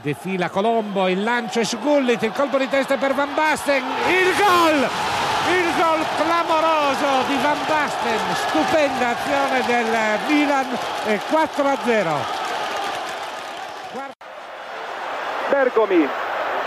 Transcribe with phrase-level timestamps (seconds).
[0.00, 4.34] Defila Colombo, il lancio è su Gullit, il colpo di testa per Van Basten, il
[4.36, 4.88] gol!
[5.46, 8.18] Il gol clamoroso di Van Basten,
[8.48, 10.66] stupenda azione del Milan,
[11.04, 12.10] eh, 4 a 0.
[15.50, 16.08] Bergomi,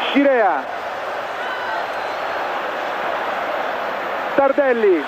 [0.09, 0.63] Scirea,
[4.35, 5.03] Tardelli,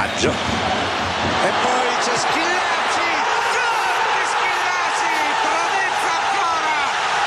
[0.00, 0.30] Baggio.
[0.30, 3.10] E poi c'è Schillaci,
[3.52, 5.14] gol di Schillaci,
[5.44, 6.78] bravezza ancora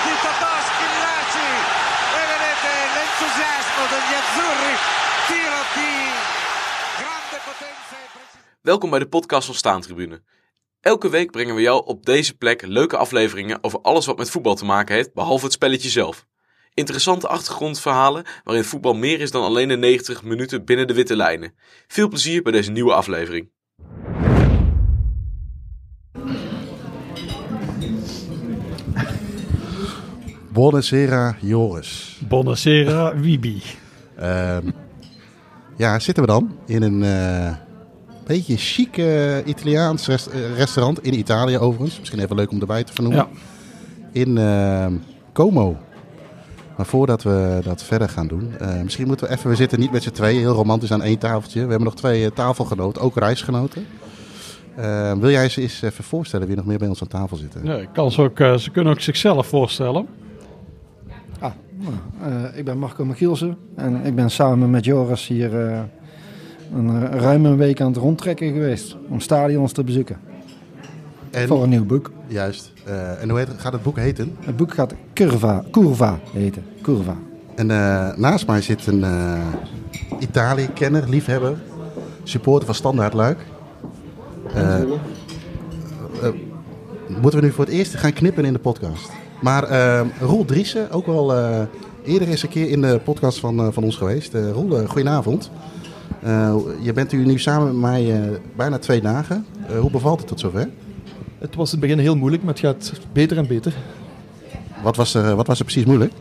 [0.04, 1.50] di Totò Schillaci.
[2.20, 4.74] E vedete l'entusiasmo degli azzurri,
[5.30, 5.92] tiro di
[7.02, 8.62] grande potenza e precisione.
[8.62, 10.24] Welkom bij de podcast van Staantribune.
[10.82, 14.56] Elke week brengen we jou op deze plek leuke afleveringen over alles wat met voetbal
[14.56, 16.26] te maken heeft, behalve het spelletje zelf.
[16.74, 21.54] Interessante achtergrondverhalen waarin voetbal meer is dan alleen de 90 minuten binnen de witte lijnen.
[21.88, 23.50] Veel plezier bij deze nieuwe aflevering.
[30.54, 32.20] Buonasera, Joris.
[32.28, 33.62] Buonasera, Wibi.
[34.16, 34.68] Ehm,
[35.78, 37.56] ja, zitten we dan in een eh,
[38.26, 42.00] beetje chic eh, Italiaans rest- eh, restaurant in Italië overigens.
[42.00, 43.28] Misschien even leuk om erbij te vernoemen.
[43.32, 43.38] Ja.
[44.12, 44.94] In ehm,
[45.34, 45.78] Como.
[46.78, 49.92] Maar voordat we dat verder gaan doen, eh, misschien moeten we even, we zitten niet
[49.92, 51.60] met z'n tweeën, heel romantisch aan één tafeltje.
[51.60, 53.86] We hebben nog twee eh, tafelgenoten, ook reisgenoten.
[54.76, 57.82] Ehm, wil jij ze eens even voorstellen wie nog meer bij ons aan tafel zitten?
[57.82, 60.08] Ik kan ze, ook, eh, ze kunnen ook zichzelf voorstellen.
[61.40, 61.94] Ah, nou,
[62.34, 65.80] eh, ik ben Marco Michielsen en ik ben samen met Joris hier eh,
[66.76, 70.20] een eh, ruim een week aan het rondtrekken geweest om stadions te bezoeken.
[71.32, 72.12] En, Voor een nieuw boek.
[72.28, 72.73] Juist.
[72.86, 74.38] Eh, en hoe heet, gaat het boek heten?
[74.40, 76.64] Het boek gaat Curva, Curva heten.
[76.82, 77.16] Curva.
[77.56, 79.42] En eh, naast mij zit een eh,
[80.20, 81.58] Italië-kenner, liefhebber,
[82.24, 83.38] supporter van Standaard Luik.
[87.08, 89.12] Moeten we nu voor het eerst gaan knippen in de podcast.
[89.42, 89.68] Maar
[90.20, 91.62] Roel Driessen, ook al eh,
[92.04, 94.34] eerder eens een keer in de podcast van, van ons geweest.
[94.34, 95.52] Eh Roel, goedenavond.
[96.24, 99.46] Eh, je bent hier nu samen met mij eh, bijna twee dagen.
[99.68, 100.70] Eh, hoe bevalt het tot zover?
[101.44, 103.74] Het was in het begin heel moeilijk, maar het gaat beter en beter.
[104.84, 106.12] Wat was er, wat was er precies moeilijk?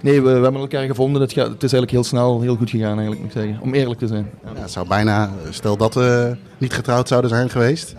[0.00, 1.20] Nee, we, we hebben elkaar gevonden.
[1.22, 3.58] Het, gaat, het is eigenlijk heel snel, heel goed gegaan eigenlijk, moet ik zeggen.
[3.62, 4.30] Om eerlijk te zijn.
[4.44, 4.50] Ja.
[4.54, 7.94] Ja, het zou bijna, stel dat we niet getrouwd zouden zijn geweest.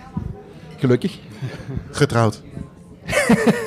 [0.77, 1.19] Gelukkig.
[1.91, 2.41] Getrouwd.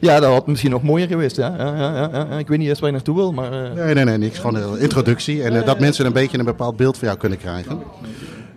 [0.00, 1.36] Ja, dat had misschien nog mooier geweest.
[1.36, 1.54] Ja.
[1.58, 2.38] Ja, ja, ja, ja.
[2.38, 3.52] Ik weet niet eens waar je naartoe wil, maar...
[3.52, 4.38] eh, Nee, nee, nee, niks.
[4.38, 5.42] Gewoon een introductie.
[5.42, 7.78] En eh, dat mensen een beetje een bepaald beeld van jou kunnen krijgen.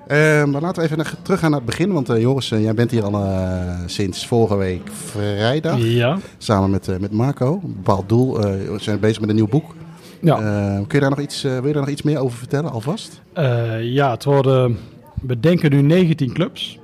[0.07, 1.91] Eh, maar laten we even naar, teruggaan naar het begin.
[1.93, 5.77] Want eh, Joris, eh, jij bent hier al eh, sinds vorige week vrijdag.
[5.79, 6.17] Ja.
[6.37, 7.59] Samen met, met Marco.
[7.63, 8.39] Een bepaald doel.
[8.41, 9.75] We zijn bezig met een nieuw boek.
[10.21, 10.35] Ja.
[10.35, 13.21] Eh, kun je daar nog iets, wil je daar nog iets meer over vertellen alvast?
[13.81, 14.77] Ja, het worden,
[15.21, 16.79] we denken nu 19 clubs.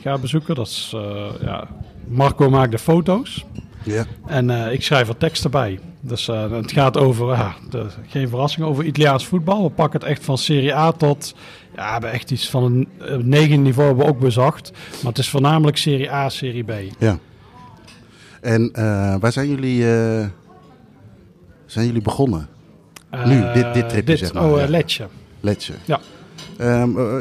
[0.00, 0.54] Ga bezoeken.
[0.54, 0.94] Dat is,
[1.40, 1.68] ja,
[2.08, 3.44] Marco maakt de foto's.
[3.84, 4.04] Ja.
[4.26, 5.78] En ik schrijf er teksten bij.
[6.00, 9.62] Dus eh, het gaat over, de, geen verrassing, over Italiaans voetbal.
[9.62, 11.34] We pakken het echt van Serie A tot,
[11.76, 14.72] ja, we hebben echt iets van een eh, negen niveau hebben we ook bezocht.
[14.72, 16.72] Maar het is voornamelijk Serie A, Serie B.
[16.98, 17.18] ja.
[18.40, 19.82] En eh, waar zijn jullie,
[21.66, 22.48] zijn jullie begonnen?
[23.24, 25.06] Nu, dit- dit tripje, dit, zeg maar, Oh, Letje.
[25.40, 25.74] Letje.
[25.84, 26.00] Ja.
[26.58, 27.16] Ehm, eh,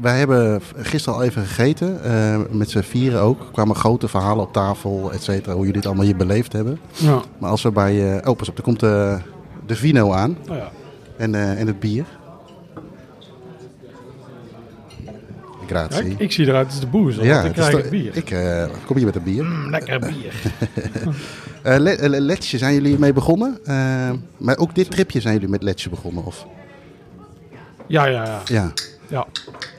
[0.00, 3.40] wij hebben gisteren al even gegeten, eh, met z'n vieren ook.
[3.40, 6.78] Er kwamen grote verhalen op tafel, et cetera, hoe jullie het allemaal hier beleefd hebben.
[6.92, 7.22] Ja.
[7.38, 8.18] Maar als we bij...
[8.20, 9.18] eh oh, pas op, er komt de,
[9.66, 10.70] de vino aan Oh, ja.
[11.16, 12.04] en, eh, en het bier.
[15.68, 16.10] Ja, Grazie.
[16.10, 18.16] ik, ik zie eruit als de boezer, Ja, want ik is krijg het bier.
[18.16, 19.44] Ik eh, kom hier met een bier.
[19.44, 20.34] Mm, lekker bier.
[21.62, 23.58] Eh, Le- eh, Letje, zijn jullie mee begonnen?
[23.64, 26.24] Eh, maar ook dit tripje zijn jullie met Letje begonnen?
[26.24, 26.46] Of?
[27.86, 28.40] Ja, ja, ja.
[28.44, 28.72] Ja.
[29.10, 29.26] Ja.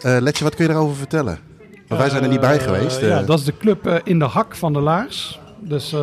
[0.01, 1.39] Eh, Letje, wat kun je daarover vertellen?
[1.87, 3.01] Want wij zijn er niet bij Eh, geweest.
[3.01, 3.27] ja, eh.
[3.27, 5.39] dat is de club in de hak van de Laars.
[5.63, 5.95] Dus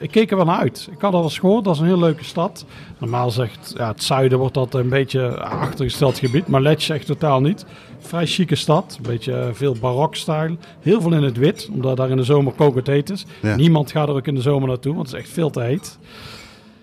[0.00, 0.88] ik keek er wel naar uit.
[0.92, 2.64] Ik had al eens gehoord, dat is een heel leuke stad.
[2.98, 6.46] Normaal zegt ja, het zuiden wordt dat een beetje achtergesteld gebied.
[6.46, 7.64] Maar Letje zegt totaal niet.
[7.98, 8.94] Vrij chique stad.
[8.96, 10.56] Een beetje veel barokstijl.
[10.80, 13.26] Heel veel in het wit, omdat daar in de zomer kokend heet is.
[13.42, 13.56] Ja.
[13.56, 15.98] Niemand gaat er ook in de zomer naartoe, want het is echt veel te heet.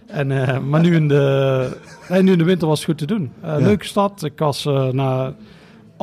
[0.07, 0.28] En,
[0.69, 1.78] maar nu in, de,
[2.10, 3.31] nee, nu in de winter was het goed te doen.
[3.44, 3.57] Ja.
[3.57, 4.24] Leuke stad.
[4.24, 5.34] Ik was eh, na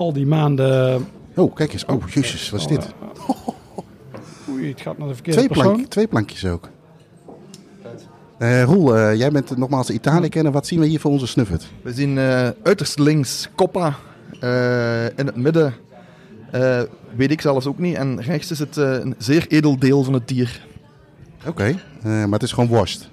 [0.00, 1.06] al die maanden...
[1.36, 1.84] Oh, kijk eens.
[1.84, 2.86] Oh, jezus, wat is dit?
[4.50, 5.72] Oei, het gaat naar de verkeerde Twee, persoon.
[5.74, 6.68] plank, twee plankjes ook.
[8.38, 10.52] Eh, Roel, eh, jij bent nogmaals de Italië-kenner.
[10.52, 11.66] Wat zien we hier voor onze snuffert?
[11.82, 13.94] We zien eh, uiterst links Coppa.
[14.40, 15.74] eh, in het midden
[16.50, 16.80] eh,
[17.16, 17.96] weet ik zelfs ook niet.
[17.96, 20.66] En rechts is het eh, een zeer edel deel van het dier.
[21.46, 23.10] Oké, eh, maar het is gewoon worst.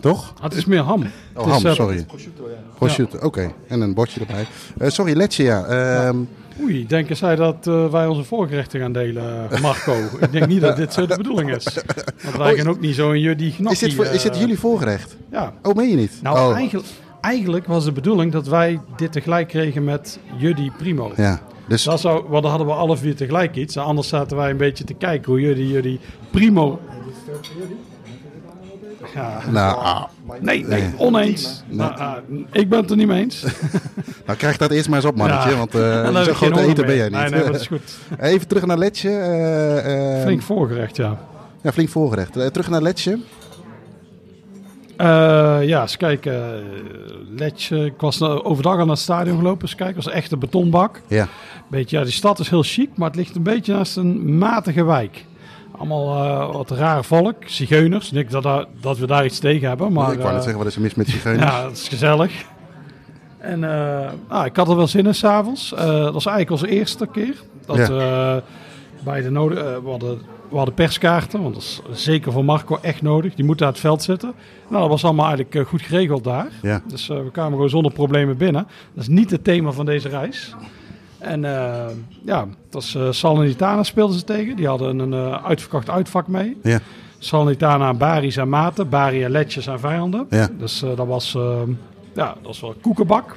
[0.00, 0.32] Toch?
[0.36, 1.02] Ah, het is meer ham.
[1.02, 1.06] Oh,
[1.44, 2.06] Het is, ham, eh, sorry.
[2.74, 3.52] Prosciutto, oké.
[3.68, 4.46] En een bordje erbij.
[4.78, 5.64] Eh, sorry, Letje, ja.
[5.64, 6.16] Ehm,
[6.60, 9.94] Oei, denken zij dat eh, wij onze voorgerechten gaan delen, Marco?
[10.20, 11.64] ik denk niet dat dit zo de bedoeling is.
[12.22, 13.72] Want wij Oh, gaan ook niet zo een jullie gnocchi...
[13.72, 15.16] is, dit voor, is dit jullie voorgerecht?
[15.30, 15.52] Ja.
[15.62, 16.18] Oh, meen je niet?
[16.22, 16.56] Nou, oh.
[16.56, 16.86] eigenlijk,
[17.20, 21.12] eigenlijk was de bedoeling dat wij dit tegelijk kregen met jullie primo.
[21.16, 23.76] Ja, dus Dat zou, want dan hadden we alle vier tegelijk iets.
[23.76, 26.00] Anders zaten wij een beetje te kijken hoe jullie jullie
[26.30, 26.80] primo...
[29.14, 30.04] Ja, nou, ah,
[30.40, 31.62] nee, nee, oneens.
[31.68, 32.12] Nou, ah,
[32.52, 33.44] ik ben het er niet mee eens.
[34.26, 35.50] nou, krijg dat eerst maar eens op, mannetje.
[35.50, 35.56] Ja.
[35.56, 37.18] Want eh Dan zo groot eten ben jij niet.
[37.18, 37.98] Nee, nee, dat is goed.
[38.18, 39.10] Even terug naar Letje.
[39.10, 41.18] eh, eh, Flink voorgerecht, ja.
[41.62, 42.32] Ja, flink voorgerecht.
[42.32, 43.18] Terug naar Letje.
[44.96, 46.62] Eh, ja, eens kijken.
[47.36, 49.62] Letje, ik was overdag aan het stadion gelopen.
[49.62, 51.00] Eens kijken, het was echt een betonbak.
[51.06, 51.28] Ja.
[51.68, 54.84] Beetje, ja, die stad is heel chic, maar het ligt een beetje naast een matige
[54.84, 55.24] wijk.
[55.78, 58.10] Allemaal eh, wat raar volk, zigeuners.
[58.10, 60.12] Niet dat, dat- dat we daar iets tegen hebben, maar...
[60.12, 61.44] ik wou net eh, zeggen, wat is er mis met zigeuners?
[61.52, 62.44] Ja, dat is gezellig.
[63.38, 63.64] En
[64.28, 65.74] ah, ik had er wel zin in s'avonds.
[65.74, 65.94] avonds.
[66.02, 67.34] dat was eigenlijk onze eerste keer.
[67.66, 67.88] Dat Ja.
[67.88, 68.42] we
[69.04, 69.60] bij de nodige...
[69.60, 70.18] eh, we, hadden,
[70.50, 73.34] we hadden perskaarten, want dat is zeker voor Marco echt nodig.
[73.34, 74.32] Die moet aan het veld zitten.
[74.68, 76.46] Nou, dat was allemaal eigenlijk goed geregeld daar.
[76.62, 76.82] Ja.
[76.86, 78.66] Dus we kwamen gewoon zonder problemen binnen.
[78.94, 80.54] Dat is niet het thema van deze reis.
[81.24, 81.86] En eh,
[82.24, 84.56] ja, dat was eh, Salernitana speelden ze tegen.
[84.56, 86.56] Die hadden een eh, uitverkocht uitvak mee.
[86.62, 86.78] Ja.
[87.18, 88.88] Salernitana, Bari zijn maten.
[88.88, 90.26] Bari en Letje zijn vijanden.
[90.30, 90.48] Ja.
[90.58, 91.60] Dus dat was, eh,
[92.14, 93.36] ja, dat was wel koekenbak.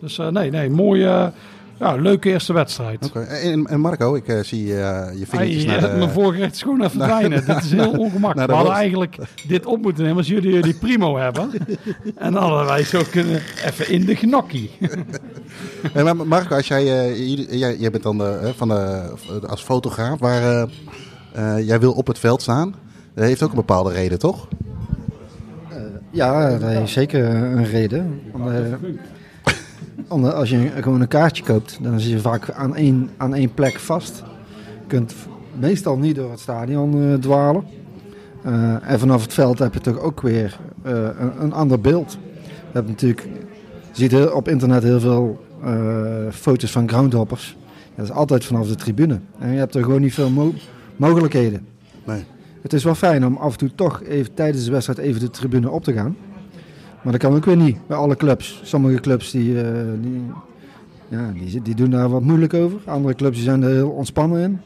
[0.00, 1.32] Dus nee, nee, mooie,
[1.78, 3.04] ja, leuke eerste wedstrijd.
[3.04, 3.20] Oké.
[3.20, 5.96] En, en Marco, ik zie je vingertjes Hij, naar de...
[5.96, 7.46] Mijn voorgerecht is gewoon even verdwijnen.
[7.46, 8.50] dit is heel ongemakkelijk.
[8.50, 9.16] We hadden eigenlijk
[9.48, 11.50] dit op moeten nemen als jullie jullie primo hebben.
[12.16, 14.70] en dan hadden wij zo kunnen even in de gnocchi.
[15.94, 19.16] Eh, maar Marco, als jij, eh, jij, jij bent dan eh, van de,
[19.46, 20.62] als fotograaf, waar eh,
[21.32, 22.74] eh, jij wil op het veld staan.
[23.14, 24.48] Dat heeft ook een bepaalde reden, toch?
[26.10, 28.20] Ja, dat is zeker een reden.
[28.32, 33.34] Want, eh, als je gewoon een kaartje koopt, dan zit je vaak aan één, aan
[33.34, 34.22] één plek vast.
[34.80, 35.14] Je kunt
[35.58, 37.64] meestal niet door het stadion eh, dwalen.
[38.42, 42.18] Eh, en vanaf het veld heb je toch ook weer eh, een, een ander beeld.
[42.42, 43.28] Je hebt natuurlijk,
[44.00, 45.72] ziet heel- op internet heel veel eh,
[46.30, 47.56] foto's van groundhoppers.
[47.94, 49.18] Dat is altijd vanaf de tribune.
[49.38, 50.52] En je hebt er gewoon niet veel mo-
[50.96, 51.66] mogelijkheden.
[52.06, 52.24] Nee.
[52.62, 55.30] Het is wel fijn om af en toe toch even tijdens de wedstrijd even de
[55.30, 56.16] tribune op te gaan.
[57.02, 58.60] Maar dat kan ook weer niet bij alle clubs.
[58.64, 60.22] Sommige clubs die, eh, die,
[61.08, 62.78] ja, die, die doen daar wat moeilijk over.
[62.84, 64.60] Andere clubs die zijn er heel ontspannen in.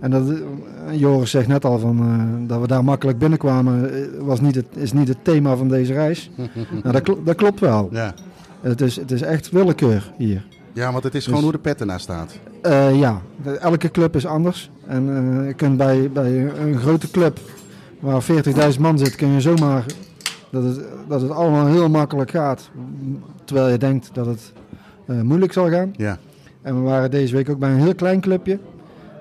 [0.00, 0.36] En dat, eh,
[0.98, 3.90] Joris zegt net al van, dat we daar makkelijk binnenkwamen,
[4.26, 6.30] was niet het, is niet het thema van deze reis.
[6.82, 7.88] nou, dat, dat klopt wel.
[7.92, 8.14] Ja.
[8.60, 10.44] Het, is, het is echt willekeur hier.
[10.72, 12.38] Ja, want het is gewoon hoe de pet ernaar staat.
[12.62, 13.20] Eh, ja,
[13.60, 14.70] elke club is anders.
[14.86, 17.38] En eh, je kunt bij, bij een grote club
[18.00, 18.22] waar
[18.72, 19.84] 40.000 man zit, kun je zomaar
[20.50, 22.70] dat het, dat het allemaal heel makkelijk gaat.
[23.44, 24.52] Terwijl je denkt dat het
[25.06, 25.92] eh, moeilijk zal gaan.
[25.96, 26.18] Ja.
[26.62, 28.58] En we waren deze week ook bij een heel klein clubje.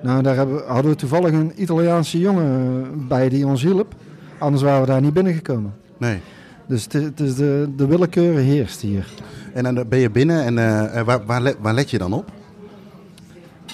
[0.02, 3.96] Nou, daar hebben, hadden we toevallig een Italiaanse jongen bij die ons hielp.
[4.38, 5.74] Anders waren we daar niet binnengekomen.
[5.98, 6.20] Nee.
[6.70, 9.08] Dus het, is- de, de willekeur heerst hier.
[9.54, 12.14] En dan ben je binnen en eh, eh, waar, waar, let, waar let je dan
[12.14, 12.32] op?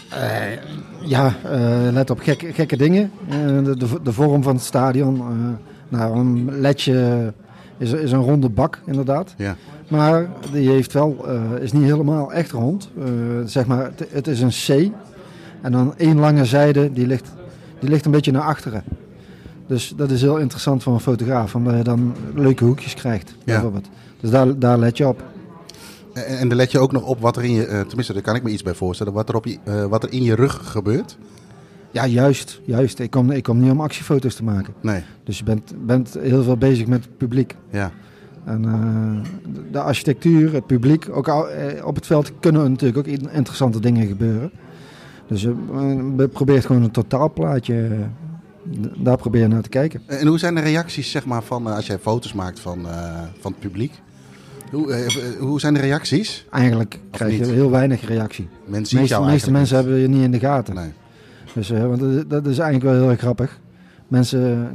[0.09, 0.41] Eh,
[1.01, 1.33] ja,
[1.91, 3.11] let op gekke, gekke dingen.
[3.63, 5.21] De, de, de vorm van het stadion.
[5.89, 7.33] nou, een ledje
[7.77, 9.33] is, is een ronde bak, inderdaad.
[9.37, 9.55] Ja.
[9.87, 11.25] Maar die heeft wel,
[11.59, 12.89] is niet helemaal echt rond.
[13.45, 14.91] Zeg maar, het, het is een C.
[15.61, 17.31] En dan één lange zijde, die ligt,
[17.79, 18.83] die ligt een beetje naar achteren.
[19.67, 23.87] Dus dat is heel interessant voor een fotograaf, omdat je dan leuke hoekjes krijgt, bijvoorbeeld.
[24.19, 25.23] Dus daar, daar let je op.
[26.13, 28.21] En, en dan let je ook nog op wat er in je, eh, tenminste daar
[28.21, 30.35] kan ik me iets bij voorstellen, wat er, op je, eh, wat er in je
[30.35, 31.17] rug gebeurt.
[31.91, 32.61] Ja, juist.
[32.65, 32.99] juist.
[32.99, 34.73] Ik, kom, ik kom niet om actiefoto's te maken.
[34.81, 35.01] Nee.
[35.23, 37.55] Dus je bent, bent heel veel bezig met het publiek.
[37.69, 37.91] Ja.
[38.43, 39.29] En eh,
[39.71, 41.47] de- architectuur, het publiek, ook al,
[41.83, 44.51] op het veld kunnen natuurlijk ook in- interessante dingen gebeuren.
[45.27, 45.55] Dus je
[46.33, 47.89] probeert gewoon een totaalplaatje,
[48.97, 50.01] daar probeer je naar te kijken.
[50.05, 53.21] En hoe zijn de reacties, zeg maar, van eh, als jij foto's maakt van, eh,
[53.39, 54.01] van het publiek?
[54.71, 56.45] Hoe, eh, hoe zijn de reacties?
[56.51, 58.47] Eigenlijk krijg je heel weinig reactie.
[58.65, 60.75] Men De ziet meeste, mensen hebben je niet in de gaten.
[60.75, 60.91] Nee.
[61.53, 63.59] Dus, want dat, is eigenlijk wel heel erg grappig.
[64.07, 64.71] Mensen,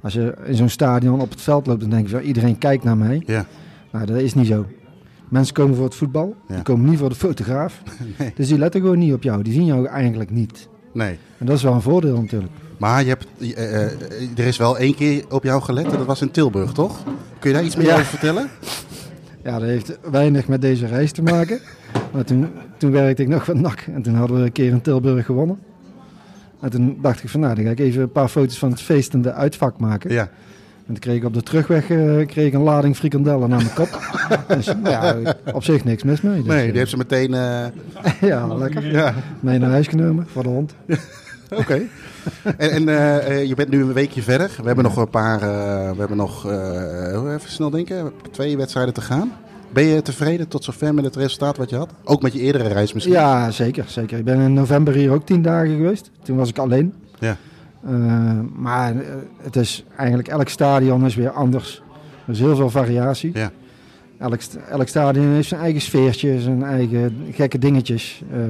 [0.00, 2.84] als je in zo'n stadion op het veld loopt, dan denk je van iedereen kijkt
[2.84, 3.22] naar mij.
[3.26, 3.46] Ja.
[3.92, 4.66] Nou, dat is niet zo.
[5.28, 6.54] Mensen komen voor het voetbal, Ja.
[6.54, 7.82] die komen niet voor de fotograaf.
[8.18, 8.32] Nee.
[8.34, 9.42] Dus die letten gewoon niet op jou.
[9.42, 10.68] Die zien jou eigenlijk niet.
[10.98, 11.18] Nee.
[11.38, 12.52] En dat is wel een voordeel natuurlijk.
[12.78, 13.90] Maar je hebt, eh, eh,
[14.36, 17.02] er is wel één keer op jou gelet en dat was in Tilburg, toch?
[17.38, 17.92] Kun je daar iets meer Ja.
[17.92, 18.48] over vertellen?
[19.44, 21.60] Ja, dat heeft weinig met deze reis te maken.
[22.12, 23.80] Maar toen, toen werkte ik nog wat NAC.
[23.94, 25.58] En toen hadden we een keer in Tilburg gewonnen.
[26.60, 28.80] En toen dacht ik van, nou, dan ga ik even een paar foto's van het
[28.80, 30.12] feestende uitvak maken.
[30.12, 30.30] Ja.
[30.88, 33.74] En toen kreeg ik op de terugweg eh, kreeg ik een lading frikandellen naar mijn
[33.74, 33.88] kop.
[34.56, 35.16] dus ja,
[35.52, 36.36] op zich niks mis mee.
[36.36, 37.34] Dus, Nee, die eh, heeft ze meteen...
[37.34, 37.66] eh,
[38.30, 38.92] ja, lekker.
[38.92, 40.74] ja, Mee naar huis genomen voor de hond.
[41.60, 41.82] oké.
[42.56, 44.50] en en je bent nu een weekje verder.
[44.60, 45.40] We hebben nog een paar...
[45.40, 46.46] we hebben nog...
[46.46, 48.12] even snel denken.
[48.30, 49.32] Twee wedstrijden te gaan.
[49.72, 51.90] Ben je tevreden tot zover met het resultaat wat je had?
[52.04, 53.14] Ook met je eerdere reis misschien?
[53.14, 54.18] Ja, zeker, zeker.
[54.18, 56.10] Ik ben in november hier ook tien dagen geweest.
[56.22, 56.94] Toen was ik alleen.
[57.18, 57.36] Ja.
[57.84, 57.90] Eh,
[58.56, 59.06] maar eh,
[59.42, 61.82] het is eigenlijk elk stadion is weer anders.
[62.26, 63.30] Er is heel veel variatie.
[63.34, 63.50] Ja.
[64.18, 68.22] Elk, elk stadion heeft zijn eigen sfeertje, zijn eigen gekke dingetjes.
[68.32, 68.40] Eh,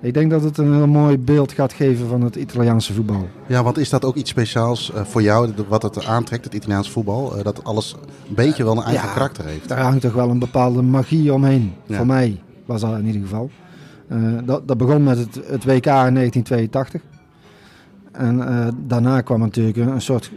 [0.00, 3.28] ik denk dat het een heel mooi beeld gaat geven van het Italiaanse voetbal.
[3.46, 7.42] Ja, want is dat ook iets speciaals voor jou, wat het aantrekt, het Italiaans voetbal?
[7.42, 7.96] Dat alles
[8.28, 9.12] een beetje wel een eigen Ja.
[9.12, 9.68] karakter heeft.
[9.68, 11.72] Daar hangt toch wel een bepaalde magie omheen.
[11.86, 11.96] Ja.
[11.96, 13.50] Voor mij was dat in ieder geval.
[14.44, 17.00] Dat, dat begon met het, het WK in 1982.
[18.16, 20.30] En eh, daarna kwam natuurlijk een, een soort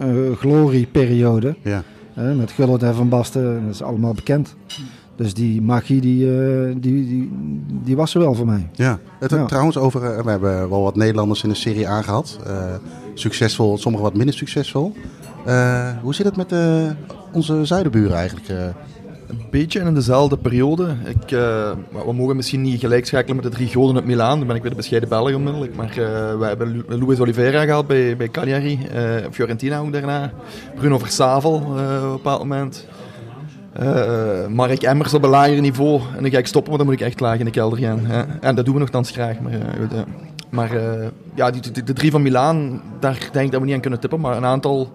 [0.00, 0.08] eh,
[0.38, 1.56] glorieperiode.
[1.62, 1.82] Ja.
[2.14, 4.54] eh, met Gullit en Van Basten, dat is allemaal bekend.
[5.16, 6.26] Dus die magie die,
[6.80, 7.30] die, die,
[7.84, 8.68] die was er wel voor mij.
[8.72, 9.44] Ja, het, Ja.
[9.44, 12.38] trouwens over, we hebben wel wat Nederlanders in de Serie A gehad.
[12.46, 12.54] Eh,
[13.14, 14.92] succesvol, sommigen wat minder succesvol.
[16.02, 16.54] Hoe zit het met
[17.32, 18.74] onze zuidenburen eigenlijk?
[19.32, 20.96] Een beetje in dezelfde periode.
[21.04, 21.70] Ik, eh,
[22.06, 24.38] we mogen misschien niet gelijk schakelen met de drie goden uit Milaan.
[24.38, 25.74] Dan ben ik weer de bescheiden Belg onmiddellijk.
[25.76, 28.86] Maar eh, we hebben Lu- Luis Oliveira gehad bij, bij Cagliari.
[28.92, 30.30] eh, Fiorentina ook daarna.
[30.74, 32.86] Bruno Versavel op een bepaald moment.
[34.48, 36.00] Mark Emmers op een lager niveau.
[36.16, 37.98] En dan ga ik stoppen, want dan moet ik echt laag in de kelder gaan.
[38.02, 38.22] hè.
[38.40, 39.40] En dat doen we nogthans graag.
[39.40, 39.52] Maar,
[40.50, 40.70] maar
[41.34, 44.20] ja, die- de drie van Milaan, daar denk ik dat we niet aan kunnen tippen.
[44.20, 44.90] Maar een aantal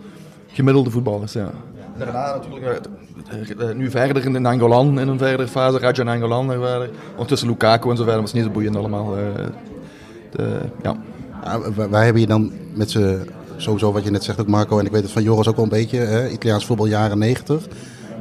[0.48, 1.52] gemiddelde voetballers, ja.
[1.98, 2.82] Daarna natuurlijk,
[3.60, 6.48] eh, eh, nu verder in Angolan in een verdere fase, Raja en Angolan.
[6.48, 9.18] daar waren- Ondertussen Lukaku en zo verder, was niet zo boeiend allemaal.
[9.18, 9.24] eh.
[10.32, 10.96] de, ja.
[11.44, 14.86] Ja, wij, hebben hier dan met z'n, sowieso wat je net zegt ook Marco, en
[14.86, 17.68] ik weet het van Joris ook wel een beetje, hè, Italiaans voetbal jaren 90.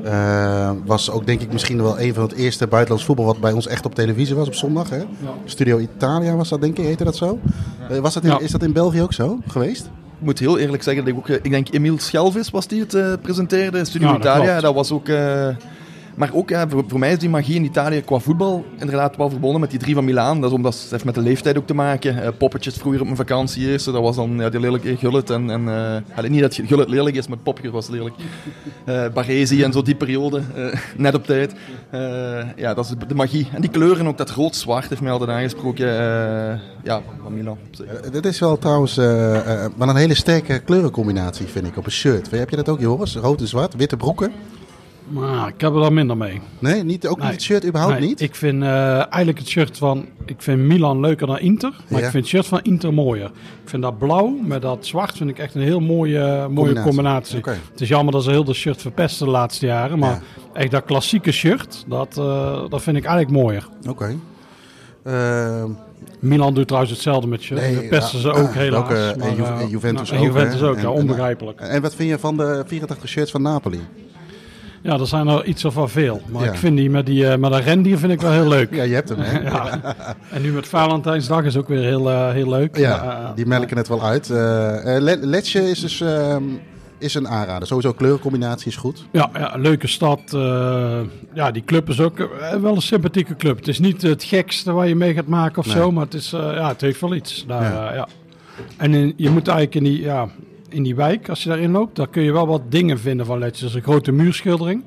[0.04, 3.52] Eh, was ook denk ik misschien wel een van het eerste buitenlands voetbal wat bij
[3.52, 4.90] ons echt op televisie was op zondag.
[4.90, 4.98] Hè?
[5.44, 7.38] Studio Italia was dat denk ik, heette dat zo?
[7.90, 8.38] Eh, was dat in, Ja.
[8.38, 9.90] Is dat in België ook zo geweest?
[10.18, 12.80] Ik moet heel eerlijk zeggen dat ik ook, eh, ik denk Emiel Schelvis was die
[12.80, 14.60] het eh, presenteerde, Studio Ja, Italia.
[14.60, 15.48] Dat was ook, eh,
[16.16, 19.60] maar ook ja, voor, mij is die magie in Italië qua voetbal inderdaad wel verbonden
[19.60, 20.40] met die drie van Milaan.
[20.40, 22.22] Dat is omdat het heeft met de leeftijd ook te maken.
[22.22, 25.30] Eh, poppetjes vroeger op mijn vakantie eerst, dat was dan ja, die lelijke Gullit.
[25.30, 28.14] En, en, eh, allee, niet dat Gullit lelijk is, maar popje was lelijk.
[28.84, 30.64] Eh Baresi en zo die periode, eh,
[30.96, 31.54] net op tijd.
[31.90, 32.00] Eh,
[32.56, 33.48] ja, dat is de, magie.
[33.52, 35.88] En die kleuren ook, dat rood-zwart heeft mij altijd aangesproken.
[35.88, 37.58] eh, ja, van Milan.
[38.04, 41.84] Eh, Dit is wel trouwens eh, eh, maar een hele sterke kleurencombinatie vind ik op
[41.84, 42.30] een shirt.
[42.30, 43.16] Heb je dat ook Joris?
[43.16, 44.32] Rood en zwart, witte broeken?
[45.08, 46.40] Maar ik heb er dan minder mee.
[46.58, 47.24] Nee, niet, ook Nee.
[47.26, 48.20] niet het shirt überhaupt Nee, niet?
[48.20, 50.06] Ik vind eh, eigenlijk het shirt van...
[50.24, 51.70] Ik vind Milan leuker dan Inter.
[51.88, 52.04] Maar Ja.
[52.06, 53.26] ik vind het shirt van Inter mooier.
[53.62, 57.40] Ik vind dat blauw met dat zwart vind ik echt een heel mooie, mooie Combinatie.
[57.72, 59.98] Het is jammer dat ze heel de shirt verpesten de laatste jaren.
[59.98, 60.22] Maar
[60.52, 63.68] echt dat klassieke shirt, dat, eh, dat vind ik eigenlijk mooier.
[63.88, 64.16] Oké.
[65.04, 65.70] Ehm,
[66.18, 67.60] Milan doet trouwens hetzelfde met shirt.
[67.60, 68.82] Nee, verpesten ja, ze ook ah, helaas.
[68.84, 70.66] ook, eh, maar, en Ju- eh, en Juventus nou, en ook, Juventus hè?
[70.68, 71.60] ook, En- ja, en- onbegrijpelijk.
[71.60, 73.80] en wat vind je van de 84 shirts van Napoli?
[74.86, 76.20] Ja, er zijn er iets of wel veel.
[76.28, 76.50] Maar Ja.
[76.52, 78.74] ik vind die met, die eh, met dat rendier vind ik wel heel leuk.
[78.74, 79.42] Ja, je hebt hem, hè?
[79.50, 79.80] Ja.
[80.30, 82.76] En nu met Valentijnsdag is ook weer heel, eh, heel leuk.
[82.76, 84.28] Ja, eh, die melken het wel uit.
[84.28, 86.42] Le- Lecce is dus ehm,
[86.98, 87.66] is een aanrader.
[87.68, 89.06] Sowieso kleurencombinatie is goed.
[89.12, 90.20] Ja, ja, een leuke stad.
[91.34, 92.28] ja, die club is ook
[92.60, 93.56] wel een sympathieke club.
[93.56, 95.74] Het is niet het gekste waar je mee gaat maken of Nee.
[95.76, 97.44] zo, maar het, is, ja, het heeft wel iets.
[97.48, 98.08] Daar, ja.
[98.76, 100.28] En in- je moet eigenlijk in die, ja,
[100.68, 103.38] in die wijk, als je daarin loopt, daar kun je wel wat dingen vinden van
[103.38, 103.62] Letje.
[103.64, 104.84] Er is een grote muurschildering.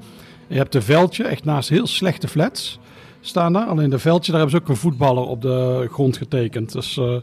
[0.48, 2.80] Je hebt een veldje, echt naast heel slechte flats
[3.22, 3.66] staan daar.
[3.66, 6.72] Alleen de veldje, daar hebben ze ook een voetballer op de grond getekend.
[6.72, 7.16] Dus eh,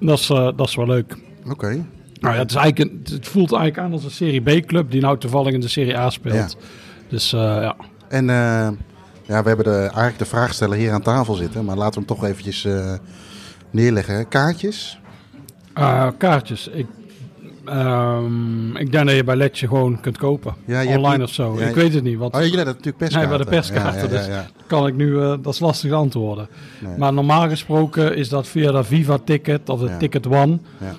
[0.00, 1.16] dat, is, eh, dat is wel leuk.
[1.50, 1.68] Oké.
[2.20, 5.00] Nou ja, het, is eigenlijk een- het voelt eigenlijk aan als een Serie B-club die
[5.00, 6.56] nou toevallig in de Serie A speelt.
[7.08, 7.76] Dus eh, ja.
[8.08, 8.26] En
[9.26, 11.64] ja, we hebben de, eigenlijk de vraagsteller hier aan tafel zitten.
[11.64, 12.66] Maar laten we hem toch eventjes
[13.70, 14.28] neerleggen.
[14.28, 14.98] Kaartjes?
[16.18, 16.68] Kaartjes.
[16.68, 16.86] Ik,
[17.64, 20.54] ehm, ik denk dat je bij Letje gewoon kunt kopen.
[20.64, 21.56] Ja, je hebt Online of zo.
[21.58, 22.18] ja, ik weet het niet.
[22.18, 24.08] Want Oh, jullie hebben natuurlijk Nee, perskaarten.
[24.08, 26.48] bij de Dus kan ik nu, eh, dat is lastig te antwoorden.
[26.78, 26.98] Nee.
[26.98, 29.96] Maar normaal gesproken is dat via de Viva-ticket of de.
[29.96, 30.58] Ticket One.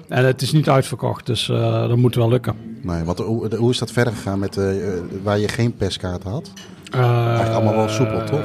[0.10, 2.55] En het is niet uitverkocht, dus eh, dat moet wel lukken.
[2.81, 4.65] Nee, wat, hoe, hoe is dat verder gegaan met, eh,
[5.24, 6.51] waar je geen perskaart had?
[6.91, 8.43] Eigenlijk allemaal wel soepel, toch?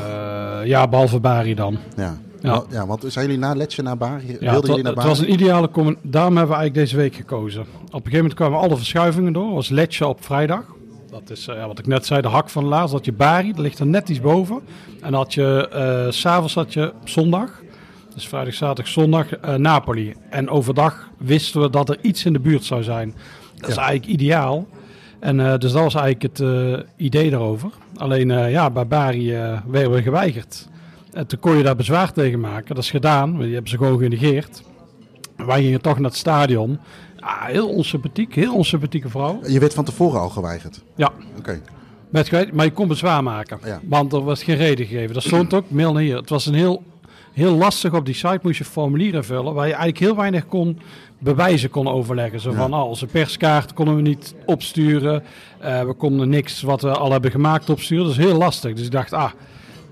[0.65, 1.79] ja, behalve Bari dan.
[1.97, 2.19] Ja.
[2.41, 2.51] Ja.
[2.51, 4.27] Wa- ja, want zijn jullie na Letje naar Bari?
[4.27, 5.09] Ja, Wilden het, jullie naar het Bari?
[5.09, 5.71] was een ideale
[6.03, 7.61] Daarom hebben we eigenlijk deze week gekozen.
[7.61, 9.45] Op een gegeven moment kwamen alle verschuivingen door.
[9.45, 10.63] Het was Letje op vrijdag.
[11.11, 12.91] Dat is eh, ja, wat ik net zei, de hak van laars.
[12.91, 14.61] Dat je Bari, dat ligt er net iets boven.
[15.01, 17.63] En had je, s s'avonds had je op zondag,
[18.15, 20.15] dus vrijdag, zaterdag, zondag, eh, Napoli.
[20.31, 23.15] En overdag wisten we dat er iets in de buurt zou zijn.
[23.57, 24.67] Dat is eigenlijk ideaal.
[25.19, 26.43] En dus dat was eigenlijk het
[26.97, 27.71] idee daarover.
[27.97, 29.33] Alleen ja, bij Bari
[29.67, 30.69] werden we geweigerd.
[31.13, 32.75] En toen kon je daar bezwaar tegen maken.
[32.75, 34.63] Dat is gedaan, want die hebben ze gewoon genegeerd.
[35.37, 36.79] Wij gingen toch naar het stadion.
[37.19, 39.41] Ah, heel onsympathiek, heel onsympathieke vrouw.
[39.47, 40.83] Je werd van tevoren al geweigerd.
[40.95, 41.61] Ja, Oké.
[42.09, 43.59] met geweest, maar je kon bezwaar maken.
[43.65, 43.81] Ja.
[43.85, 45.15] Want er was geen reden gegeven.
[45.15, 46.17] Dat stond ook, mail hier.
[46.17, 46.83] Het was een heel,
[47.33, 49.55] heel lastig op die site, moest je formulieren vullen.
[49.55, 50.79] Waar je eigenlijk heel weinig kon
[51.19, 52.41] bewijzen kon overleggen.
[52.41, 55.23] Zo van, ah, onze perskaart konden we niet opsturen.
[55.59, 58.05] Eh, we konden niks wat we al hebben gemaakt opsturen.
[58.05, 58.75] Dat is heel lastig.
[58.75, 59.31] Dus ik dacht, ah,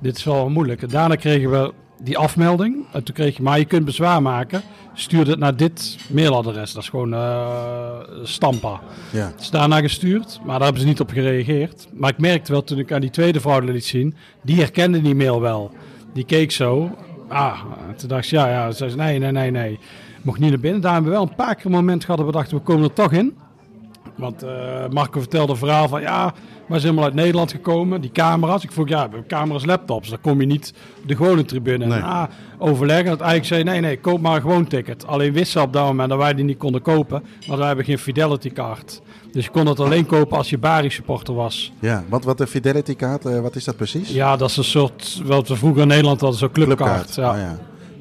[0.01, 0.91] dit is wel moeilijk.
[0.91, 2.87] Daarna kregen we die afmelding.
[2.93, 4.63] En toen kreeg je, maar je kunt bezwaar maken.
[4.95, 6.73] Stuur het naar dit mailadres.
[6.73, 8.81] Dat is gewoon eh Stampa.
[9.13, 9.27] Ja.
[9.27, 11.89] Het is daarna gestuurd, maar daar hebben ze niet op gereageerd.
[11.93, 15.15] Maar ik merkte wel toen ik aan die tweede vrouw liet zien, die herkende die
[15.15, 15.71] mail wel.
[16.13, 16.91] Die keek zo.
[17.29, 17.61] Ah,
[17.97, 18.71] toen dacht ze, ja, ja.
[18.71, 19.79] Ze zei, nee, nee, nee, nee.
[20.23, 20.81] Mocht niet naar binnen.
[20.81, 22.85] Daar hebben we wel een paar keer een moment gehad dat we dachten, we komen
[22.85, 23.37] er toch in.
[24.17, 26.35] Want eh, Marco vertelde een verhaal van, ja,
[26.69, 28.01] wij zijn helemaal uit Nederland gekomen.
[28.01, 28.65] Die camera's.
[28.65, 30.09] Ik vroeg, ja, we hebben camera's, laptops.
[30.09, 30.73] Dan kom je niet
[31.07, 31.87] de gewone tribune.
[31.87, 31.99] Nee.
[31.99, 33.09] En, ah, overleggen.
[33.09, 35.07] Dat eigenlijk zei, nee, nee, koop maar een gewoon ticket.
[35.07, 37.23] Alleen wisten ze op dat moment dat wij die niet konden kopen.
[37.47, 39.01] Want wij hebben geen Fidelity kaart.
[39.33, 41.73] Dus je kon het alleen kopen als je Bari supporter was.
[41.81, 44.09] Ja, want wat de Fidelity kaart, eh, wat is dat precies?
[44.09, 47.15] Ja, dat is een soort, wat we vroeger in Nederland hadden, zo'n clubkaart.
[47.15, 47.31] Ja.
[47.31, 47.59] Oh, ja.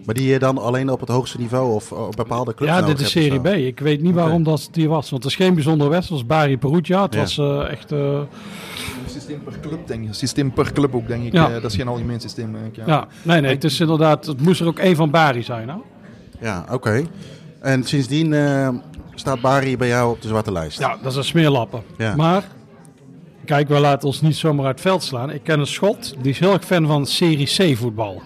[0.07, 2.95] Maar die je dan alleen op het hoogste niveau of op bepaalde clubs Ja, nodig
[2.97, 3.45] dit is Serie B.
[3.47, 5.09] Ik weet niet waarom dat die was.
[5.09, 6.21] Want het is geen bijzondere wedstrijd.
[6.21, 7.01] Het was Bari Perugia.
[7.01, 7.19] Het Ja.
[7.19, 7.91] was eh, echt...
[7.91, 8.27] eh, Een
[9.05, 10.07] systeem per club, denk ik.
[10.07, 11.33] Een systeem per club ook, denk ik.
[11.33, 11.47] Ja.
[11.47, 12.75] Eh, dat is geen algemeen systeem, denk ik.
[12.75, 12.83] Ja.
[12.87, 13.07] ja.
[13.21, 13.53] nee, nee.
[13.53, 14.25] Het is inderdaad...
[14.25, 15.69] Het moest er ook één van Bari zijn.
[15.69, 15.75] Hè?
[16.41, 17.03] Ja, oké.
[17.59, 18.69] En sindsdien eh,
[19.15, 20.79] staat Bari bij jou op de zwarte lijst?
[20.79, 21.81] Ja, dat is een smeerlappen.
[21.97, 22.15] Ja.
[22.15, 22.43] Maar,
[23.45, 25.29] kijk, we laten ons niet zomaar uit het veld slaan.
[25.31, 28.21] Ik ken een Schot, die is heel erg fan van Serie C voetbal.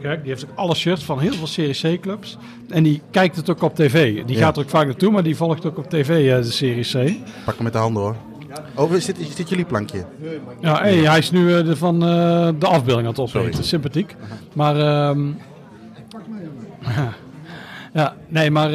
[0.00, 2.36] Die heeft ook alle shirts van heel veel Serie C clubs.
[2.68, 4.24] En die kijkt het ook op tv.
[4.24, 4.42] Die Ja.
[4.44, 7.16] gaat er ook vaak naartoe, maar die volgt ook op tv eh, de Serie C.
[7.44, 8.16] Pak hem met de handen hoor.
[8.74, 10.04] Oh, is dit, is dit jullie plankje?
[10.60, 13.50] Ja, hey, hij is nu eh, de, van eh, de afbeelding aan het opeten.
[13.52, 13.66] Sorry.
[13.66, 14.14] Sympathiek.
[14.52, 15.26] Maar, ehm,
[17.92, 18.72] ja, nee, maar,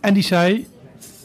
[0.00, 0.66] en die zei,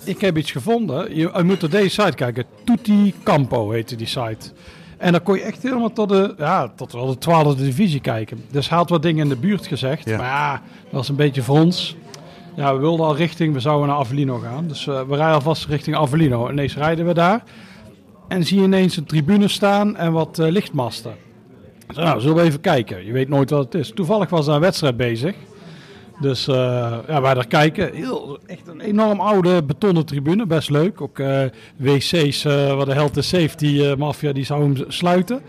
[0.03, 1.15] ik heb iets gevonden.
[1.15, 2.45] Je, je moet op deze site kijken.
[2.63, 4.51] Tutti Campo heette die site.
[4.97, 8.43] En dan kon je echt helemaal tot de, ja, tot wel de twaalfde divisie kijken.
[8.51, 10.05] Dus had wat dingen in de buurt gezegd.
[10.05, 10.17] Ja.
[10.17, 11.95] Maar ja, dat was een beetje voor ons.
[12.55, 14.67] Ja, we wilden al richting, we zouden naar Avellino gaan.
[14.67, 16.49] Dus eh, we rijden alvast richting Avellino.
[16.49, 17.43] Ineens rijden we daar.
[18.27, 21.15] En zie je ineens een tribune staan en wat eh, lichtmasten.
[21.95, 23.05] Nou, zullen we even kijken.
[23.05, 23.91] Je weet nooit wat het is.
[23.95, 25.35] Toevallig was daar een wedstrijd bezig.
[26.19, 27.93] Dus eh, ja, wij daar kijken.
[27.93, 30.45] Heel, echt een enorm oude betonnen tribune.
[30.45, 31.01] Best leuk.
[31.01, 31.41] Ook eh,
[31.75, 35.41] wc's eh waar de health and safety maffia die zou hem sluiten.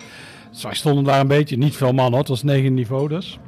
[0.51, 1.57] Dus stonden daar een beetje.
[1.57, 2.19] Niet veel mannen hoor.
[2.21, 3.39] Het was negen niveau dus.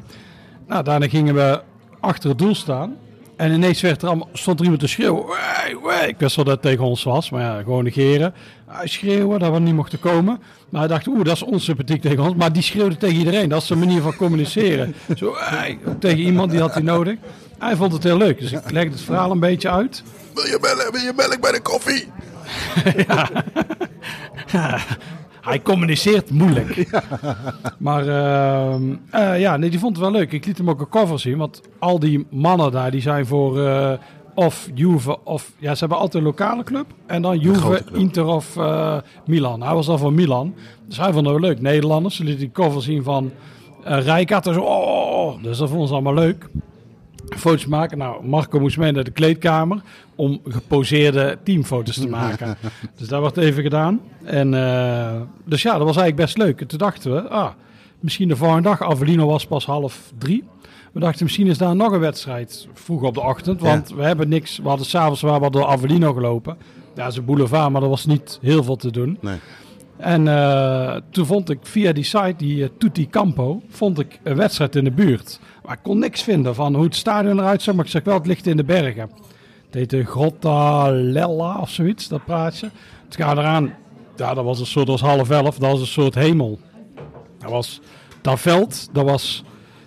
[0.67, 1.61] Nou, daarna gingen we
[2.01, 2.97] achter het doel staan.
[3.39, 5.25] En ineens werd er allemaal, stond er iemand te schreeuwen.
[5.27, 6.09] Wee, wee.
[6.09, 8.35] Ik wist wel dat het tegen ons was, maar ja, gewoon negeren.
[8.67, 10.41] Hij schreeuwen, dat we niet mochten komen.
[10.69, 12.35] Maar hij dacht, oeh, dat is onsympathiek tegen ons.
[12.35, 13.49] Maar die schreeuwde tegen iedereen.
[13.49, 14.95] Dat is zijn manier van communiceren.
[15.17, 17.17] Zo, wee, tegen iemand die had hij nodig.
[17.59, 18.41] Hij vond het heel leuk.
[18.41, 20.03] Dus ik legde het verhaal een beetje uit.
[20.35, 22.09] Wil je melk, wil je melk bij de koffie?
[25.49, 26.77] Hij communiceert moeilijk.
[27.79, 30.33] Maar ehm, eh, ja, nee, die vond het wel leuk.
[30.33, 31.37] Ik liet hem ook een cover zien.
[31.37, 33.93] Want al die mannen daar, die zijn voor eh,
[34.35, 35.53] of Juve of...
[35.59, 36.87] Ja, ze hebben altijd een lokale club.
[37.07, 37.83] En dan Juve.
[37.93, 39.63] Inter of eh, Milan.
[39.63, 40.55] Hij was dan voor Milan.
[40.87, 41.61] Dus hij vond het wel leuk.
[41.61, 43.31] Nederlanders, ze lieten die cover zien van
[43.87, 44.45] uh, Rijkaard.
[44.45, 46.49] Zo, oh, dus dat vonden ze allemaal leuk.
[47.29, 47.99] Foto's maken.
[47.99, 49.83] Nou, Marco moest mee naar de kleedkamer
[50.19, 52.57] om geposeerde teamfoto's te maken.
[52.99, 54.01] dus dat wordt even gedaan.
[54.25, 56.61] En, eh, dus ja, dat was eigenlijk best leuk.
[56.61, 57.51] En toen dachten we, ah,
[58.01, 58.83] misschien de volgende dag.
[58.83, 60.45] Avellino was pas half drie.
[60.93, 63.61] We dachten, misschien is daar nog een wedstrijd vroeg op de ochtend.
[63.61, 64.59] Want we hebben niks.
[64.59, 66.57] We hadden s'avonds waar we door Avellino gelopen.
[66.95, 69.19] Ja, dat is een boulevard, maar er was niet heel veel te doen.
[69.21, 69.39] Nee.
[69.97, 74.37] En eh, toen vond ik via die site, die uh, Tutti Campo, vond ik een
[74.37, 75.41] wedstrijd in de buurt.
[75.65, 77.75] Maar ik kon niks vinden van hoe het stadion eruit zag.
[77.75, 79.11] Maar ik zeg wel, het ligt in de bergen.
[79.71, 82.71] Het heette Grotta Lella of zoiets, dat praatje.
[83.05, 83.75] Het gaat eraan.
[84.17, 86.59] Ja, dat was een soort, dat was half elf, dat was een soort hemel.
[87.39, 87.81] Dat was
[88.21, 89.45] dat veld, dat was,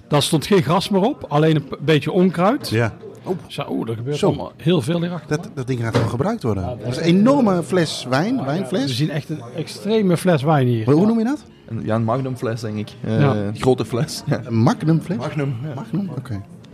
[0.07, 2.69] daar stond geen gras meer op, alleen een beetje onkruid.
[2.69, 2.93] Ja.
[3.23, 4.27] Oh, Zo, oeh, er gebeurt Zo.
[4.27, 5.37] allemaal heel veel hierachter.
[5.37, 6.77] dat, dat ding gaat gewoon gebruikt worden.
[6.79, 8.95] dat is een enorme fles wijn, We wijnfles.
[8.95, 10.85] zien echt een extreme fles wijn hier.
[10.85, 11.43] Hoe hoe noem je dat?
[11.67, 12.89] Een, ja, een magnum fles, denk ik.
[13.03, 13.35] Eh, Ja.
[13.35, 14.23] Een grote fles.
[14.25, 14.41] Ja.
[14.47, 15.17] Een magnum fles?
[15.17, 15.73] Magnum, ja.
[15.75, 16.09] Magnum,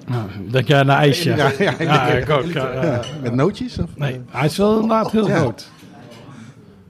[0.09, 0.51] oké.
[0.51, 1.35] Denk jij aan een ijsje?
[1.35, 2.45] Ja, ja, Ja, ik ook.
[2.45, 2.81] ja, ja.
[2.83, 3.77] Ja, met nootjes?
[3.79, 3.89] Of?
[3.95, 5.69] Nee, hij is wel inderdaad heel groot.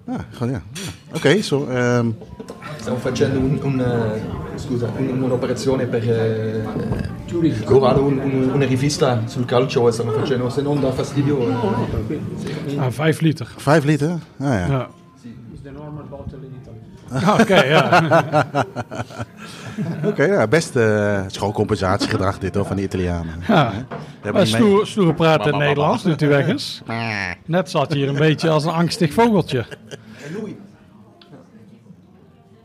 [0.08, 0.62] Ja, gewoon ja.
[1.14, 1.68] Oké, zo.
[1.68, 2.08] ehm,
[2.80, 4.22] Stiamo facendo un, un, eh,
[4.56, 6.10] scusa, un- un'operazione per...
[6.10, 6.64] eh,
[7.66, 11.50] hanno un- un- una rivista sul calcio e stanno facendo, se non dà fastidio...
[11.50, 13.48] eh, Ah, vijf liter.
[13.58, 14.10] vijf liter?
[14.40, 14.68] Ah, ja.
[14.68, 14.90] Ja.
[17.42, 18.04] Oké, ja.
[20.06, 23.34] Oké, ja, best eh, het is gewoon compensatiegedrag dit hoor, van de Italianen.
[23.48, 23.74] ja.
[24.34, 26.82] Mee- stoer, stoere praten in het Nederlands, doet u weg eens.
[27.46, 29.66] Net zat je hier een beetje als een angstig vogeltje.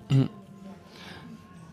[0.08, 0.26] Hm.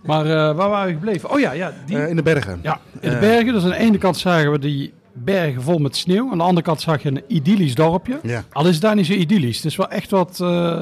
[0.03, 1.32] Maar eh, waar waren we gebleven?
[1.32, 2.60] Oh ja, ja, die, Eh, in de bergen.
[2.63, 3.53] ja in de bergen.
[3.53, 6.32] Dus aan de ene kant zagen we die bergen vol met sneeuw.
[6.32, 8.19] Aan de andere kant zag je een idyllisch dorpje.
[8.23, 8.43] Ja.
[8.51, 9.55] Al is het daar niet zo idyllisch.
[9.55, 10.82] Het is wel echt wat, eh,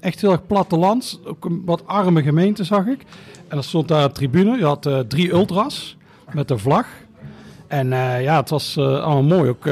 [0.00, 1.18] echt heel erg plattelands.
[1.24, 3.04] Ook een wat arme gemeente zag ik.
[3.48, 4.58] En er stond daar een tribune.
[4.58, 5.96] Je had eh, drie ultras
[6.32, 6.86] met een vlag.
[7.66, 9.50] En eh, ja, het was eh, allemaal mooi.
[9.50, 9.68] Ook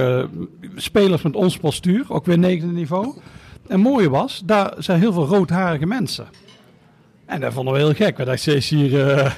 [0.76, 3.04] spelers met ons postuur, ook weer negende niveau.
[3.66, 6.26] En het mooie was, daar zijn heel veel roodharige mensen.
[7.26, 8.16] En dat vonden we heel gek.
[8.16, 9.32] We dachten, is hier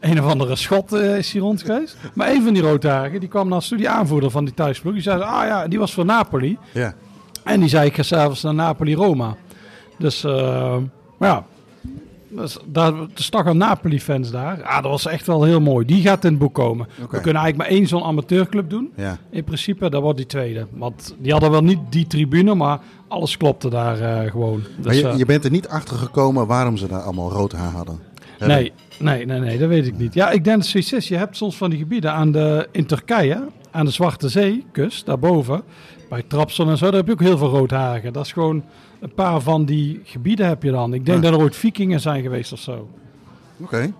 [0.00, 1.96] een of andere schot eh, is hier rond geweest.
[2.14, 4.92] Maar een van die roodharigen, die kwam naar die aanvoerder van die thuisploeg.
[4.92, 6.58] Die zei, ah ja, die was voor Napoli.
[6.72, 6.94] Ja.
[7.44, 9.36] En die zei, ik ga s'avonds naar Napoli-Roma.
[9.98, 10.76] Dus, eh,
[11.20, 11.44] ja.
[12.28, 14.58] Dus, daar, er toch een Napoli-fans daar.
[14.58, 15.86] Ja, dat was echt wel heel mooi.
[15.86, 16.86] Die gaat in het boek komen.
[16.96, 18.92] We kunnen eigenlijk maar één zo'n amateurclub doen.
[18.96, 19.18] Ja.
[19.30, 20.66] In principe, dat wordt die tweede.
[20.70, 22.78] Want die hadden wel niet die tribune, maar
[23.08, 24.58] alles klopte daar eh, gewoon.
[24.58, 27.52] Maar Dus, je, eh, je bent er niet achter gekomen waarom ze daar allemaal rood
[27.52, 27.98] haar hadden.
[28.38, 30.14] Nee, nee, nee, nee, dat weet ik niet.
[30.14, 31.08] Ja, ik denk dat zoiets is.
[31.08, 35.62] Je hebt soms van die gebieden aan de, in Turkije, aan de Zwarte Zeekust, daarboven,
[36.08, 38.12] bij Trabzon en zo, daar heb je ook heel veel roodhagen.
[38.12, 38.64] Dat is gewoon
[39.00, 40.94] een paar van die gebieden heb je dan.
[40.94, 41.30] Ik denk Ja.
[41.30, 42.88] dat er ooit vikingen zijn geweest of zo.
[43.60, 43.92] Oké.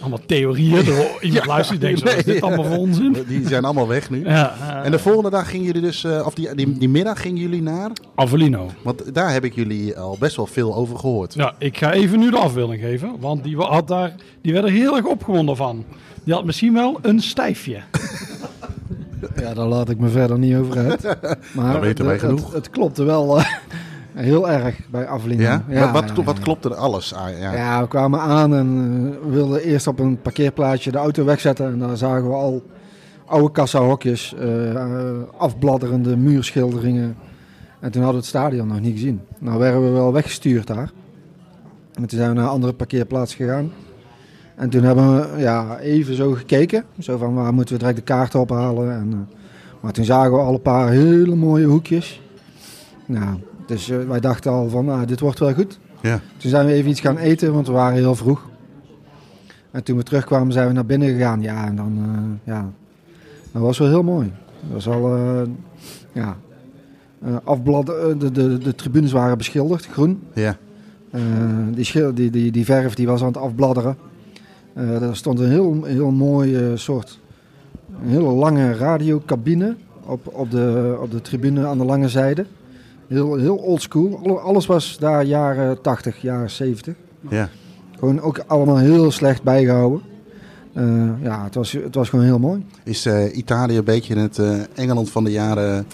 [0.00, 0.76] Allemaal theorieën.
[0.86, 3.16] Er, iemand luistert die denkt, zo, wat is dit allemaal voor onzin?
[3.28, 4.24] Die zijn allemaal weg nu.
[4.28, 7.40] Ja, En de volgende dag gingen jullie dus, eh, of die, die, die middag gingen
[7.40, 8.70] jullie naar, Avellino.
[8.82, 11.34] want daar heb ik jullie al best wel veel over gehoord.
[11.34, 14.70] Ja, ik ga even nu de afbeelding geven, want die, had daar, die werd er
[14.70, 15.84] heel erg opgewonden van.
[16.24, 17.80] Die had misschien wel een stijfje.
[19.36, 21.02] Ja, daar laat ik me verder niet over uit.
[21.54, 22.44] Maar Dan weten wij het, genoeg.
[22.44, 23.46] Het, het klopte wel eh,
[24.14, 25.60] heel erg bij Avelino.
[25.68, 25.92] Ja?
[25.92, 27.36] wat, wat, klopte er alles aan?
[27.36, 27.54] Ja.
[27.54, 31.66] Ja, we kwamen aan en eh, we wilden eerst op een parkeerplaatsje de auto wegzetten.
[31.66, 32.62] En daar zagen we al
[33.26, 34.76] oude kassahokjes, eh,
[35.36, 37.16] afbladderende muurschilderingen.
[37.80, 39.20] En toen hadden we het stadion nog niet gezien.
[39.38, 40.90] Nou werden we wel weggestuurd daar.
[41.92, 43.72] En toen zijn we naar een andere parkeerplaats gegaan.
[44.54, 46.84] En toen hebben we ja, even zo gekeken.
[46.98, 48.92] Zo van waar moeten we direct de kaart ophalen.
[48.92, 49.28] En,
[49.80, 52.20] maar toen zagen we al een paar hele mooie hoekjes.
[53.06, 55.78] Nou, dus eh, wij dachten al van nou, dit wordt wel goed.
[56.00, 56.20] Ja.
[56.36, 58.50] Toen zijn we even iets gaan eten, want we waren heel vroeg.
[59.70, 61.42] En toen we terugkwamen zijn we naar binnen gegaan.
[61.42, 62.70] Ja, en dan, eh, ja,
[63.52, 64.32] dat was wel heel mooi.
[64.60, 65.42] Dat was al, eh,
[66.12, 66.36] ja,
[67.44, 70.22] afblad, de, de, de tribunes waren beschilderd, groen.
[70.34, 70.56] Ja.
[71.70, 73.96] Die, schil, die, die, die verf die was aan het afbladderen.
[74.74, 77.18] Er stond een heel, heel mooi soort,
[78.02, 82.46] een hele lange radiocabine op, op, de, op de tribune aan de lange zijde.
[83.12, 84.20] Heel, heel oldschool.
[84.24, 86.94] Alle- Alles was daar jaren 80, jaren 70.
[87.28, 87.48] Ja.
[87.98, 90.00] Gewoon ook allemaal heel slecht bijgehouden.
[90.72, 92.66] Eh, ja, het was, het was gewoon heel mooi.
[92.84, 95.86] Is eh, Italië een beetje het eh, Engeland van de jaren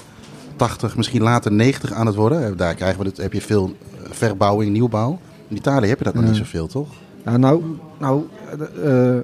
[0.56, 2.56] 80, misschien later 90 aan het worden?
[2.56, 3.72] Daar krijgen we het, heb je veel
[4.10, 5.18] verbouwing, nieuwbouw.
[5.48, 6.88] In Italië heb je dat nog niet zoveel, toch?
[7.24, 7.62] Ja, nou,
[7.98, 8.22] nou
[8.58, 9.22] de,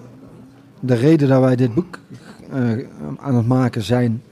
[0.80, 1.98] de reden dat wij dit boek
[3.20, 4.22] aan het maken zijn,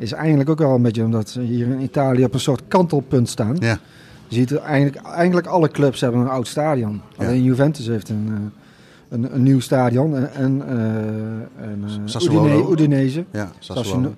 [0.00, 3.28] is eigenlijk ook wel een beetje omdat ze hier in Italië op een soort kantelpunt
[3.28, 3.56] staan.
[3.58, 3.78] Ja.
[4.28, 7.00] Je ziet eigenlijk, eigenlijk alle clubs hebben een oud stadion.
[7.16, 8.38] Alleen Juventus heeft een, eh,
[9.08, 13.24] een, een nieuw stadion en, en, eh, en eh, Udinese.
[13.30, 14.14] Ja, Sassuolo.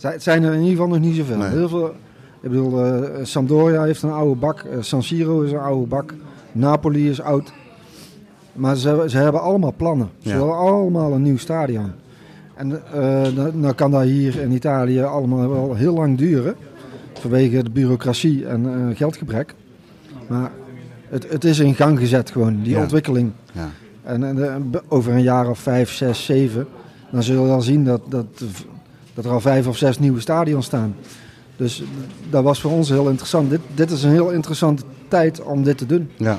[0.00, 1.36] Het zijn er in ieder geval nog niet zoveel.
[1.36, 1.48] Nee.
[1.48, 1.94] Heel veel
[2.40, 4.64] ik bedoel, eh, Sampdoria heeft een oude bak.
[4.80, 6.14] San Siro is een oude bak.
[6.52, 7.52] Napoli is oud.
[8.52, 10.10] Maar ze, ze hebben allemaal plannen.
[10.18, 10.38] Ze Ja.
[10.38, 11.92] willen allemaal een nieuw stadion.
[12.56, 16.54] En eh dan, dan kan dat hier in Italië allemaal wel heel lang duren.
[17.20, 19.54] Vanwege de bureaucratie en eh, geldgebrek.
[20.28, 20.50] Maar
[21.08, 22.80] het, het is in gang gezet gewoon, die Ja.
[22.82, 23.32] ontwikkeling.
[23.52, 23.68] Ja.
[24.02, 26.66] En, en, eh, over een jaar of vijf, zes, zeven...
[27.10, 28.26] dan zullen we wel zien dat, dat,
[29.14, 30.94] dat er al vijf of zes nieuwe stadions staan.
[31.56, 31.82] Dus
[32.30, 33.50] dat was voor ons heel interessant.
[33.50, 36.10] Dit, dit is een heel interessante tijd om dit te doen.
[36.16, 36.38] Ja.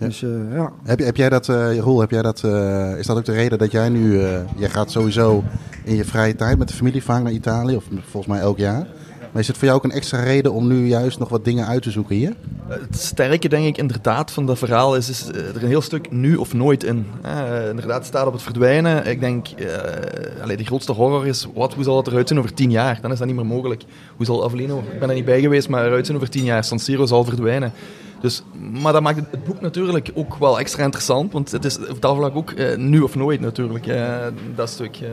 [0.00, 0.72] Dus eh, ja.
[0.84, 3.58] Heb, heb jij dat, eh Roel, heb jij dat, eh, is dat ook de reden
[3.58, 5.44] dat jij nu, eh, jij gaat sowieso
[5.84, 8.86] in je vrije tijd met de familie vaak naar Italië, of volgens mij elk jaar.
[9.32, 11.66] Maar is het voor jou ook een extra reden om nu juist nog wat dingen
[11.66, 12.36] uit te zoeken hier?
[12.68, 16.36] Het sterke, denk ik, inderdaad van dat verhaal is, is er een heel stuk nu
[16.36, 17.06] of nooit in.
[17.22, 19.06] Eh, inderdaad, het staat op het verdwijnen.
[19.06, 22.54] Ik denk, eh allee, de grootste horror is, wat, hoe zal het eruit zien over
[22.54, 22.98] tien jaar?
[23.02, 23.82] Dan is dat niet meer mogelijk.
[24.16, 26.64] Hoe zal Avellino, ik ben er niet bij geweest, maar eruit zien over tien jaar?
[26.64, 27.72] San Siro zal verdwijnen.
[28.20, 28.42] Dus,
[28.82, 32.16] maar dat maakt het, boek natuurlijk ook wel extra interessant, want het is op dat
[32.16, 33.86] vlak ook eh, nu of nooit natuurlijk.
[33.86, 34.16] eh,
[34.54, 34.96] dat stuk.
[34.96, 35.08] eh,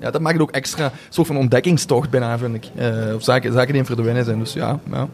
[0.00, 2.64] ja, dat maakt het ook extra een soort van ontdekkingstocht bijna, vind ik.
[2.74, 4.38] Eh, of zaken, zaken die in verdwijnen zijn.
[4.38, 5.08] Dus ja, ja.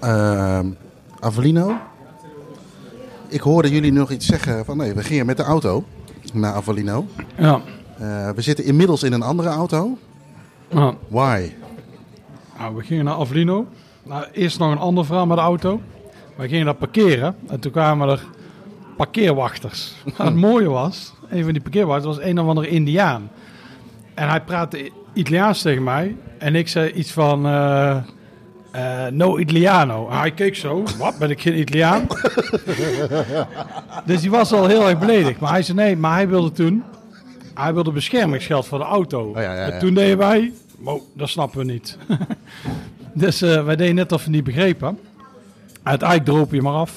[0.00, 0.66] Ehm,
[1.20, 1.74] Avellino.
[3.28, 5.84] Ik hoorde jullie nog iets zeggen van nee, we gingen met de auto
[6.32, 7.06] naar Avellino.
[7.38, 7.60] Ja.
[7.98, 9.98] Eh, we zitten inmiddels in een andere auto.
[10.68, 10.94] ja.
[11.08, 11.52] Why?
[12.58, 13.66] Nou, we gingen naar Avellino.
[14.06, 15.80] Nou, eerst nog een ander verhaal met de auto.
[16.36, 18.24] We gingen daar parkeren en toen kwamen er
[18.96, 19.94] parkeerwachters.
[20.16, 23.30] Maar het mooie was, een van die parkeerwachters was een of andere Indiaan.
[24.14, 27.96] En hij praatte Italiaans tegen mij en ik zei iets van eh,
[28.70, 30.10] eh, no Italiano.
[30.10, 32.06] Hij keek zo, wat, ben ik geen Italiaan?
[34.06, 35.40] dus die was al heel erg beledigd.
[35.40, 36.82] Maar hij zei nee, maar hij wilde toen,
[37.54, 39.32] hij wilde beschermingsgeld voor de auto.
[39.34, 39.70] ja, ja, ja.
[39.70, 41.98] En toen deden wij, wow, dat snappen we niet.
[43.16, 44.98] dus eh, wij deden net of we niet begrepen.
[45.82, 46.92] Uiteindelijk droop je maar af.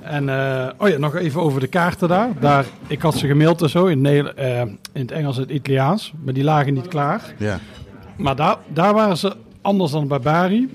[0.00, 2.28] En eh, oh ja, nog even over de kaarten daar.
[2.40, 6.12] daar ik had ze gemaild en zo in, eh, in het Engels en het Italiaans.
[6.24, 7.34] Maar die lagen niet klaar.
[7.36, 7.58] Ja.
[8.16, 10.74] Maar daar, daar waren ze anders dan bij Bari.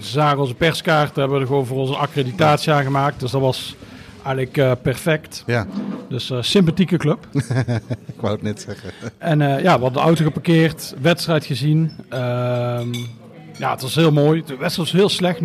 [0.00, 3.20] Ze zagen onze perskaarten, hebben we er gewoon voor onze accreditatie aangemaakt.
[3.20, 3.76] Dus dat was
[4.24, 5.42] eigenlijk perfect.
[5.46, 5.66] ja,
[6.08, 7.26] Dus eh, sympathieke club.
[8.14, 8.90] ik wou het net zeggen.
[9.18, 11.92] En ja, we hadden de auto geparkeerd, wedstrijd gezien.
[13.60, 14.42] Ja, het was heel mooi.
[14.46, 15.44] De wedstrijd was heel slecht, 0-0.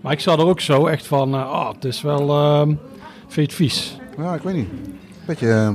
[0.00, 2.74] Maar ik zat er ook zo echt van, oh, het is wel ehm
[3.28, 3.96] vind het vies.
[4.18, 4.68] Ja, ik weet niet.
[5.26, 5.72] Beetje eh,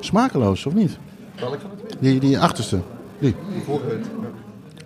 [0.00, 0.98] smakeloos, of niet?
[1.40, 2.00] Welk van twee?
[2.00, 2.80] Die, die achterste.
[3.18, 3.34] Die.
[3.64, 4.06] Vooruit.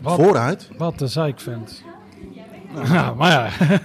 [0.00, 0.70] Wat, Vooruit.
[0.76, 1.82] wat de zeik vindt.
[2.84, 3.78] Ja, maar ja.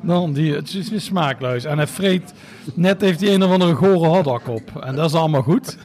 [0.00, 1.64] Dan die, het is weer smaakloos.
[1.64, 2.32] En hij vreet,
[2.74, 4.82] net heeft hij een of andere gore hotdog op.
[4.82, 5.78] En dat is allemaal goed.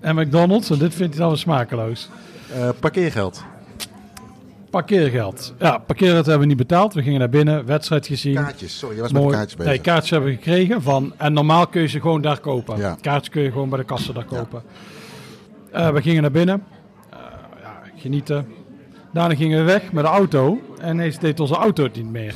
[0.00, 2.08] En McDonald's, en dit vindt hij dan weer smakeloos.
[2.54, 3.44] Eh, parkeergeld.
[4.76, 5.54] Parkeergeld.
[5.58, 6.94] Ja, parkeergeld hebben we niet betaald.
[6.94, 8.34] We gingen naar binnen, wedstrijd gezien.
[8.34, 8.78] Kaartjes.
[8.78, 9.34] Sorry, je was met Mooi.
[9.34, 9.72] kaartjes bezig.
[9.72, 10.82] Nee, kaartjes hebben we gekregen.
[10.82, 12.78] Van, en normaal kun je ze gewoon daar kopen.
[12.78, 12.96] Ja.
[13.00, 14.62] Kaartjes kun je gewoon bij de kassen daar kopen.
[15.72, 16.62] Eh, we gingen naar binnen.
[17.10, 17.18] Eh,
[17.62, 18.46] ja, genieten.
[19.12, 20.60] Daarna gingen we weg met de auto.
[20.80, 22.34] En ineens deed onze auto het niet meer.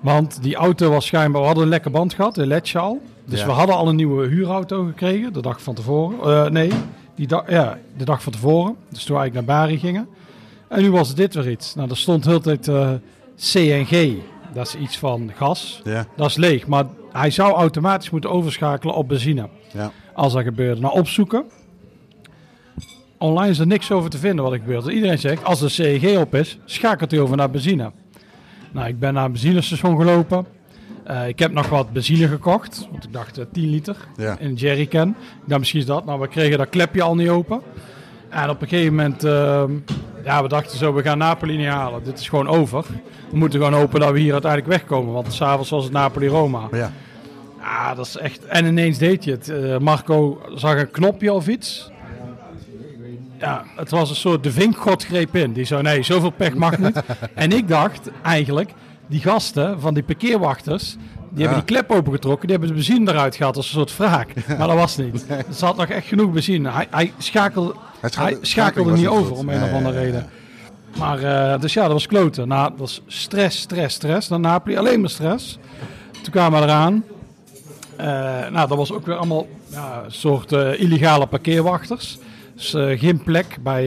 [0.00, 1.40] Want die auto was schijnbaar...
[1.40, 3.00] We hadden een lekker band gehad, een ledje al.
[3.24, 3.46] Dus Ja.
[3.46, 5.32] we hadden al een nieuwe huurauto gekregen.
[5.32, 6.44] De dag van tevoren.
[6.44, 6.70] Eh, nee,
[7.14, 8.76] die dag, ja, de dag van tevoren.
[8.88, 10.08] Dus toen we eigenlijk naar Bari gingen.
[10.70, 11.74] En nu was dit weer iets.
[11.74, 12.90] Nou, er stond heel tijd eh,
[13.36, 14.14] CNG.
[14.54, 15.80] Dat is iets van gas.
[15.84, 19.48] Ja, Dat is leeg, maar hij zou automatisch moeten overschakelen op benzine.
[19.72, 19.90] ja.
[20.14, 20.80] Als dat gebeurde.
[20.80, 21.44] Nou, opzoeken.
[23.18, 24.86] Online is er niks over te vinden wat er gebeurt.
[24.86, 27.90] Iedereen zegt, als de CEG op is, schakelt hij over naar benzine.
[28.72, 30.46] Nou, ik ben naar een benzinestation gelopen.
[31.04, 32.88] Eh, ik heb nog wat benzine gekocht.
[32.90, 34.38] Want ik dacht eh, 10 liter Ja.
[34.38, 35.08] in een jerrycan.
[35.08, 35.14] Ik
[35.46, 36.04] dacht, misschien is dat.
[36.04, 37.60] Nou, we kregen dat klepje al niet open.
[38.28, 39.72] En op een gegeven moment, ehm,
[40.24, 42.04] ja, we dachten zo, we gaan Napoli niet halen.
[42.04, 42.84] Dit is gewoon over.
[43.30, 45.12] We moeten gewoon hopen dat we hier uiteindelijk wegkomen.
[45.12, 46.68] Want s'avonds was het Napoli-Roma.
[46.72, 46.92] ja.
[47.60, 48.46] Ja, dat is echt.
[48.46, 49.48] En ineens deed je het.
[49.48, 51.90] Eh, Marco zag een knopje of iets.
[53.38, 55.52] Ja, het was een soort de vinkgod greep in.
[55.52, 57.02] Die zei: nee, zoveel pech mag niet.
[57.34, 58.72] en ik dacht eigenlijk,
[59.06, 60.96] die gasten van die parkeerwachters.
[61.30, 64.34] Die hebben die klep opengetrokken, die hebben de benzine eruit gehaald als een soort wraak.
[64.58, 65.24] Maar dat was niet.
[65.28, 66.70] Er zat nog echt genoeg benzine.
[66.70, 69.38] Hij, hij, schakelde, Hij hij schakelde- niet over goed.
[69.38, 70.28] om een of andere reden.
[70.98, 72.48] Maar, eh, dus ja, dat was kloten.
[72.48, 74.28] Nou, dat was stress, stress, stress.
[74.28, 75.58] Naar Napoli, alleen maar stress.
[76.22, 77.04] Toen kwamen we eraan.
[77.96, 78.06] Eh,
[78.50, 82.18] nou, dat was ook weer allemaal ja, soort eh, illegale parkeerwachters.
[82.54, 83.84] Dus geen plek bij...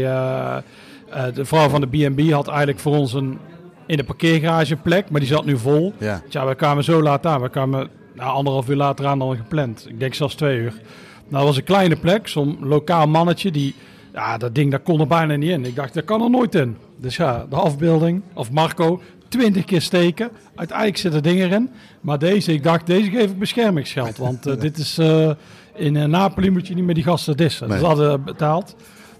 [1.34, 3.40] de vrouw van de B&B had eigenlijk voor ons een,
[3.86, 5.94] in de parkeergarage een plek, maar die zat nu vol.
[5.98, 6.22] Ja.
[6.30, 7.42] Tja, we kwamen zo laat aan.
[7.42, 9.86] We kwamen nou, anderhalf uur later aan dan gepland.
[9.90, 10.74] Ik denk zelfs twee uur.
[10.74, 10.82] Nou,
[11.30, 13.76] dat was een kleine plek, zo'n lokaal mannetje die...
[14.14, 15.66] Ja, dat ding, dat kon er bijna niet in.
[15.66, 16.78] Ik dacht, dat kan er nooit in.
[16.98, 20.30] Dus ja, de afbeelding, of Marco, twintig keer steken.
[20.56, 21.70] Uiteindelijk zit er ding erin.
[22.02, 24.18] Maar deze, ik dacht, deze geef ik beschermingsgeld.
[24.18, 24.98] Want eh, dit is...
[24.98, 25.32] eh,
[25.76, 27.68] in eh, Napoli moet je niet meer die gasten dissen.
[27.68, 27.78] Nee.
[27.80, 28.76] Dus dat hadden betaald.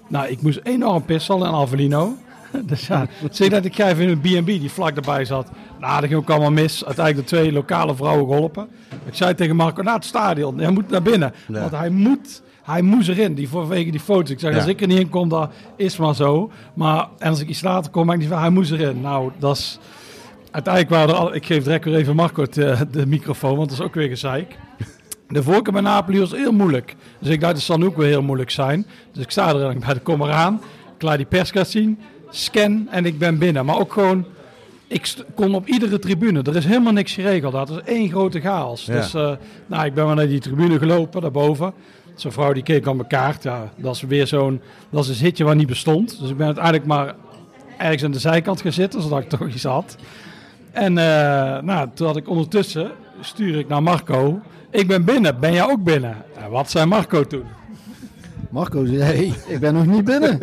[0.08, 2.16] Nou, ik moest enorm pissen al in Avellino.
[2.66, 5.50] Dus ja, zeg dat ik ga even in een B&B die vlak erbij zat.
[5.80, 6.86] Nou, dat ging ook allemaal mis.
[6.86, 8.68] Uiteindelijk de twee lokale vrouwen geholpen.
[9.06, 10.60] Ik zei tegen Marco, naar het stadion.
[10.60, 11.34] Hij moet naar binnen.
[11.48, 11.60] Ja.
[11.60, 14.30] Want hij moet, hij moest erin, die, vanwege die foto's.
[14.30, 14.58] Ik zeg, Ja.
[14.58, 16.52] als ik er niet in kom, dat is maar zo.
[16.74, 19.02] Maar en als ik iets later kom, ben ik niet van, hij moest erin.
[19.02, 19.80] Nou, dat is...
[20.52, 21.36] Uiteindelijk waren er al...
[21.36, 24.08] Ik geef direct weer even Marco het, eh, de microfoon, want dat is ook weer
[24.10, 24.58] gezeik.
[25.28, 26.96] De voorkeur bij Napoli was heel moeilijk.
[27.20, 28.86] Dus ik dacht, het zal nu ook weer heel moeilijk zijn.
[29.12, 30.62] Dus ik sta er bij de kom eraan.
[30.96, 32.00] Ik laat die perskaart zien.
[32.36, 33.66] Scan en ik ben binnen.
[33.66, 34.26] Maar ook gewoon...
[34.88, 36.42] Ik kon op iedere tribune.
[36.42, 37.54] Er is helemaal niks geregeld.
[37.54, 38.86] Dat is één grote chaos.
[38.86, 38.94] Ja.
[38.94, 39.32] Dus eh,
[39.66, 41.74] nou, ik ben maar naar die tribune gelopen, daarboven.
[42.16, 43.44] Zo'n vrouw die keek op mijn kaart.
[43.44, 44.62] Ja, dat is weer zo'n...
[44.90, 46.20] Dat is een zitje waar niet bestond.
[46.20, 47.16] Dus ik ben uiteindelijk maar
[47.78, 49.96] ergens aan de zijkant gaan zitten, zodat ik toch iets had.
[50.72, 52.92] En eh, nou, toen had ik ondertussen,
[53.22, 54.42] stuur ik naar Marco.
[54.70, 56.18] Ik ben binnen, ben jij ook binnen?
[56.44, 57.46] En wat zei Marco toen?
[58.54, 60.40] Marco zei, hey, ik ben nog niet binnen.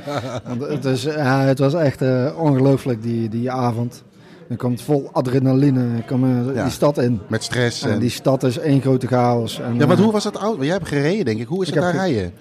[0.48, 4.02] Want het, is, ja, het was echt eh, ongelooflijk die, die avond.
[4.48, 6.62] Dan komt vol adrenaline kom, Ja.
[6.62, 7.20] die stad in.
[7.28, 7.82] Met stress.
[7.82, 9.60] En En, die stad is één grote chaos.
[9.60, 10.56] En, ja, maar eh, hoe was het oud?
[10.60, 11.46] Jij hebt gereden, denk ik.
[11.46, 12.32] Hoe is het daar ge- rijden?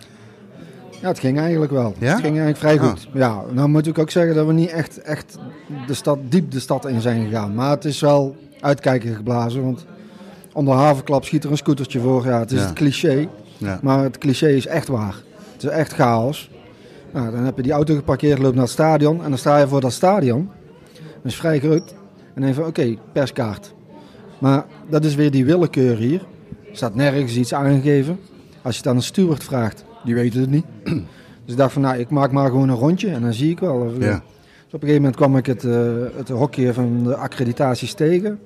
[1.01, 1.93] Ja, het ging eigenlijk wel.
[1.99, 2.05] Ja?
[2.12, 2.89] Het ging eigenlijk vrij Ah.
[2.89, 3.07] goed.
[3.13, 5.38] Ja, nou moet ik ook zeggen dat we niet echt, echt
[5.88, 7.53] de stad, diep de stad in zijn gegaan.
[7.53, 9.63] Maar het is wel uitkijken geblazen.
[9.63, 9.86] Want
[10.53, 12.25] onder havenklap schiet er een scootertje voor.
[12.25, 12.65] Ja, het is Ja.
[12.65, 13.27] het cliché.
[13.63, 13.80] Ja.
[13.82, 15.15] Maar het cliché is echt waar.
[15.54, 16.52] Het is echt chaos.
[17.13, 19.23] Nou, dan heb je die auto geparkeerd, loopt naar het stadion.
[19.23, 20.49] En dan sta je voor dat stadion.
[20.93, 21.89] Dat is vrij groot.
[21.89, 23.73] En dan denk van, oké, perskaart.
[24.39, 26.19] Maar dat is weer die willekeur hier.
[26.69, 28.19] Er staat nergens iets aangegeven.
[28.62, 30.65] Als je het aan een steward vraagt, die weet het niet.
[30.84, 33.60] Dus ik dacht van, nou, ik maak maar gewoon een rondje en dan zie ik
[33.60, 33.76] wel.
[33.76, 34.23] Of- Ja.
[34.65, 38.39] Dus op een gegeven moment kwam ik het, eh, het hokje van de accreditaties tegen.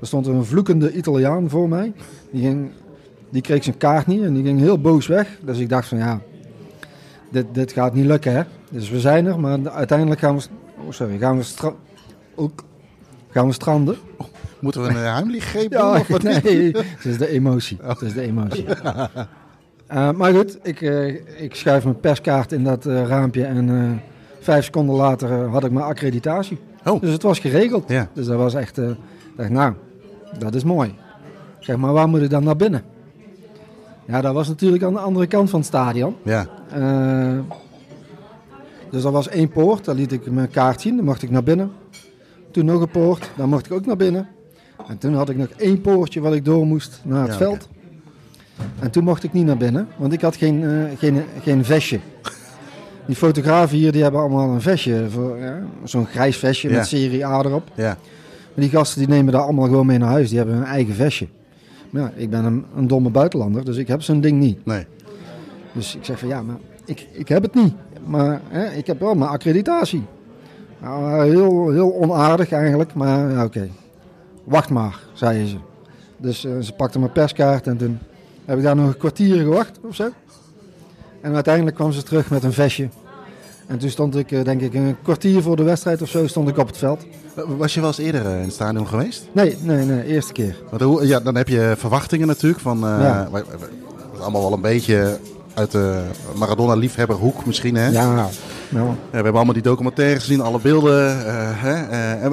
[0.00, 1.92] Er stond een vloekende Italiaan voor mij.
[2.30, 2.70] Die, ging,
[3.30, 5.28] die kreeg zijn kaart niet en die ging heel boos weg.
[5.42, 6.20] Dus ik dacht van, ja,
[7.30, 8.42] dit, dit gaat niet lukken, hè.
[8.70, 10.42] Dus we zijn er, maar uiteindelijk gaan we...
[10.86, 11.72] Oh, sorry, gaan we, stra
[12.34, 12.64] ook,
[13.30, 13.96] gaan we stranden.
[14.60, 15.80] Moeten we een uh, heimlichgreep doen?
[15.80, 16.22] Ja, Of wat?
[16.22, 17.78] nee, het is de emotie.
[17.82, 18.64] Het is de emotie.
[19.86, 23.90] Eh, maar goed, ik, eh, ik schuif mijn perskaart in dat eh, raampje en eh,
[24.40, 26.58] vijf seconden later eh, had ik mijn accreditatie.
[26.84, 27.00] Oh.
[27.00, 27.88] Dus het was geregeld.
[27.88, 28.08] Ja.
[28.12, 28.90] Dus dat was echt, eh,
[29.36, 29.74] dacht nou,
[30.38, 30.94] dat is mooi.
[31.58, 32.82] Zeg, maar waar moet ik dan naar binnen?
[34.06, 36.14] Ja, dat was natuurlijk aan de andere kant van het stadion.
[36.22, 36.46] Ja.
[36.70, 37.38] Eh,
[38.90, 41.42] dus er was één poort, daar liet ik mijn kaart zien, dan mocht ik naar
[41.42, 41.70] binnen.
[42.50, 44.28] Toen nog een poort, daar mocht ik ook naar binnen.
[44.88, 47.68] En toen had ik nog één poortje wat ik door moest naar het Ja, veld.
[48.78, 52.00] En toen mocht ik niet naar binnen, want ik had geen, eh, geen, geen vestje.
[53.06, 56.76] Die fotografen hier die hebben allemaal een vestje, voor, ja, zo'n grijs vestje Ja.
[56.76, 57.68] met serie A erop.
[57.74, 57.84] Ja.
[58.54, 60.94] Maar die gasten die nemen daar allemaal gewoon mee naar huis, die hebben hun eigen
[60.94, 61.26] vestje.
[61.94, 64.64] Ja, ik ben een, een domme buitenlander, dus ik heb zo'n ding niet.
[64.66, 64.86] Nee.
[65.72, 67.74] Dus ik zeg van ja, maar ik, ik heb het niet.
[68.06, 70.02] Maar hè, ik heb wel mijn accreditatie.
[70.80, 73.68] Nou, heel, heel onaardig eigenlijk, maar ja, oké.
[74.44, 75.56] Wacht maar, zeiden ze.
[76.16, 77.98] Dus eh, ze pakten mijn perskaart en toen
[78.44, 80.08] heb ik daar nog een kwartier gewacht of zo.
[81.20, 82.88] En uiteindelijk kwam ze terug met een vestje.
[83.66, 86.48] En toen stond ik, eh, denk ik, een kwartier voor de wedstrijd of zo, stond
[86.48, 87.06] ik op het veld.
[87.34, 89.28] Was je wel eens eerder eh, in het stadion geweest?
[89.32, 90.56] Nee, nee, nee, eerste keer.
[90.70, 92.78] Want ja, dan heb je verwachtingen natuurlijk van...
[92.78, 92.98] Ja.
[92.98, 93.68] wij- wij- wij-
[94.20, 95.18] allemaal wel een beetje
[95.54, 96.02] uit de
[96.34, 97.88] Maradona-liefhebberhoek misschien, hè?
[97.88, 98.28] Ja, nou,
[98.68, 101.26] Ja, we hebben allemaal die documentaire gezien, alle beelden.
[101.26, 102.28] eh, hè?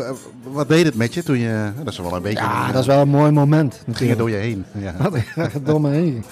[0.51, 1.69] wat deed het met je toen je...
[1.83, 2.43] Dat is wel een beetje...
[2.43, 3.73] ja dat is wel een mooi moment.
[3.73, 4.19] Ging het natuurlijk.
[4.19, 4.65] door je heen.
[5.35, 5.49] Ja.
[5.63, 6.23] Door me heen.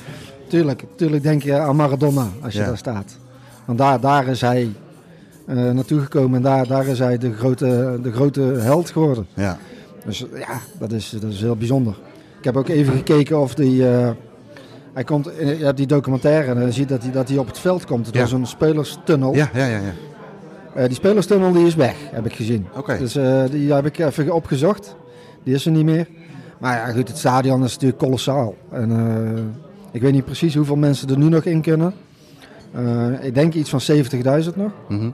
[0.49, 2.65] Tuurlijk, tuurlijk denk je aan Maradona als je Ja.
[2.65, 3.17] daar staat.
[3.65, 4.69] Want daar, daar is hij
[5.57, 9.27] eh, naartoe gekomen en daar, daar is hij de grote, de grote held geworden.
[9.33, 9.57] Ja.
[10.05, 11.95] Dus ja, dat is, dat is heel bijzonder.
[12.37, 13.87] Ik heb ook even gekeken of die...
[13.89, 14.09] eh,
[14.93, 17.59] hij komt, in- je hebt die documentaire en je dat hij, dat hij op het
[17.59, 18.05] veld komt.
[18.05, 18.21] Het Ja.
[18.21, 19.35] was een spelerstunnel.
[19.35, 19.77] Ja, ja, ja.
[19.77, 19.93] ja.
[20.75, 22.67] Eh, die spelerstunnel die is weg, heb ik gezien.
[22.77, 22.97] Oké.
[22.97, 24.95] Dus eh, die heb ik even opgezocht.
[25.43, 26.07] Die is er niet meer.
[26.59, 28.55] Maar ja, goed, het stadion is natuurlijk kolossaal.
[28.71, 29.41] En eh,
[29.91, 31.93] ik weet niet precies hoeveel mensen er nu nog in kunnen.
[32.73, 34.71] Eh, ik denk iets van 70.000 nog.
[34.89, 35.09] Mhm.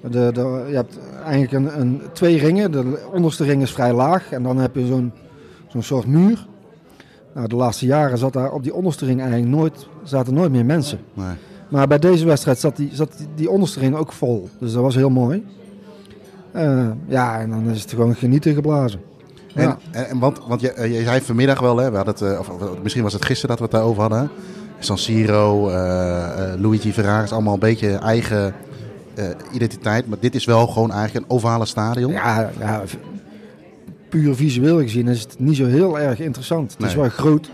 [0.00, 2.72] De, de, je hebt eigenlijk een, een, twee ringen.
[2.72, 4.32] De onderste ring is vrij laag.
[4.32, 5.12] En dan heb je zo'n
[5.68, 6.46] zo'n soort muur.
[7.34, 10.64] Nou, de laatste jaren zat daar op die onderste ring eigenlijk nooit, zaten nooit meer
[10.64, 10.98] mensen.
[11.14, 11.34] Nee.
[11.68, 14.48] Maar bij deze wedstrijd zat die, zat die, die onderste ring ook vol.
[14.58, 15.44] Dus dat was heel mooi.
[16.52, 19.00] Eh, ja, en dan is het gewoon genieten geblazen.
[19.54, 19.78] En, Ja.
[19.90, 22.82] en, want, want je, eh, je zei vanmiddag wel, hè, we hadden het, eh, of,
[22.82, 24.30] misschien was het gisteren dat we het daarover hadden.
[24.78, 25.70] San Siro,
[26.58, 28.54] Luigi Ferraris, allemaal een beetje eigen
[29.52, 30.06] identiteit.
[30.08, 32.12] Maar dit is wel gewoon eigenlijk een ovale stadion.
[32.12, 32.82] Ja, ja,
[34.08, 36.72] puur visueel gezien is het niet zo heel erg interessant.
[36.72, 37.50] Het is wel groot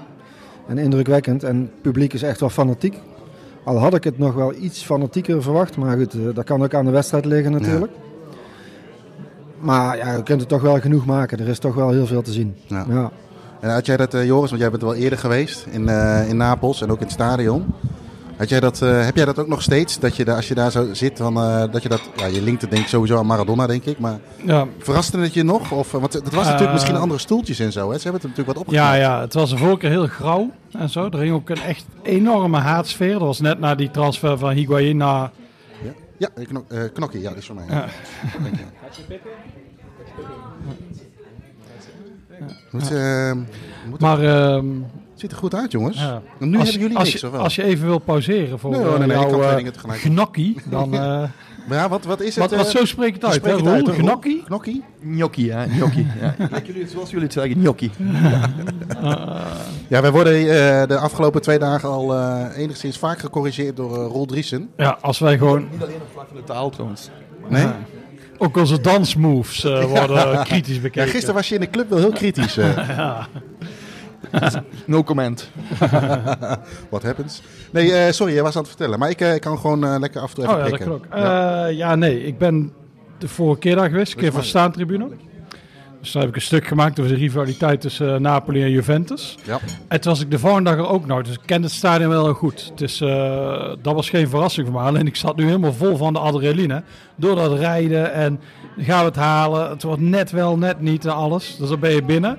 [0.66, 2.98] en indrukwekkend en het publiek is echt wel fanatiek.
[3.64, 6.74] Al had ik het nog wel iets fanatieker verwacht, maar goed, eh, dat kan ook
[6.74, 7.92] aan de wedstrijd liggen natuurlijk.
[9.58, 11.38] Maar ja, je kunt het toch wel genoeg maken.
[11.38, 12.54] Er is toch wel heel veel te zien.
[12.66, 12.86] Ja.
[12.88, 13.10] Ja.
[13.60, 16.36] En had jij dat, eh, Joris, want jij bent wel eerder geweest in, eh, in
[16.36, 17.64] Napels en ook in het stadion.
[18.42, 19.98] Had jij dat, eh, heb jij dat ook nog steeds?
[19.98, 22.42] Dat je daar, als je daar zo zit, dan, eh, dat je dat, ja, je
[22.42, 23.98] linkt het denk ik sowieso aan Maradona, denk ik.
[23.98, 25.72] Maar Ja, verraste het je nog?
[25.72, 27.90] Of, eh, want het was natuurlijk misschien andere stoeltjes en zo.
[27.90, 27.96] Hè?
[27.98, 28.96] Ze hebben het natuurlijk wat ja, opgeknapt.
[28.96, 31.04] ja, het was de vorige keer heel grauw en zo.
[31.04, 33.12] Er hing ook een echt enorme haatsfeer.
[33.12, 35.30] Dat was net na die transfer van Higuain naar...
[36.16, 37.64] Ja, eh, kno eh, knokkie, ja, dat is voor mij.
[37.68, 37.86] Ja.
[38.42, 39.18] Dank je.
[42.70, 43.32] Moet, eh,
[43.88, 44.66] moet Maar ehm,
[45.22, 45.98] ziet er goed uit, jongens.
[45.98, 46.22] ja.
[46.40, 47.42] En nu als, hebben jullie als niks, je, of wel?
[47.42, 50.94] Als je even wil pauzeren voor Nee, eh, hoor, nee, nee, jouw eh, gnocchi, dan...
[50.94, 51.00] eh,
[51.68, 52.50] Maar ja, wat, wat is het?
[52.50, 53.84] wat, wat zo spreekt het uit, hè, Roel?
[53.84, 54.42] Gnocchi?
[55.02, 55.66] Gnocchi, ja.
[55.66, 56.06] Gnocchi.
[56.20, 56.34] ja.
[56.66, 57.90] Jullie, zoals jullie het zeggen, gnocchi.
[59.88, 64.06] Ja, wij worden eh, de afgelopen twee dagen al eh, enigszins vaak gecorrigeerd door eh,
[64.10, 64.70] Roel Driesen.
[64.76, 65.68] Ja, als wij gewoon...
[65.70, 67.10] Niet alleen op vlak van de taal trouwens.
[67.48, 67.66] Nee?
[68.38, 71.10] Ook onze dansmoves eh, worden kritisch Ja, bekeken.
[71.10, 72.56] gisteren was je in de club wel heel kritisch.
[72.56, 73.24] eh.
[74.86, 75.50] No comment.
[76.90, 77.42] What happens?
[77.70, 78.98] Nee, eh, sorry, jij was aan het vertellen.
[78.98, 81.00] Maar ik, eh, kan gewoon eh, lekker af en toe even Oh ja, dat prikken.
[81.00, 81.22] klopt.
[81.22, 81.66] Ja.
[81.66, 82.26] ja, nee.
[82.26, 82.72] Ik ben
[83.18, 84.12] de vorige keer daar geweest.
[84.12, 85.08] Een keer voor staantribune.
[86.00, 89.38] Dus daar heb ik een stuk gemaakt over de rivaliteit tussen Napoli en Juventus.
[89.44, 89.58] Ja.
[89.88, 91.22] En toen was ik de volgende dag er ook nog.
[91.22, 92.68] Dus ik ken het stadion wel heel goed.
[92.70, 94.86] Het is, eh, dat was geen verrassing voor me.
[94.86, 96.82] Alleen ik zat nu helemaal vol van de adrenaline.
[97.16, 98.40] Door dat rijden en
[98.78, 99.70] gaan we het halen.
[99.70, 101.56] Het wordt net wel, net niet en alles.
[101.56, 102.38] Dus dan ben je binnen.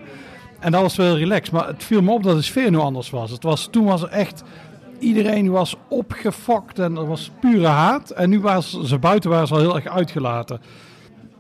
[0.64, 1.52] En dat was wel relaxed.
[1.54, 3.32] Maar het viel me op dat de sfeer nu anders was.
[3.32, 4.44] Het was toen was er echt...
[5.00, 8.10] Iedereen was opgefokt en er was pure haat.
[8.10, 10.62] En nu waren ze, ze buiten waren ze al heel erg uitgelaten.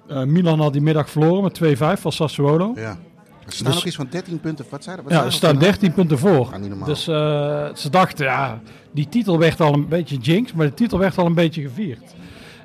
[0.07, 1.59] Eh, Milan had die middag verloren met
[1.97, 2.71] 2-5 van Sassuolo.
[2.76, 2.97] Ja.
[3.45, 4.65] Er staan Dus- ook iets van 13 punten.
[4.69, 5.05] Wat zei dat?
[5.05, 6.49] Wat Ja, er staan 13 punten voor.
[6.53, 6.86] Ah.
[6.86, 7.15] Dus eh,
[7.76, 8.59] ze dachten, ja,
[8.91, 12.13] die titel werd al een beetje jinx, maar de titel werd al een beetje gevierd.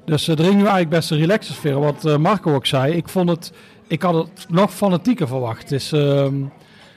[0.04, 1.80] Dus eh, er ging nu eigenlijk best een relaxe sfeer.
[1.80, 3.52] Wat Marco ook zei, ik vond het,
[3.89, 5.62] ik had het nog fanatieker verwacht.
[5.62, 6.34] Het is, ehm,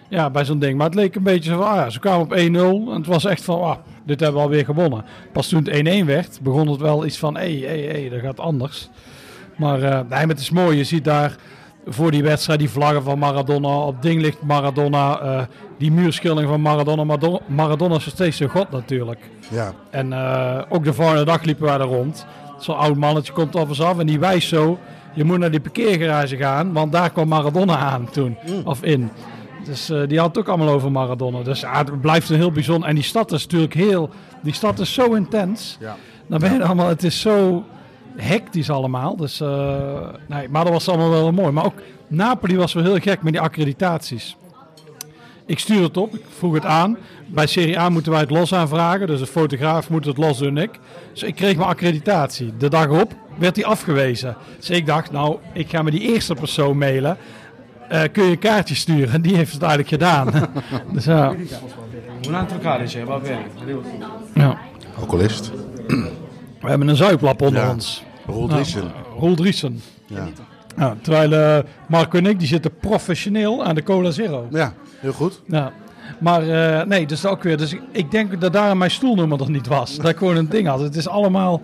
[0.10, 0.78] ja, bij zo'n ding.
[0.78, 3.08] Maar het leek een beetje zo van, ah ja, ze kwamen op 1-0 en het
[3.08, 3.76] was echt van, ah,
[4.06, 5.06] dit hebben we alweer gewonnen.
[5.32, 8.39] Pas toen het 1-1 werd, begon het wel iets van, hé, hé, hé, dat gaat
[8.39, 8.89] anders.
[9.58, 10.78] Maar eh, nee, het is mooi.
[10.78, 11.36] Je ziet daar
[11.88, 13.78] voor die wedstrijd die vlaggen van Maradona.
[13.78, 15.20] Op ding ligt Maradona.
[15.20, 15.42] eh,
[15.78, 17.04] die muurschildering van Maradona.
[17.04, 19.20] Maradona, Maradona is nog steeds een god natuurlijk.
[19.50, 22.26] Ja, En eh, ook de volgende dag liepen wij er rond.
[22.60, 24.80] Zo'n oud mannetje komt af af en die wijst zo.
[25.14, 28.38] Je moet naar die parkeergarage gaan, want daar kwam Maradona aan toen.
[28.64, 29.09] Of in.
[29.66, 31.41] Dus eh, die had het ook allemaal over Maradona.
[31.41, 32.89] Dus het blijft een heel bijzonder.
[32.89, 34.09] En die stad is natuurlijk heel...
[34.41, 35.78] Die stad is zo intens.
[35.80, 35.95] ja.
[36.28, 37.64] Dan ben je allemaal, het is zo
[38.16, 39.16] hectisch allemaal.
[39.16, 41.51] Dus, eh, nee, maar dat was allemaal wel mooi.
[41.51, 44.36] Maar ook Napoli was wel heel gek met die accreditaties.
[45.45, 46.97] Ik stuur het op, ik vroeg het aan.
[47.28, 49.07] Bij Serie A moeten wij het los aanvragen.
[49.07, 50.80] Dus de fotograaf moet het los doen, ik.
[51.12, 52.53] Dus ik kreeg mijn accreditatie.
[52.57, 54.36] De dag op werd die afgewezen.
[54.58, 57.18] Dus ik dacht, nou, ik ga met die eerste persoon mailen.
[57.89, 59.14] Eh, kun je een kaartje sturen?
[59.14, 60.50] En die heeft het eigenlijk gedaan.
[60.94, 61.34] dus ja.
[62.28, 63.38] Un altro calice, va bene.
[64.34, 64.58] ja.
[65.00, 65.52] Alcoholist.
[66.62, 67.72] We hebben een zuiplap onder Ja.
[67.72, 68.04] ons.
[68.26, 68.82] Roel Driessen.
[68.82, 69.82] Nou, Roel Driessen.
[70.06, 70.28] Ja.
[70.78, 74.48] Ja, terwijl eh, Marco en ik die zitten professioneel aan de Cola Zero.
[74.52, 75.42] ja, heel goed.
[75.48, 75.72] Ja.
[76.20, 77.58] Maar eh, nee, dus ook weer.
[77.58, 79.96] Dus ik, denk dat daar mijn stoelnummer er niet was.
[79.98, 80.80] Dat ik gewoon een ding had.
[80.80, 81.62] Het is allemaal.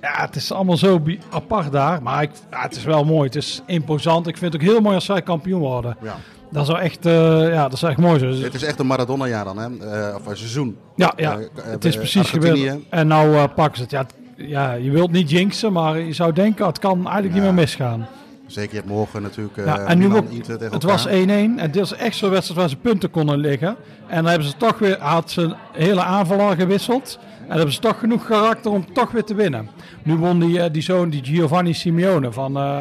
[0.00, 2.02] Ja, het is allemaal zo apart daar.
[2.02, 3.26] Maar ik, ja, het is wel mooi.
[3.26, 4.26] Het is imposant.
[4.26, 5.96] Ik vind het ook heel mooi als zij kampioen worden.
[6.02, 6.16] Ja.
[6.50, 8.18] Dat zou echt, eh, ja, dat zou echt mooi.
[8.18, 9.66] Dus- Het is echt een Maradona-jaar dan, hè?
[9.66, 10.76] Eh, of een seizoen.
[10.96, 11.38] ja, ja.
[11.38, 12.76] Eh, het is precies gebeurd.
[12.88, 13.90] En nou pakken ze het.
[13.90, 14.06] Ja,
[14.46, 18.06] ja, je wilt niet jinxen, maar je zou denken, het kan eigenlijk niet meer misgaan.
[18.46, 20.24] Zeker, je hebt morgen natuurlijk Ja, en nu ook,
[20.70, 23.76] het was 1-1 en dit was echt zo'n wedstrijd waar ze punten konden liggen.
[24.06, 27.18] En dan hebben ze toch weer, had ze een hele aanval al gewisseld.
[27.50, 29.68] En hebben ze toch genoeg karakter om toch weer te winnen.
[30.02, 32.78] Nu won die, eh, die zoon, die Giovanni Simeone, van, eh,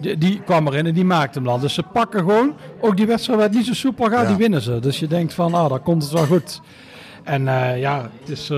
[0.00, 1.60] die, die kwam erin en die maakte hem dan.
[1.60, 4.26] Dus ze pakken gewoon, ook die wedstrijd waar het niet zo soepel gaat, Ja.
[4.28, 4.78] die winnen ze.
[4.80, 6.60] Dus je denkt van, ah, dan komt het wel goed.
[7.24, 8.50] En eh, ja, het is,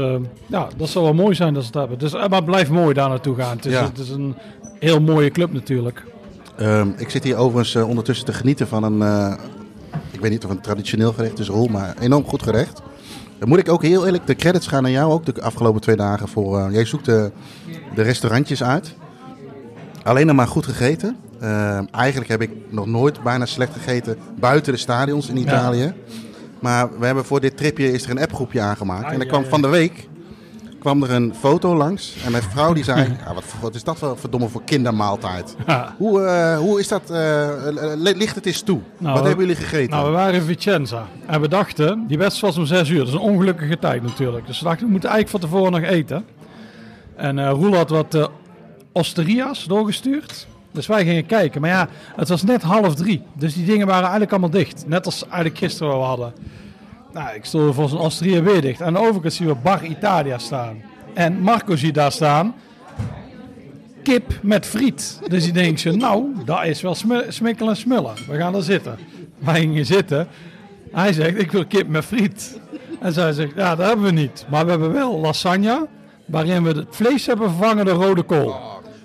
[0.46, 1.98] ja, dat zal wel mooi zijn dat ze het hebben.
[1.98, 3.56] Dus, maar het blijft mooi daar naartoe gaan.
[3.56, 3.82] Het is, Ja.
[3.84, 4.34] het is een
[4.78, 6.04] heel mooie club natuurlijk.
[6.56, 9.32] Ehm, ik zit hier overigens ondertussen te genieten van een,
[10.10, 12.82] ik weet niet of een traditioneel gerecht is, Roel, maar enorm goed gerecht.
[13.40, 15.96] Dan moet ik ook heel eerlijk, de credits gaan naar jou ook de afgelopen twee
[15.96, 17.30] dagen voor, eh, jij zoekt de,
[17.94, 18.94] de restaurantjes uit.
[20.02, 21.16] Alleen nog maar goed gegeten.
[21.40, 25.92] Ehm, eigenlijk heb ik nog nooit bijna slecht gegeten buiten de stadions in Italië.
[26.58, 29.12] Maar we hebben voor dit tripje is er een appgroepje aangemaakt.
[29.12, 30.08] en er kwam van de week
[30.80, 32.16] kwam er een foto langs.
[32.24, 35.56] En mijn vrouw die zei, ja, wat, wat is dat wel verdomme voor kindermaaltijd.
[35.66, 35.94] Ja.
[35.98, 38.80] Hoe, eh, hoe is dat, eh, eh, ligt het eens toe?
[38.98, 39.90] Nou, wat hebben jullie gegeten?
[39.90, 41.06] Nou, we waren in Vicenza.
[41.26, 42.98] En we dachten, die wedstrijd was om 6 uur.
[42.98, 44.46] Dat is een ongelukkige tijd natuurlijk.
[44.46, 46.24] Dus we dachten, we moeten eigenlijk van tevoren nog eten.
[47.16, 48.30] En Roel had wat
[48.92, 50.46] osteria's doorgestuurd.
[50.72, 51.60] Dus wij gingen kijken.
[51.60, 53.22] Maar ja, het was net half drie.
[53.32, 54.84] Dus die dingen waren eigenlijk allemaal dicht.
[54.86, 56.32] Net als eigenlijk gisteren wat we hadden.
[57.12, 58.82] Nou, ik stond voor zo'n osteria weer dicht.
[58.82, 60.82] Aan de overkant zien we Bar Italia staan.
[61.14, 62.54] En Marco ziet daar staan.
[64.02, 65.20] Kip met friet.
[65.28, 68.14] Dus die denkt zo, nou, dat is wel smi- smikkelen en smullen.
[68.28, 68.98] We gaan er zitten.
[69.38, 70.28] Wij gingen zitten.
[70.92, 72.60] Hij zegt, ik wil kip met friet.
[73.00, 74.46] En zij zegt, ja, dat hebben we niet.
[74.50, 75.86] Maar we hebben wel lasagne,
[76.26, 78.54] waarin we het vlees hebben vervangen door rode kool.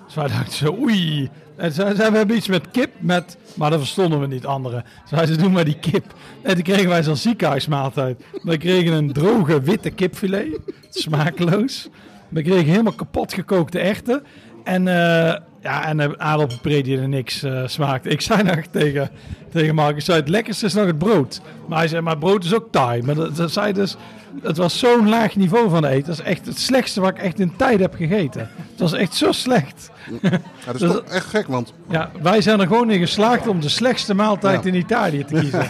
[0.06, 1.30] Dus wij dachten zo, oei.
[1.56, 4.84] En zei, we hebben iets met kip, met, maar dat verstonden we niet anderen.
[5.06, 6.14] Zij ze doen maar die kip.
[6.42, 8.24] En toen kregen wij zo'n ziekenhuismaaltijd.
[8.42, 11.90] We kregen een droge witte kipfilet, smakeloos.
[12.30, 14.24] We kregen helemaal kapot gekookte echten.
[14.64, 15.36] En eh,
[15.66, 18.06] Ja, en een aardappelpuree die er niks eh, smaakt.
[18.12, 19.10] Ik zei nog tegen,
[19.52, 21.42] tegen Mark, ik zei het lekkerste is nog het brood.
[21.68, 23.02] Maar hij zei, maar brood is ook taai.
[23.04, 23.96] Maar dat, dat zei dus,
[24.42, 26.06] het was zo'n laag niveau van eten.
[26.06, 28.42] Dat is echt het slechtste wat ik echt in tijd heb gegeten.
[28.72, 29.90] Het was echt zo slecht.
[30.22, 30.30] Ja,
[30.66, 33.60] dat is Dus- toch echt gek, want Ja, wij zijn er gewoon in geslaagd om
[33.60, 34.70] de slechtste maaltijd Ja.
[34.70, 35.60] in Italië te kiezen.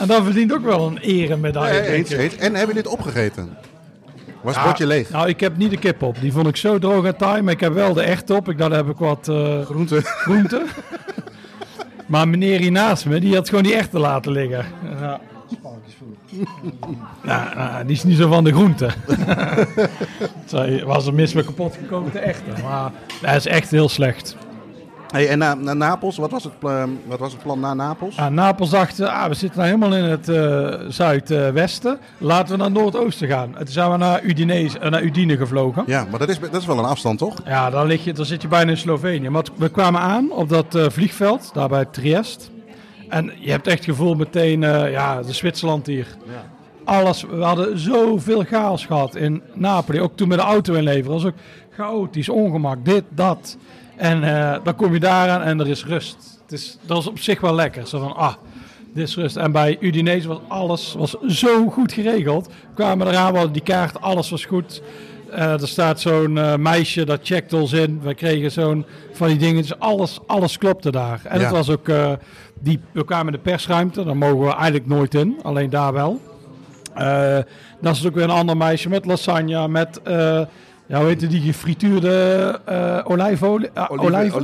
[0.00, 1.82] en dat verdient ook wel een eremedaille.
[1.82, 2.36] Denk eens.
[2.36, 3.56] En heb je dit opgegeten?
[4.42, 5.10] Was het Ja, bordje leeg?
[5.10, 6.16] Nou, ik heb niet de kip op.
[6.20, 7.42] Die vond ik zo droog en taai.
[7.42, 8.48] Maar ik heb wel de echt op.
[8.48, 10.00] Ik dacht, daar heb ik wat eh Groente.
[10.02, 10.64] groente.
[12.06, 14.64] maar meneer hier naast me, die had gewoon die echte laten liggen.
[15.00, 15.20] Ja.
[17.22, 18.90] Nou, nou, die is niet zo van de groente.
[20.84, 22.62] Was er mis met kapot gekomen, de echte.
[22.62, 22.90] Maar
[23.22, 24.36] dat is echt heel slecht.
[25.10, 26.52] Hey, en na, na Napels, wat was, het,
[27.06, 28.14] wat was het plan na Napels?
[28.14, 31.98] Ja, Napels dacht, ah, we zitten nou helemaal in het eh, zuidwesten.
[32.18, 33.56] Laten we naar Noordoosten gaan.
[33.56, 35.82] En toen zijn we naar, Udinese, eh, naar Udine gevlogen.
[35.86, 37.36] Ja, maar dat is, dat is wel een afstand, toch?
[37.44, 39.28] Ja, dan, lig je, dan zit je bijna in Slovenië.
[39.28, 42.50] Maar we kwamen aan op dat eh, vliegveld, daar bij Triest.
[43.08, 46.06] En je hebt echt het gevoel meteen, ja, de Zwitserland hier.
[46.84, 50.00] Alles, we hadden zoveel chaos gehad in Napoli.
[50.00, 51.12] Ook toen met de auto inleveren.
[51.12, 51.38] Dat was ook
[51.70, 53.56] chaotisch, ongemak, dit, dat.
[54.00, 56.16] En eh, dan kom je daar aan en er is rust.
[56.42, 57.86] Het is, dat is op zich wel lekker.
[57.86, 58.34] Zo van, ah,
[58.94, 59.36] dit is rust.
[59.36, 62.46] En bij Udinese was alles was zo goed geregeld.
[62.46, 64.82] We kwamen eraan, we hadden die kaart, alles was goed.
[65.30, 68.00] Eh, er staat zo'n eh, meisje, dat checkt ons in.
[68.02, 69.62] We kregen zo'n van die dingen.
[69.62, 71.20] Dus alles, alles klopte daar.
[71.24, 71.44] En Ja.
[71.44, 71.90] het was ook,
[72.60, 74.04] die, we kwamen in de persruimte.
[74.04, 76.20] Daar mogen we eigenlijk nooit in, alleen daar wel.
[77.80, 80.00] Dan is het ook weer een ander meisje met lasagne, met,
[80.90, 83.70] ja, heet het, die gefrituurde eh olijfolie.
[83.74, 84.38] ah, Olive, olijven.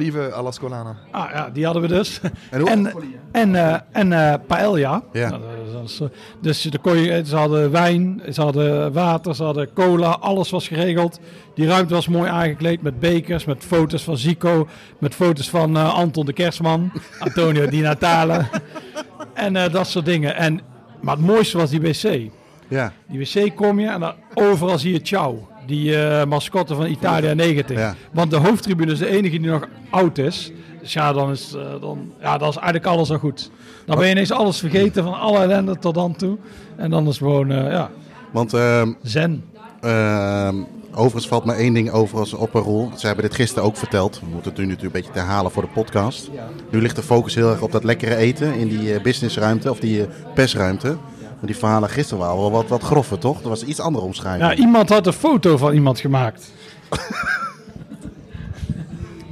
[1.11, 2.21] Ah ja, die hadden we dus.
[2.51, 2.93] En En,
[3.33, 5.03] en, eh, en eh, paella.
[5.13, 5.29] Ja.
[5.29, 6.09] Nou, eh,
[6.41, 10.69] dus de kon je, ze hadden wijn, ze hadden water, ze hadden cola, alles was
[10.69, 11.21] geregeld.
[11.55, 14.69] Die ruimte was mooi aangekleed met bekers, met foto's van Zico,
[14.99, 18.47] met foto's van Anton de Kerstman, Antonio Di Natale
[19.35, 20.37] en dat soort dingen.
[20.37, 20.61] En,
[21.01, 22.31] maar het mooiste was die wc.
[22.69, 22.93] Ja.
[23.09, 25.49] Die wc kom je en dan overal zie je Ciao.
[25.67, 27.79] Die eh, mascotte van Italia 90.
[27.79, 27.95] Ja.
[28.13, 30.53] Want de hoofdtribune is de enige die nog oud is.
[30.81, 33.51] Dus ja, dan is, eh, dan, ja, dan is eigenlijk alles al goed.
[33.87, 36.37] Dan ben je ineens alles vergeten van alle ellende tot dan toe.
[36.77, 37.91] En dan is gewoon, eh, ja,
[38.33, 39.45] Want ehm, zen.
[39.81, 40.55] ehm,
[40.95, 42.91] overigens valt me één ding over als op een rol.
[42.97, 44.21] Ze hebben dit gisteren ook verteld.
[44.21, 46.31] We moeten het nu natuurlijk een beetje te halen voor de podcast.
[46.71, 50.07] Nu ligt de focus heel erg op dat lekkere eten in die businessruimte of die
[50.35, 50.97] persruimte.
[51.39, 53.41] Maar die verhalen gisteren waren wel wat, wat groffer, toch?
[53.41, 54.51] Dat was iets andere omschrijving.
[54.51, 56.53] Ja, iemand had een foto van iemand gemaakt.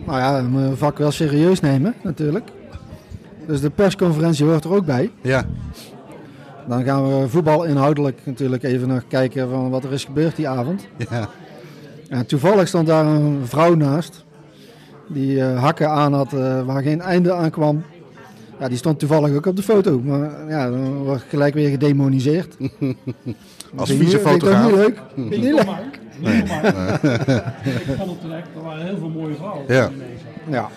[0.06, 2.48] Nou ja, we moeten het vak wel serieus nemen, natuurlijk.
[3.46, 5.10] Dus de persconferentie hoort er ook bij.
[5.20, 5.44] Ja.
[6.68, 10.48] Dan gaan we voetbal inhoudelijk natuurlijk even nog kijken van wat er is gebeurd die
[10.48, 10.86] avond.
[11.10, 11.28] Ja.
[12.08, 14.24] En toevallig stond daar een vrouw naast.
[15.08, 17.84] Die eh, hakken aan had eh, waar geen einde aan kwam.
[18.60, 20.00] Ja, die stond toevallig ook op de foto.
[20.04, 22.56] Maar ja, dan wordt gelijk weer gedemoniseerd.
[23.76, 24.66] Als vieze vind je dat fotograaf.
[24.66, 25.00] niet leuk?
[25.14, 25.58] Niet leuk.
[27.64, 29.64] Ik vond het terecht, er waren heel veel mooie vrouwen.
[29.68, 29.90] Ja.
[30.50, 30.68] Ja.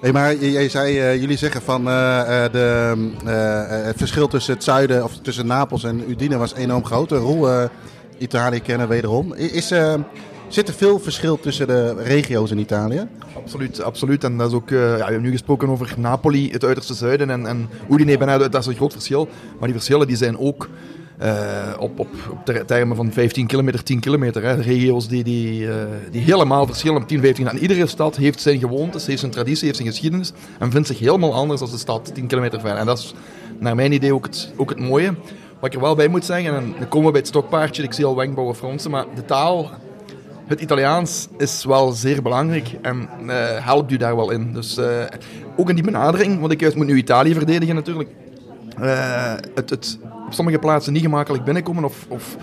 [0.00, 4.54] Hey, maar jij zei, eh, jullie zeggen van eh, eh, de, eh, het verschil tussen
[4.54, 7.12] het zuiden, of tussen Napels en Udine was enorm groot.
[7.12, 7.64] Eh,
[8.18, 9.34] Italië kennen wederom.
[9.34, 9.94] Is, eh,
[10.48, 13.08] zit er veel verschil tussen de regio's in Italië?
[13.36, 14.24] Absoluut, absoluut.
[14.24, 17.30] En dat is ook, eh, ja, we hebben nu gesproken over Napoli, het uiterste zuiden,
[17.30, 19.28] en, en Udine, dat is een groot verschil.
[19.58, 20.68] Maar die verschillen die zijn ook
[21.18, 24.42] eh, op, op, op ter- termen van 15 kilometer, 10 kilometer.
[24.42, 24.54] Hè.
[24.54, 25.76] Regio's die, die, eh,
[26.10, 27.48] die helemaal verschillen op 10, 15.
[27.48, 30.98] En iedere stad heeft zijn gewoontes, heeft zijn traditie, heeft zijn geschiedenis en vindt zich
[30.98, 32.76] helemaal anders dan de stad 10 kilometer ver.
[32.76, 33.14] En dat is
[33.58, 35.14] naar mijn idee ook het, ook het mooie.
[35.60, 37.92] Wat ik er wel bij moet zeggen, en dan komen we bij het stokpaardje, ik
[37.92, 39.70] zie al wenkbrauwen fronsen, maar de taal
[40.46, 44.52] het Italiaans is wel zeer belangrijk en eh, helpt u daar wel in.
[44.52, 45.04] Dus eh,
[45.56, 48.08] ook in die benadering, want ik juist moet nu Italië verdedigen natuurlijk.
[48.78, 52.36] Eh, het, het op sommige plaatsen niet gemakkelijk binnenkomen of, of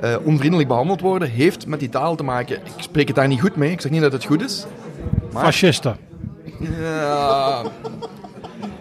[0.00, 2.56] eh, onvriendelijk behandeld worden, heeft met die taal te maken.
[2.56, 4.66] Ik spreek het daar niet goed mee, ik zeg niet dat het goed is.
[5.32, 5.96] Maar Fascisten.
[6.80, 7.62] ja,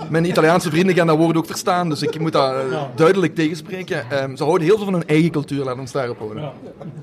[0.10, 4.12] mijn Italiaanse vrienden gaan dat woord ook verstaan, dus ik moet dat eh, duidelijk tegenspreken.
[4.12, 6.44] Ehm, ze houden heel veel van hun eigen cultuur, laten we ons daarop houden.
[6.44, 6.54] Ja.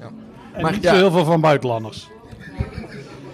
[0.00, 0.10] Ja.
[0.54, 0.90] En Maar niet ja.
[0.90, 2.08] zo heel veel van buitenlanders.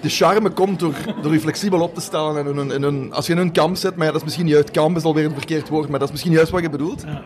[0.00, 2.36] De charme komt door, door je flexibel op te stellen.
[2.38, 4.26] En in hun, in hun, als je in hun kamp zit, maar ja, dat is
[4.26, 6.70] misschien juist kamp, is alweer een verkeerd woord, maar dat is misschien juist wat je
[6.70, 7.04] bedoelt.
[7.06, 7.22] Ja.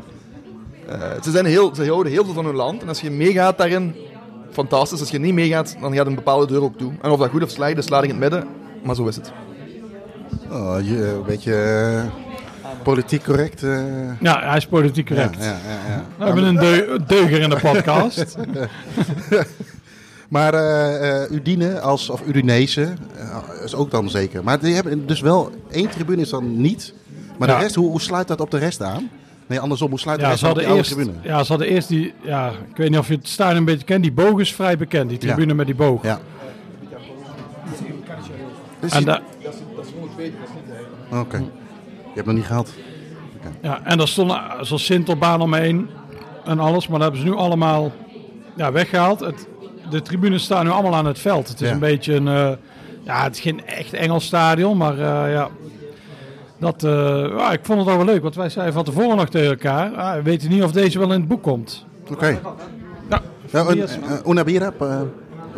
[0.89, 2.83] Eh, ze, zijn heel, ze houden heel veel van hun land.
[2.83, 3.95] En als je meegaat daarin,
[4.53, 5.01] fantastisch.
[5.01, 6.93] Als je niet meegaat, dan gaat een bepaalde deur ook toe.
[7.03, 8.49] En of dat goed of slecht is, laat ik in het midden.
[8.83, 9.33] Maar zo is het.
[10.51, 13.63] Oh, je, een beetje eh, politiek correct.
[13.63, 13.81] eh.
[14.21, 15.37] Ja, hij is politiek correct.
[15.39, 16.05] Ja, ja, ja, ja.
[16.19, 18.37] We hebben een deu- deuger in de podcast.
[20.35, 24.45] Maar eh, eh, Udine als, of Udinese eh, is ook dan zeker.
[24.45, 26.95] Maar die hebben dus wel één tribune is dan niet.
[27.39, 27.57] Maar Ja.
[27.57, 29.11] de rest, hoe, hoe sluit dat op de rest aan?
[29.47, 31.13] Nee, andersom, hoe sluit de Ja, rest ze hadden, eerst, tribune?
[31.23, 33.85] ja, ze hadden eerst die, ja, ik weet niet of je het stadion een beetje
[33.85, 35.55] kent, die boog is vrij bekend, die tribune Ja.
[35.55, 36.03] met die boog.
[36.03, 36.21] Ja.
[38.81, 39.21] Dus En, die- da-
[41.21, 41.37] Oké.
[41.37, 42.73] Je hebt nog niet gehad.
[43.63, 45.89] ja, en daar stond zo'n Sintelbaan omheen
[46.45, 47.93] en alles, maar dat hebben ze nu allemaal
[48.57, 49.21] ja, weggehaald.
[49.21, 49.47] Het,
[49.91, 51.49] de tribunes staan nu allemaal aan het veld.
[51.49, 51.73] Het is Ja.
[51.75, 52.51] een beetje een, eh,
[53.03, 55.49] ja, het is geen echt Engels stadion, maar eh, ja,
[56.59, 59.29] dat, eh, ja, ik vond het al wel leuk, want wij zeiden van tevoren nog
[59.29, 61.85] tegen elkaar, ah, we weten niet of deze wel in het boek komt.
[62.11, 62.27] Oké.
[63.11, 63.21] Ja,
[63.53, 64.73] Ja, eh, una birra?
[64.81, 65.01] eh,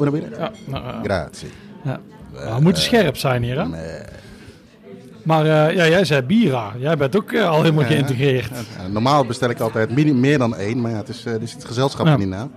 [0.01, 0.27] una birra?
[0.39, 1.49] ja, nou, Grazie.
[1.85, 2.01] Ja.
[2.33, 3.67] We moeten scherp zijn hier, hè?
[5.23, 6.73] Maar eh, ja, jij zei Bira.
[6.79, 8.51] Jij bent ook al helemaal geïntegreerd.
[8.83, 11.65] Ja, normaal bestel ik altijd meer dan één, maar ja, het is, er zit het
[11.65, 12.17] gezelschap Ja.
[12.17, 12.49] niet na.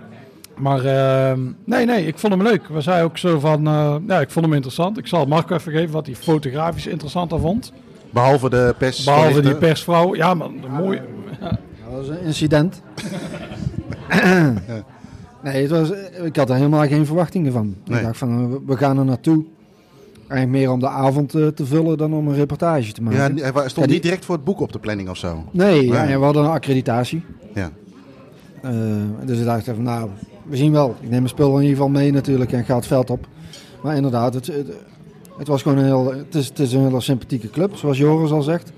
[0.60, 2.68] Maar eh, nee, nee, ik vond hem leuk.
[2.68, 4.98] We zeiden ook zo van, eh, ja, ik vond hem interessant.
[4.98, 7.72] Ik zal Marco even geven wat hij fotografisch interessant aan vond.
[8.10, 9.04] Behalve de pers.
[9.04, 10.14] Behalve die persvrouw.
[10.14, 11.00] Ja, maar mooi.
[11.40, 11.58] Dat
[11.96, 12.82] was een incident.
[15.42, 15.90] nee, het was,
[16.24, 17.74] ik had er helemaal geen verwachtingen van.
[17.84, 17.98] Nee.
[17.98, 19.44] Ik dacht van, we- gaan er naartoe.
[20.28, 23.36] Eigenlijk meer om de avond eh, te vullen dan om een reportage te maken.
[23.36, 25.44] Ja, hij stond Ja, niet direct voor het boek op de planning of zo.
[25.50, 26.18] Nee, ja, Nee.
[26.18, 27.24] we hadden een accreditatie.
[27.54, 27.70] Ja.
[28.62, 28.70] Eh,
[29.24, 30.10] dus ik dacht van, nou,
[30.50, 30.88] we zien wel.
[30.90, 33.26] Ik neem mijn spullen in ieder geval mee natuurlijk en ga het veld op.
[33.82, 34.66] Maar inderdaad, het, het,
[35.38, 38.30] het was gewoon een heel, het is, het is een hele sympathieke club, zoals Joris
[38.30, 38.72] al zegt.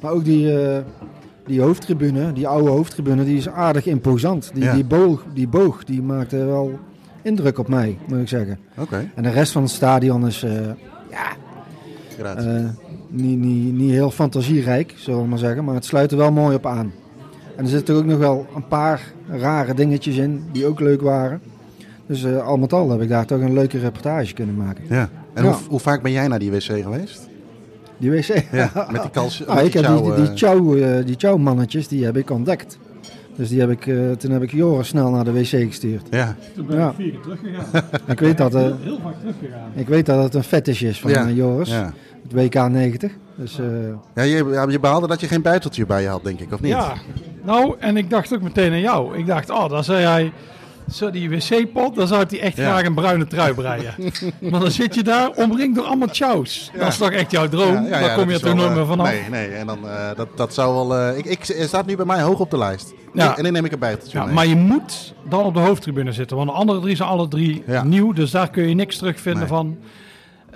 [0.00, 0.82] Maar ook die, eh,
[1.46, 4.50] die hoofdtribune, die oude hoofdtribune, die is aardig imposant.
[4.54, 4.74] Die, Ja.
[4.74, 6.78] die, boog, die boog, die maakte wel
[7.22, 8.58] indruk op mij, moet ik zeggen.
[8.78, 9.10] Oké.
[9.14, 10.50] En de rest van het stadion is eh,
[12.18, 12.50] Grazie.
[12.50, 12.64] eh,
[13.08, 15.64] niet, niet, niet heel fantasierijk, zullen we maar zeggen.
[15.64, 16.92] Maar het sluit er wel mooi op aan.
[17.56, 21.40] En er zitten ook nog wel een paar rare dingetjes in die ook leuk waren.
[22.06, 24.84] Dus eh, al met al heb ik daar toch een leuke reportage kunnen maken.
[24.88, 25.08] ja.
[25.34, 25.50] En Ja.
[25.50, 27.28] Hoe, hoe vaak ben jij naar die wc geweest?
[27.98, 28.44] Die wc.
[28.52, 29.44] Ja, met die kals.
[29.46, 32.78] Ah, ik heb die, die, die eh, chow, die chow mannetjes, die heb ik ontdekt.
[33.36, 36.06] Dus die heb ik, eh, toen heb ik Joris snel naar de wc gestuurd.
[36.10, 36.88] Ja, Toen ben Ja.
[36.88, 37.82] ik vier keer teruggegaan.
[38.12, 39.70] Ik weet dat, eh, Heel vaak teruggegaan.
[39.74, 41.68] ik weet dat het een fetish is van Ja, Joris.
[41.68, 41.92] ja.
[42.22, 43.12] Het WK 90.
[43.36, 43.66] Dus eh,
[44.14, 46.70] Ja, je, je behaalde dat je geen buiteltje bij je had, denk ik, of niet?
[46.72, 46.92] Ja,
[47.42, 49.18] nou, en ik dacht ook meteen aan jou.
[49.18, 50.32] Ik dacht, oh, dan zei hij,
[50.92, 52.64] zo die wc-pot, dan zou hij echt Ja.
[52.70, 53.94] graag een bruine trui breien.
[54.50, 56.70] maar dan zit je daar omringd door allemaal chows.
[56.78, 57.86] Dat is toch echt jouw droom?
[57.86, 59.06] Ja, daar kom je er wel, nooit eh, meer vanaf.
[59.10, 59.48] Nee, nee.
[59.48, 60.96] En dan, eh, dat, dat zou wel...
[60.98, 62.94] eh, ik, ik, staat nu bij mij hoog op de lijst.
[63.14, 63.36] Ja.
[63.36, 64.34] En dan neem ik een Ja, mee.
[64.34, 66.36] maar je moet dan op de hoofdtribune zitten.
[66.36, 68.12] Want de andere drie zijn alle drie nieuw.
[68.12, 69.48] Dus daar kun je niks terugvinden Nee.
[69.50, 69.76] van,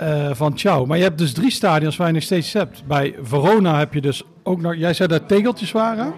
[0.00, 0.86] eh van Ciao.
[0.86, 2.82] Maar je hebt dus drie stadions waar je nog steeds hebt.
[2.86, 4.74] Bij Verona heb je dus ook nog...
[4.74, 6.12] Jij zei dat tegeltjes waren.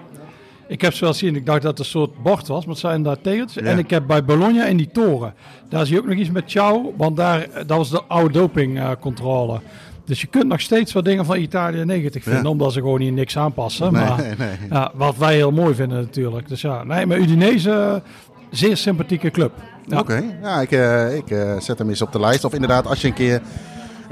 [0.67, 1.37] Ik heb ze wel zien.
[1.37, 2.65] Ik dacht dat het een soort bord was.
[2.65, 3.65] Maar het zijn daar tegeltjes.
[3.65, 3.71] Ja.
[3.71, 5.35] En ik heb bij Bologna in die toren.
[5.69, 6.95] Daar zie je ook nog iets met Ciao.
[6.97, 9.61] Want daar, dat was de oude dopingcontrole.
[10.05, 12.43] dus je kunt nog steeds wat dingen van Italië 90 vinden.
[12.43, 12.49] Ja.
[12.49, 13.93] Omdat ze gewoon hier niks aanpassen.
[13.93, 14.57] Nee, maar, nee, nee.
[14.71, 16.49] Ja, wat wij heel mooi vinden natuurlijk.
[16.49, 18.03] Dus ja, nee, maar Udinese,
[18.51, 19.53] zeer sympathieke club.
[19.87, 19.99] Ja.
[19.99, 22.45] Oké, ja, ik, eh, ik eh, zet hem eens op de lijst.
[22.45, 23.41] Of inderdaad, als je een keer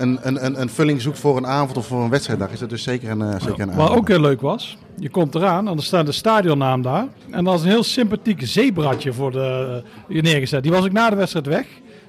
[0.02, 2.70] een, een, een, een vulling zoekt voor een avond of voor een wedstrijddag, is het
[2.70, 3.98] dus zeker een, eh, zeker een Wat avond.
[3.98, 7.06] ook heel leuk was, je komt eraan en er staat de stadionnaam daar.
[7.30, 10.62] En dat is een heel sympathiek zebraatje voor de, uh, neergezet.
[10.62, 11.66] Die was ook na de wedstrijd weg.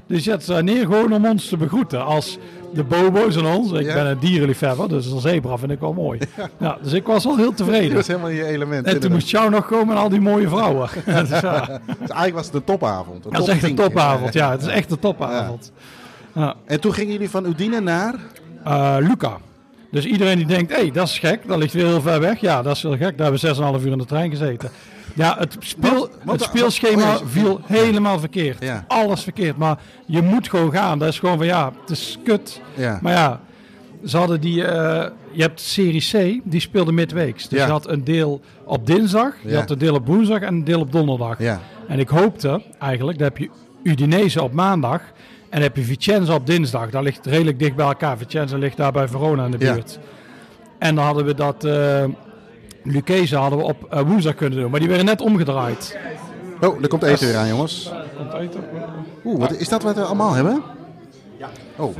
[0.07, 2.05] Dus je zet neer gewoon om ons te begroeten.
[2.05, 2.37] Als
[2.73, 3.71] de bobo's en ons.
[3.71, 3.93] Ik Ja.
[3.93, 6.19] ben een dierenliefhebber, dus een zebra vind ik wel mooi.
[6.59, 7.97] Ja, dus ik was al heel Dat tevreden.
[7.97, 8.85] is helemaal je element.
[8.85, 10.89] En toen moest jou nog komen en al die mooie vrouwen.
[11.29, 13.25] dus ja, Dus eigenlijk was het een topavond.
[13.25, 14.33] Een dat is echt een topavond.
[14.33, 15.71] Ja, het is echt een topavond.
[16.33, 16.55] Ja.
[16.65, 18.15] En toen gingen jullie van Udine naar...
[18.63, 19.37] Eh, Luca.
[19.91, 22.39] Dus iedereen die denkt, hé, hey, dat is gek, dat ligt weer heel ver weg.
[22.39, 23.17] Ja, dat is heel gek.
[23.17, 24.69] Daar hebben we 6,5 uur in de trein gezeten.
[25.15, 28.63] Ja, het, speel, Wat- wat- het speelschema oh ja, viel helemaal verkeerd.
[28.63, 28.85] Ja.
[28.87, 29.57] Alles verkeerd.
[29.57, 30.99] Maar je moet gewoon gaan.
[30.99, 32.61] Dat is gewoon van, ja, het is kut.
[32.75, 32.99] Ja.
[33.01, 33.39] Maar ja,
[34.05, 34.65] ze hadden die...
[34.65, 37.47] eh, je hebt Serie C, die speelde midweeks.
[37.47, 40.63] Dus je had een deel op dinsdag, je had een deel op woensdag en een
[40.63, 41.39] deel op donderdag.
[41.87, 43.49] En ik hoopte eigenlijk, dan heb je
[43.83, 45.01] Udinese op maandag
[45.51, 46.89] en dan heb je Vicenza op dinsdag.
[46.89, 48.17] Dat ligt redelijk dicht bij elkaar.
[48.17, 49.73] Vicenza ligt daar bij Verona in de Ja.
[49.73, 49.99] buurt.
[50.77, 52.03] En dan hadden we dat uh,
[52.83, 55.97] Lucchese hadden we op eh, woensdag kunnen doen, maar die werden net omgedraaid.
[56.61, 57.91] Oh, er komt eten weer aan, jongens.
[58.17, 58.63] Komt eten?
[59.25, 60.61] Oeh, wat, is dat wat we allemaal hebben?
[61.75, 61.95] Oh,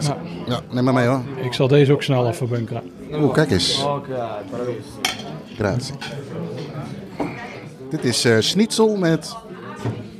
[0.00, 0.16] Ja.
[0.46, 1.20] ja, neem maar mee hoor.
[1.42, 2.82] Ik zal deze ook snel even bunkeren.
[3.12, 3.86] Oeh, kijk eens.
[5.56, 5.94] Grazie.
[7.90, 9.36] Dit is eh schnitzel met,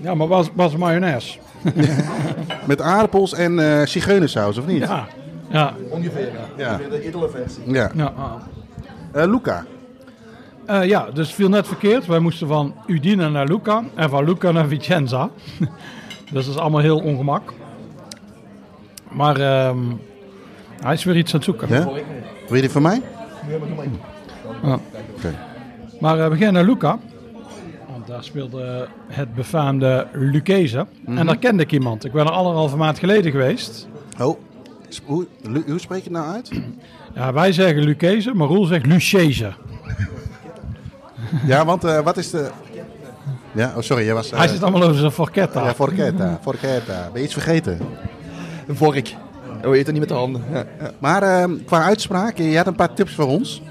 [0.03, 1.39] Ja, maar was, was mayonaise.
[2.67, 4.83] met aardappels en eh zigeunersaus, of niet?
[4.83, 5.07] Ja.
[5.51, 5.75] Ja.
[5.91, 6.77] Ongeveer, ja.
[6.91, 7.63] De edele versie.
[7.73, 7.91] ja.
[7.95, 8.13] ja.
[9.13, 9.65] Eh, Luca.
[10.67, 12.07] Eh, ja, dus het viel net verkeerd.
[12.07, 15.31] Wij moesten van Udine naar Lucca en van Lucca naar Vicenza.
[15.59, 15.67] dus
[16.47, 17.53] dat is allemaal heel ongemak.
[19.11, 19.79] Maar ehm,
[20.81, 21.69] hij is weer iets aan het zoeken.
[21.69, 21.85] Ja?
[22.47, 23.03] Wil je die van mij?
[24.63, 24.79] Ja.
[25.17, 25.35] Oké.
[26.01, 26.99] Maar we gaan naar Lucca.
[28.13, 30.87] Daar speelde het befaamde Lucchese.
[31.07, 32.05] En daar kende ik iemand.
[32.05, 33.89] Ik ben er anderhalve maand geleden geweest.
[34.21, 34.39] Oh,
[35.05, 35.27] hoe,
[35.67, 36.51] hoe spreek je het nou uit?
[37.15, 39.53] Ja, wij zeggen Lucchese, maar Roel zegt Lucchese.
[41.47, 42.51] Ja, want eh, wat is de...
[43.53, 44.31] Ja, oh sorry, jij was...
[44.31, 45.65] eh, Hij zit allemaal over zijn forchetta.
[45.65, 47.09] Ja, forchetta, forchetta.
[47.13, 47.79] Ben je iets vergeten?
[48.67, 49.15] Een vork.
[49.65, 50.43] Oh, we eten niet met de handen.
[50.53, 50.91] Ja, ja.
[50.99, 53.63] Maar eh, qua uitspraak, je had een paar tips voor ons.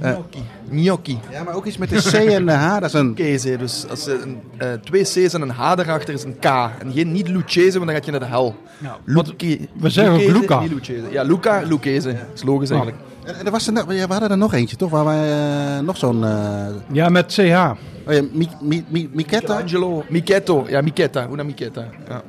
[0.00, 0.42] Gnocchi.
[0.70, 1.18] Gnocchi.
[1.30, 2.72] Ja, maar ook iets met de C en de H.
[2.74, 3.06] Dat is een...
[3.16, 6.44] Lucchese, dus als er een, eh, twee C's en een H erachter is een K.
[6.44, 8.54] En geen, niet Lucchese, want dan gaat je naar de hel.
[8.78, 11.10] Ja, Lucchi- we zeggen ook Lucchese, Luca.
[11.10, 12.08] Ja, Luca, Lucchese.
[12.12, 13.00] Dat is logisch eigenlijk.
[13.24, 14.90] En er was er, we hadden er nog eentje, toch?
[14.90, 15.30] Waar wij
[15.78, 16.24] eh, nog zo'n...
[16.24, 17.38] eh Ja, met CH.
[17.40, 19.60] oh ja, Mi, Mi, Mi, Michetta.
[19.60, 20.04] Angelo.
[20.08, 20.64] Michetto.
[20.68, 21.28] Ja, Michetta.
[21.32, 21.84] Una Michetta.
[22.08, 22.22] Ja.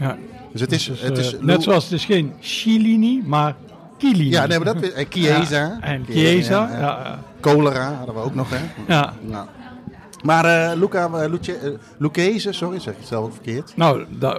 [0.00, 0.16] Ja.
[0.52, 0.84] Dus het is...
[0.84, 3.54] Dus, het is eh, net zoals het is geen Chilini, maar
[4.08, 4.30] Chilini.
[4.30, 4.82] Ja, nee, maar dat...
[4.88, 5.56] En Chiesa.
[5.56, 6.68] Ja, en Chiesa.
[6.72, 7.18] Ja, ja.
[7.40, 8.58] Cholera hadden we ook nog, hè?
[8.94, 9.12] ja.
[9.20, 9.46] Nou.
[10.22, 13.72] Maar eh Luca, uh, Luce, eh, Lucchese, sorry, zeg ik het zelf verkeerd.
[13.76, 14.38] Nou, da-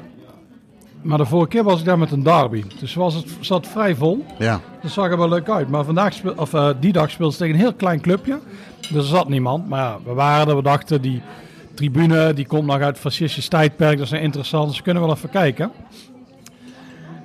[1.02, 2.64] maar de vorige keer was ik daar met een derby.
[2.80, 4.26] Dus was het zat vrij vol.
[4.40, 4.60] Ja.
[4.82, 5.70] Dat zag er wel leuk uit.
[5.70, 8.40] Maar vandaag speel, of, die dag speelde ze tegen een heel klein clubje.
[8.80, 9.70] Dus er zat niemand.
[9.70, 10.56] Maar ja, we waren er.
[10.56, 11.22] We dachten, die
[11.74, 13.98] tribune die komt nog uit het fascistisch tijdperk.
[13.98, 14.68] Dat is interessant.
[14.68, 15.72] Dus we kunnen wel even kijken.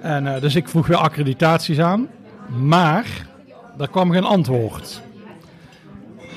[0.00, 2.08] En, dus ik vroeg weer accreditaties aan.
[2.58, 3.26] Maar
[3.78, 5.02] er kwam geen antwoord.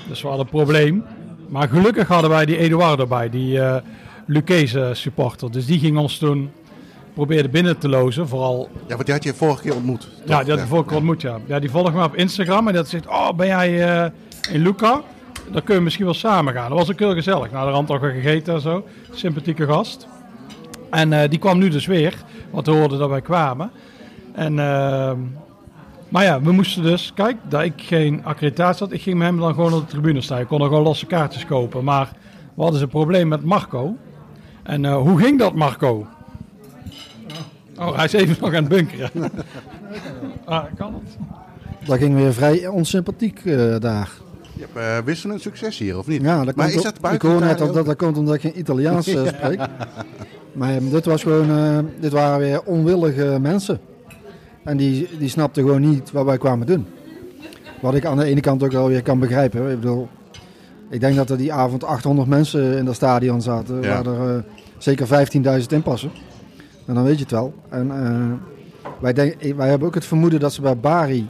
[0.08, 1.04] Dus we hadden een probleem.
[1.50, 3.30] Maar gelukkig hadden wij die Eduardo bij.
[3.30, 3.76] Die eh
[4.26, 5.52] Lucchese supporter.
[5.52, 6.52] Dus die ging ons toen
[7.14, 8.28] proberen binnen te lozen.
[8.28, 10.10] Vooral Ja, want die had je vorige keer ontmoet.
[10.26, 11.40] ja, die had ik vorige keer ontmoet, ja.
[11.46, 11.60] ja.
[11.60, 14.12] Die volgt me op Instagram en dat zegt, oh, ben jij eh,
[14.52, 15.02] in Luca?
[15.44, 16.70] Dan kunnen we misschien wel samen gaan.
[16.70, 17.52] Dat was ook heel gezellig.
[17.52, 18.86] Nou, de rand toch wel gegeten en zo.
[19.12, 20.08] Sympathieke gast.
[20.90, 22.14] En eh, die kwam nu dus weer,
[22.52, 23.72] want we hoorden dat wij kwamen.
[24.34, 25.20] En, ehm,
[26.14, 29.40] maar ja, we moesten dus, kijk, dat ik geen accreditatie had, ik ging met hem
[29.40, 30.40] dan gewoon op de tribune staan.
[30.40, 31.84] Ik kon er gewoon losse kaartjes kopen.
[31.84, 32.10] Maar
[32.54, 33.96] we hadden dus een probleem met Marco.
[34.64, 36.08] En eh, hoe ging dat, Marco?
[37.78, 39.12] Oh, hij is even nog aan het bunkeren.
[40.46, 41.18] ah, kan het?
[41.88, 44.10] Dat ging weer vrij onsympathiek eh, daar.
[44.56, 46.22] Je hebt eh, wisselend succes hier, of niet?
[46.22, 48.42] Ja, dat maar komt is dat buiten Ik hoor net dat, dat komt omdat ik
[48.42, 49.60] geen Italiaans eh, spreek.
[50.54, 53.80] Maar dit, was gewoon, eh, dit waren weer onwillige mensen.
[54.64, 56.86] En die, die snapten gewoon niet wat wij kwamen doen.
[57.82, 59.72] Wat ik aan de ene kant ook wel weer kan begrijpen.
[59.72, 60.08] Ik bedoel,
[60.90, 63.82] ik denk dat er die avond 800 mensen in dat stadion zaten.
[63.82, 64.02] Ja.
[64.04, 64.44] Waar er eh,
[64.78, 65.08] zeker
[65.62, 66.12] 15.000 in passen.
[66.88, 67.54] En dan weet je het wel.
[67.70, 71.28] En eh, wij, denk, wij hebben ook het vermoeden dat ze bij Bari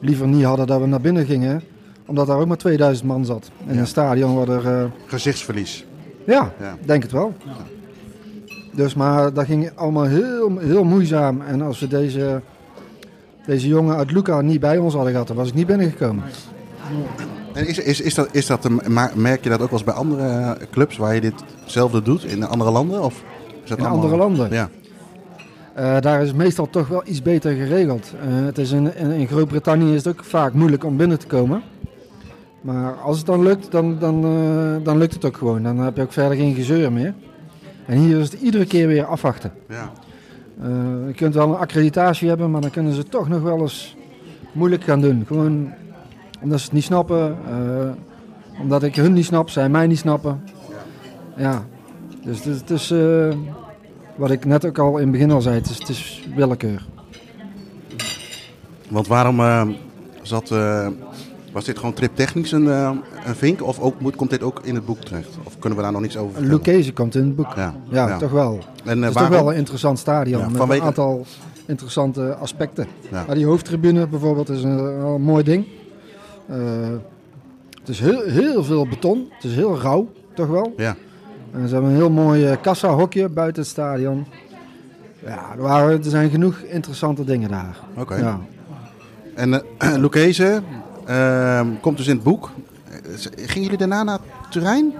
[0.00, 1.62] liever niet hadden dat we naar binnen gingen.
[2.06, 3.50] Omdat daar ook maar 2000 man zat.
[3.66, 3.80] In Ja.
[3.80, 4.66] een stadion waar er...
[4.82, 5.86] eh, Gezichtsverlies.
[6.26, 6.76] ja, Ja.
[6.84, 7.34] denk het wel.
[8.74, 11.40] Dus, maar dat ging allemaal heel, heel moeizaam.
[11.40, 12.40] En als we deze,
[13.46, 16.22] deze jongen uit Luca niet bij ons hadden gehad, dan was ik niet binnengekomen.
[17.52, 18.80] En is, is, is dat, is dat, een-
[19.14, 21.20] merk je dat ook wel eens bij andere eh, clubs waar je
[21.60, 23.02] ditzelfde doet in andere landen?
[23.02, 23.22] Of
[23.62, 24.50] is dat In allemaal- andere landen?
[24.52, 24.68] Ja.
[25.74, 28.12] Eh, daar is het meestal toch wel iets beter geregeld.
[28.20, 31.26] Eh, het is in, in, in Groot-Brittannië is het ook vaak moeilijk om binnen te
[31.26, 31.62] komen.
[32.60, 34.20] Maar als het dan lukt, dan, dan,
[34.82, 35.62] dan lukt het ook gewoon.
[35.62, 37.14] Dan heb je ook verder geen gezeur meer.
[37.86, 39.52] En hier is het iedere keer weer afwachten.
[39.68, 39.92] ja.
[40.62, 43.96] Eh, je kunt wel een accreditatie hebben, maar dan kunnen ze toch nog wel eens
[44.52, 45.24] moeilijk gaan doen.
[45.26, 45.72] Gewoon
[46.40, 50.44] omdat ze het niet snappen, eh, omdat ik hun niet snap, zij mij niet snappen.
[51.36, 51.64] Ja,
[52.24, 53.34] dus het is, eh,
[54.16, 56.86] wat ik net ook al in het begin al zei, het is, het is willekeur.
[58.88, 59.40] Want waarom
[60.22, 60.54] zat,
[61.52, 62.90] was dit gewoon triptechnisch een, eh,
[63.24, 63.62] een vink?
[63.62, 65.28] Of ook, moet, komt dit ook in het boek terecht?
[65.44, 66.56] Of kunnen we daar nog niets over vertellen?
[66.56, 67.52] Lucchese komt in het boek.
[67.56, 68.18] Ja, Ja, ja.
[68.18, 68.58] toch wel.
[68.84, 71.26] En Het eh, is toch wel een interessant stadion Ja, met vanwege- een aantal
[71.66, 72.86] interessante aspecten.
[73.10, 75.66] Maar die hoofdtribune bijvoorbeeld is een, mooi ding.
[76.46, 76.56] Eh,
[77.80, 79.28] het is heel, heel veel beton.
[79.30, 80.72] Het is heel rauw, toch wel.
[80.76, 80.96] Ja.
[81.52, 84.26] En ze hebben een heel mooi kassa-hokje buiten het stadion.
[85.26, 87.76] Ja, er, waren, er zijn genoeg interessante dingen daar.
[87.96, 88.14] Oké.
[88.16, 88.40] Ja.
[89.34, 89.58] En uh,
[90.02, 90.62] Lucchese
[91.80, 92.50] komt dus in het boek.
[93.36, 94.18] Gingen jullie daarna naar
[94.50, 94.92] Turijn?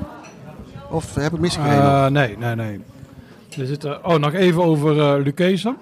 [0.90, 1.82] Of heb ik misgekregen?
[1.82, 2.80] Eh, nee, nee, nee.
[3.58, 5.74] Er zit, oh, nog even over Lucchese.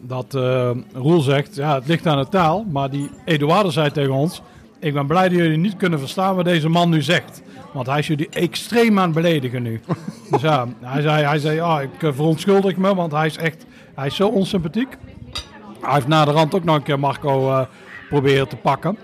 [0.00, 2.64] Dat eh, Roel zegt, ja, het ligt aan de taal.
[2.70, 4.42] Maar die Eduardo zei tegen ons...
[4.78, 7.42] Ik ben blij dat jullie niet kunnen verstaan wat deze man nu zegt.
[7.72, 9.80] Want hij is jullie extreem aan het beledigen nu.
[10.30, 13.66] dus ja, hij zei, hij zei ah, ik verontschuldig me, want hij is echt
[13.96, 14.96] hij is zo onsympathiek.
[15.80, 17.60] Hij heeft na de rand ook nog een keer Marco eh,
[18.08, 18.98] proberen te pakken.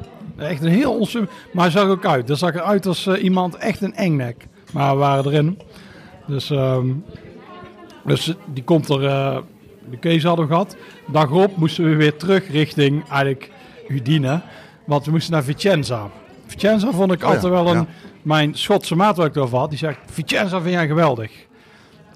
[0.48, 1.28] Echt een heel onsum...
[1.52, 2.26] Maar hij zag ook uit.
[2.26, 4.46] Dat zag eruit als eh, iemand echt een engnek.
[4.72, 5.58] Maar we waren erin.
[6.26, 6.88] Dus, ehm,
[8.04, 9.04] dus die komt er...
[9.06, 9.38] eh,
[9.90, 10.76] de keuze hadden we gehad.
[11.06, 13.50] Dag erop moesten we weer terug richting eigenlijk
[13.88, 14.40] Udine.
[14.86, 16.10] Want we moesten naar Vicenza.
[16.46, 17.76] Vicenza vond ik Oh ja, altijd wel een...
[17.76, 17.86] ja.
[18.22, 19.98] Mijn Schotse maat waar ik het over had, die zegt...
[20.06, 21.30] Vicenza vind jij geweldig.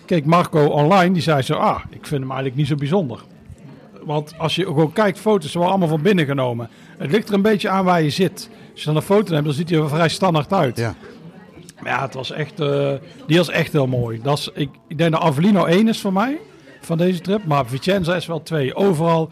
[0.04, 1.54] Keek Marco online, die zei zo...
[1.54, 3.20] Ah, ik vind hem eigenlijk niet zo bijzonder.
[4.07, 6.68] Want als je gewoon kijkt, foto's zijn wel allemaal van binnen genomen.
[6.98, 8.50] Het ligt er een beetje aan waar je zit.
[8.72, 10.76] Als je dan een foto neemt, dan ziet hij er vrij standaard uit.
[10.76, 10.94] Ja.
[11.80, 12.92] Maar ja, het was echt, eh,
[13.26, 14.20] die was echt heel mooi.
[14.22, 16.38] Dat is, ik, ik denk dat Avellino 1 is voor mij,
[16.80, 17.44] van deze trip.
[17.44, 18.74] Maar Vicenza is wel 2.
[18.74, 19.30] Overal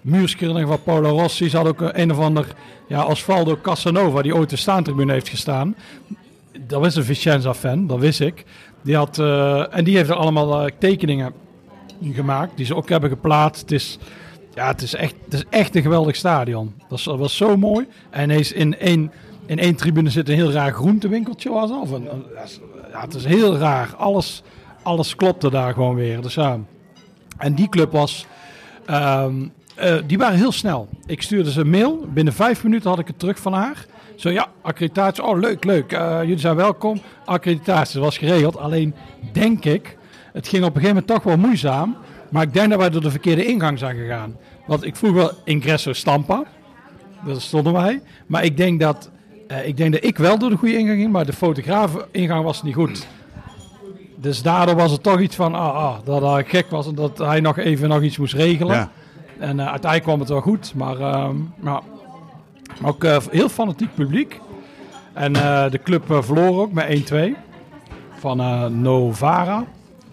[0.00, 1.48] muurschilderingen van Paolo Rossi.
[1.48, 2.46] Ze had ook een, een of ander,
[2.88, 5.76] ja, Osvaldo Casanova, die ooit de staantribune heeft gestaan.
[6.66, 8.44] Dat was een Vicenza-fan, dat wist ik.
[8.82, 11.32] Die had, eh, en die heeft er allemaal eh, tekeningen
[12.00, 13.60] gemaakt, die ze ook hebben geplaatst.
[13.60, 13.98] Het is,
[14.54, 16.74] ja, het is, echt, het is echt een geweldig stadion.
[16.88, 17.86] Dat, is, dat was zo mooi.
[18.10, 19.12] En ineens in één,
[19.46, 21.50] in één tribune zit een heel raar groentewinkeltje.
[21.50, 21.70] Was
[22.92, 23.94] ja, het is heel raar.
[23.96, 24.42] Alles,
[24.82, 26.20] alles klopte daar gewoon weer.
[26.20, 26.58] Dus ja.
[27.38, 28.26] En die club was...
[28.86, 30.88] ehm, eh, die waren heel snel.
[31.06, 32.06] Ik stuurde ze een mail.
[32.12, 33.86] Binnen vijf minuten had ik het terug van haar.
[34.16, 35.24] Zo ja, accreditatie.
[35.24, 35.92] Oh, leuk, leuk.
[35.92, 37.00] Eh, jullie zijn welkom.
[37.24, 38.56] Accreditatie was geregeld.
[38.56, 38.94] Alleen
[39.32, 39.96] denk ik,
[40.32, 41.96] het ging op een gegeven moment toch wel moeizaam.
[42.30, 44.36] Maar ik denk dat wij door de verkeerde ingang zijn gegaan.
[44.66, 46.44] Want ik vroeg wel ingresso stampa.
[47.24, 48.02] Daar stonden wij.
[48.26, 49.10] Maar ik denk dat,
[49.48, 51.12] eh, ik denk dat ik wel door de goede ingang ging.
[51.12, 53.06] Maar de fotograaf ingang was niet goed.
[54.16, 57.18] Dus daardoor was het toch iets van ah, ah, dat hij gek was en dat
[57.18, 58.76] hij nog even nog iets moest regelen.
[58.76, 58.90] Ja.
[59.38, 60.74] En eh, uiteindelijk kwam het wel goed.
[60.74, 61.80] Maar, ehm, maar
[62.82, 64.40] ook eh, heel fanatiek publiek.
[65.12, 65.32] En
[65.70, 67.36] de club verloor ook met 1-2
[68.18, 68.36] van
[68.80, 69.64] Novara.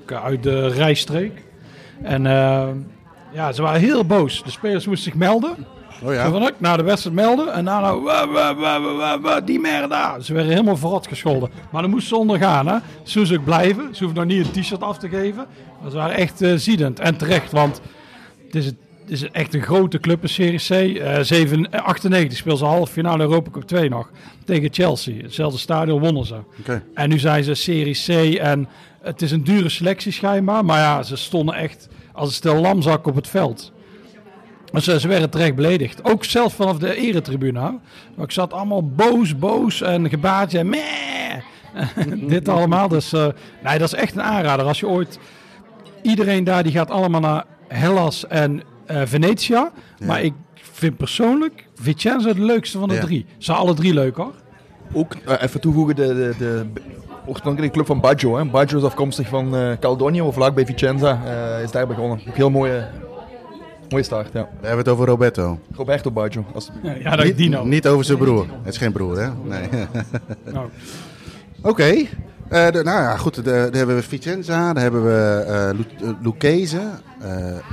[0.07, 1.43] Ook, eh, uit de rijstreek.
[2.01, 2.67] En eh,
[3.31, 4.43] ja, ze waren heel boos.
[4.43, 5.55] De spelers moesten zich melden.
[6.03, 6.29] Oh ja.
[6.29, 10.19] van, ik naar de wedstrijd melden en daarna wa, wa, wa, wa, die merda.
[10.19, 11.49] Ze werden helemaal verrot gescholden.
[11.71, 12.67] Maar dan moesten ze ondergaan.
[12.67, 12.77] Hè.
[13.03, 13.95] Ze moesten ook blijven.
[13.95, 15.45] Ze hoeven nog niet een t-shirt af te geven.
[15.89, 16.99] Ze waren echt eh, ziedend.
[16.99, 17.81] En terecht, want
[18.45, 20.97] het is, het is echt een grote club in Serie C.
[20.97, 24.09] Eh 7, eh, 98 speelden ze halve finale Europa Cup 2 nog.
[24.45, 25.21] Tegen Chelsea.
[25.21, 26.35] Hetzelfde stadion wonnen ze.
[26.93, 28.67] En nu zijn ze Serie C en
[29.07, 30.65] het is een dure selectie schijnbaar.
[30.65, 33.71] Maar ja, ze stonden echt als een stel lamzak op het veld.
[34.71, 36.03] Dus ze, werden terecht beledigd.
[36.03, 37.59] Ook zelf vanaf de eretribune.
[38.15, 41.35] Maar ik zat allemaal boos, boos en gebaatje en meh.
[42.29, 42.87] Dit allemaal.
[42.87, 43.27] Dus eh,
[43.63, 44.65] nee, dat is echt een aanrader.
[44.65, 45.19] Als je ooit...
[46.01, 49.71] Iedereen daar die gaat allemaal naar Hellas en eh Venetia.
[50.05, 53.01] Maar ik vind persoonlijk Vicenza de leukste van de Ja.
[53.01, 53.25] drie.
[53.37, 54.33] Ze zijn alle drie leuk hoor.
[54.93, 56.65] Ook eh, even toevoegen, de, de, de
[57.27, 58.37] oorspronkelijke club van Baggio.
[58.37, 58.45] Hè.
[58.45, 61.19] Baggio is afkomstig van eh Caldonio, vlak bij Vicenza.
[61.57, 62.19] eh, is daar begonnen.
[62.27, 62.87] Ook heel mooie,
[63.89, 64.41] mooie start, ja.
[64.59, 65.59] We hebben het over Roberto.
[65.75, 67.01] Roberto Baggio, alsjeblieft.
[67.03, 67.63] Ja, dat is Niet, Dino.
[67.65, 68.45] niet over zijn broer.
[68.63, 69.29] Het is geen broer, hè?
[69.43, 69.69] Nee.
[70.53, 70.67] Nou,
[71.61, 71.83] Oké.
[72.49, 73.35] Eh, de- nou ja, goed.
[73.35, 76.81] de- Daar hebben we Vicenza, daar hebben we eh Lu- eh, Lucchese,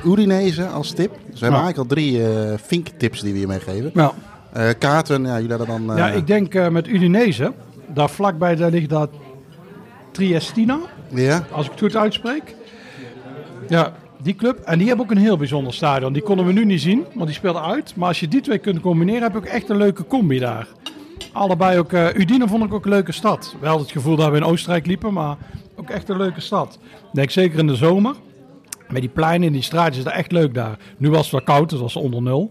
[0.06, 1.10] Udinese als tip.
[1.30, 1.64] Dus we hebben Ja.
[1.64, 3.90] eigenlijk al drie eh Fink-tips die we je meegeven.
[3.94, 4.12] nou,
[4.52, 5.90] Eh kaarten, ja, jullie hadden dan...
[5.90, 7.52] eh, ja, ik denk eh, met Udinese.
[7.86, 9.10] Daar vlakbij daar ligt dat
[10.14, 10.78] Triestina.
[11.08, 11.46] ja?
[11.50, 12.54] als ik het goed uitspreek.
[13.68, 13.92] Ja,
[14.22, 14.58] die club.
[14.58, 16.12] En die hebben ook een heel bijzonder stadion.
[16.12, 17.96] Die konden we nu niet zien, want die speelden uit.
[17.96, 20.66] Maar als je die twee kunt combineren, heb je ook echt een leuke combi daar.
[21.32, 21.92] Allebei ook.
[21.92, 23.54] eh Udine vond ik ook een leuke stad.
[23.60, 25.36] Wel het gevoel dat we in Oostenrijk liepen, maar
[25.76, 26.78] ook echt een leuke stad.
[26.82, 28.14] Ik denk zeker in de zomer.
[28.88, 30.76] Met die pleinen en die straatjes is dat echt leuk daar.
[30.96, 32.50] Nu was het wel koud, dus was het onder nul.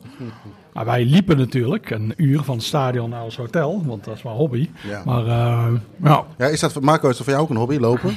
[0.73, 4.23] Maar wij liepen natuurlijk een uur van het stadion naar ons hotel, want dat is
[4.23, 4.69] mijn hobby.
[4.87, 5.01] Ja.
[5.05, 5.67] Maar eh,
[6.03, 8.13] ja, Ja, is dat, Marco, is dat voor jou ook een hobby, lopen?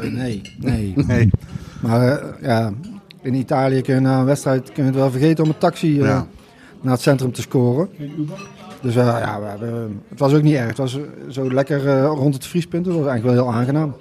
[0.00, 0.92] Eh, nee, nee.
[1.06, 1.30] Nee.
[1.82, 2.72] Maar eh, ja,
[3.22, 6.00] in Italië kun je na een wedstrijd kun je het wel vergeten om een taxi
[6.00, 6.26] eh, Ja.
[6.80, 7.88] naar het centrum te scoren.
[8.80, 10.66] Dus ja, we hebben, het was ook niet erg.
[10.68, 10.98] Het was
[11.30, 12.84] zo lekker eh, rond het vriespunt.
[12.84, 13.94] Dat was eigenlijk wel heel aangenaam.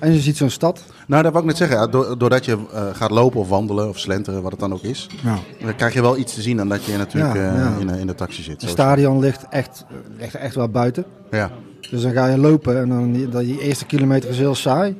[0.00, 0.80] En je ziet zo'n stad.
[1.06, 1.90] Nou, dat wou ik net zeggen.
[2.18, 5.38] Doordat je eh, gaat lopen of wandelen of slenteren, wat het dan ook is, Ja.
[5.64, 7.72] dan krijg je wel iets te zien dan dat je natuurlijk Ja, eh, ja.
[7.78, 8.60] In, in de taxi zit.
[8.60, 9.84] Het stadion ligt echt,
[10.18, 11.04] ligt echt wel buiten.
[11.30, 11.50] Ja.
[11.90, 14.98] Dus dan ga je lopen en dan die, dat- die eerste kilometer is heel saai.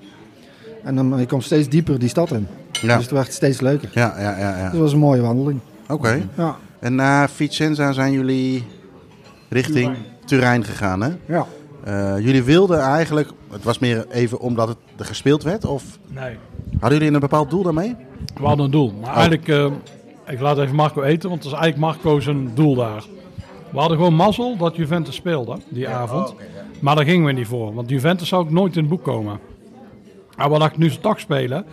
[0.84, 2.46] En dan je komt steeds dieper die stad in.
[2.72, 2.94] Ja.
[2.94, 3.88] Dus het werd steeds leuker.
[3.92, 4.52] Ja, ja, ja.
[4.52, 4.70] Dus ja.
[4.70, 5.60] dat was een mooie wandeling.
[5.88, 6.22] Oké.
[6.36, 6.56] Ja.
[6.80, 8.64] En na Vicenza zijn jullie
[9.48, 11.08] richting Turijn gegaan, hè?
[11.26, 11.46] Ja.
[11.88, 16.36] Eh, jullie wilden eigenlijk, het was meer even omdat het er gespeeld werd, of nee.
[16.80, 17.96] hadden jullie een bepaald doel daarmee?
[18.34, 18.92] We hadden een doel.
[19.00, 19.66] Maar eigenlijk, eh,
[20.26, 23.04] ik laat even Marco eten, want het is eigenlijk Marco zijn doel daar.
[23.70, 26.34] We hadden gewoon mazzel dat Juventus speelde die avond.
[26.80, 29.40] Maar daar gingen we niet voor, want Juventus zou ook nooit in het boek komen.
[30.36, 31.64] Maar we dachten, nu ze toch spelen,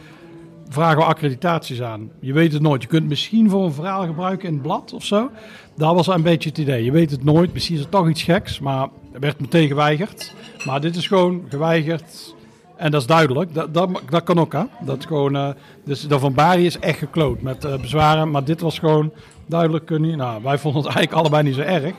[0.70, 2.10] vragen we accreditaties aan.
[2.20, 2.82] Je weet het nooit.
[2.82, 5.30] Je kunt het misschien voor een verhaal gebruiken in het blad of zo.
[5.76, 6.84] Dat was een beetje het idee.
[6.84, 7.54] Je weet het nooit.
[7.54, 10.34] Misschien is het toch iets geks, maar er werd meteen geweigerd.
[10.66, 12.36] Maar dit is gewoon geweigerd.
[12.76, 13.54] En dat is duidelijk.
[13.54, 14.64] Dat, dat, dat kan ook, hè.
[14.82, 15.36] Dat gewoon...
[15.36, 15.50] eh,
[15.84, 18.32] dus de Van Bari is echt gekloot met eh, bezwaren.
[18.32, 19.12] Maar dit was gewoon
[19.46, 20.16] duidelijk niet.
[20.16, 21.96] Nou, wij vonden het eigenlijk allebei niet zo erg.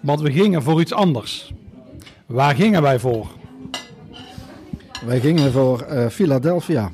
[0.00, 1.52] Want we gingen voor iets anders.
[2.26, 3.26] Waar gingen wij voor?
[5.06, 6.90] Wij gingen voor Philadelphia.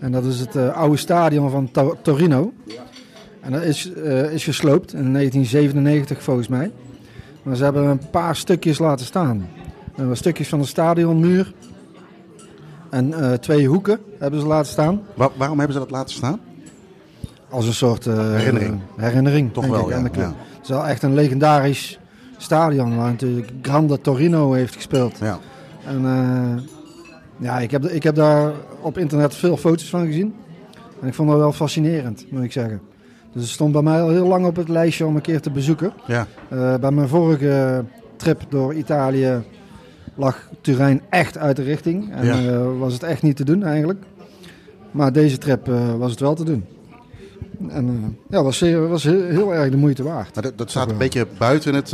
[0.00, 2.52] En dat is het oude stadion van To- Torino.
[3.40, 3.86] En dat is,
[4.32, 6.70] is gesloopt in 1997 volgens mij.
[7.48, 9.48] Maar ze hebben een paar stukjes laten staan.
[9.96, 11.52] Waren stukjes van de stadionmuur.
[12.90, 15.00] En eh, twee hoeken hebben ze laten staan.
[15.14, 16.40] Wa- waarom hebben ze dat laten staan?
[17.50, 18.80] Als een soort eh, Herinnering.
[18.96, 20.26] herinnering Toch wel, ik, ja.
[20.26, 21.98] Het is wel echt een legendarisch
[22.36, 25.18] stadion waar natuurlijk Grande Torino heeft gespeeld.
[25.18, 25.38] Ja.
[25.84, 26.62] En eh,
[27.36, 30.34] ja, ik heb, ik heb daar op internet veel foto's van gezien.
[31.00, 32.80] En ik vond dat wel fascinerend, moet ik zeggen.
[33.32, 35.50] Dus het stond bij mij al heel lang op het lijstje om een keer te
[35.50, 35.92] bezoeken.
[36.06, 36.26] Ja.
[36.48, 37.84] Eh, bij mijn vorige
[38.16, 39.42] trip door Italië
[40.14, 42.12] lag Turijn echt uit de richting.
[42.12, 42.32] En Ja.
[42.34, 44.02] eh, was het echt niet te doen eigenlijk.
[44.90, 46.64] Maar deze trip eh, was het wel te doen.
[47.68, 50.34] En ja, was, zeer, was heel, heel erg de moeite waard.
[50.34, 51.90] Maar dat, dat staat een beetje buiten het,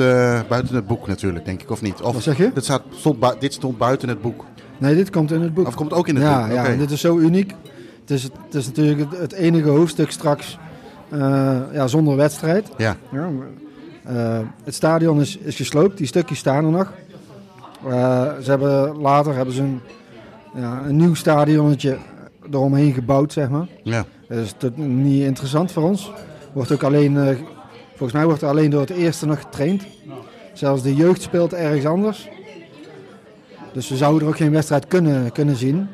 [0.48, 2.00] buiten het boek natuurlijk, denk ik, of niet?
[2.02, 2.50] Of, Wat zeg je?
[2.54, 4.44] Dat staat, stond dit stond buiten het boek.
[4.78, 5.66] Nee, dit komt in het boek.
[5.66, 6.52] Of komt ook in het ja, boek?
[6.54, 7.54] Ja, en dit is zo uniek.
[8.00, 10.58] Het is, het is natuurlijk het, het enige hoofdstuk straks
[11.72, 12.68] ja, zonder wedstrijd.
[12.76, 12.96] Ja.
[13.12, 13.28] Ja,
[14.04, 16.92] eh, het stadion is, is gesloopt, die stukjes staan er nog.
[17.88, 19.80] Eh, ze hebben, later hebben ze een,
[20.54, 21.96] ja, een nieuw stadionnetje
[22.50, 23.66] eromheen gebouwd, zeg maar.
[23.82, 24.04] Ja.
[24.28, 26.12] Dat is niet interessant voor ons.
[26.52, 27.36] Wordt ook alleen, eh,
[27.88, 29.82] volgens mij wordt er alleen door het eerste nog getraind.
[30.52, 32.28] Zelfs de jeugd speelt ergens anders.
[33.72, 35.88] Dus we zouden er ook geen wedstrijd kunnen, kunnen zien.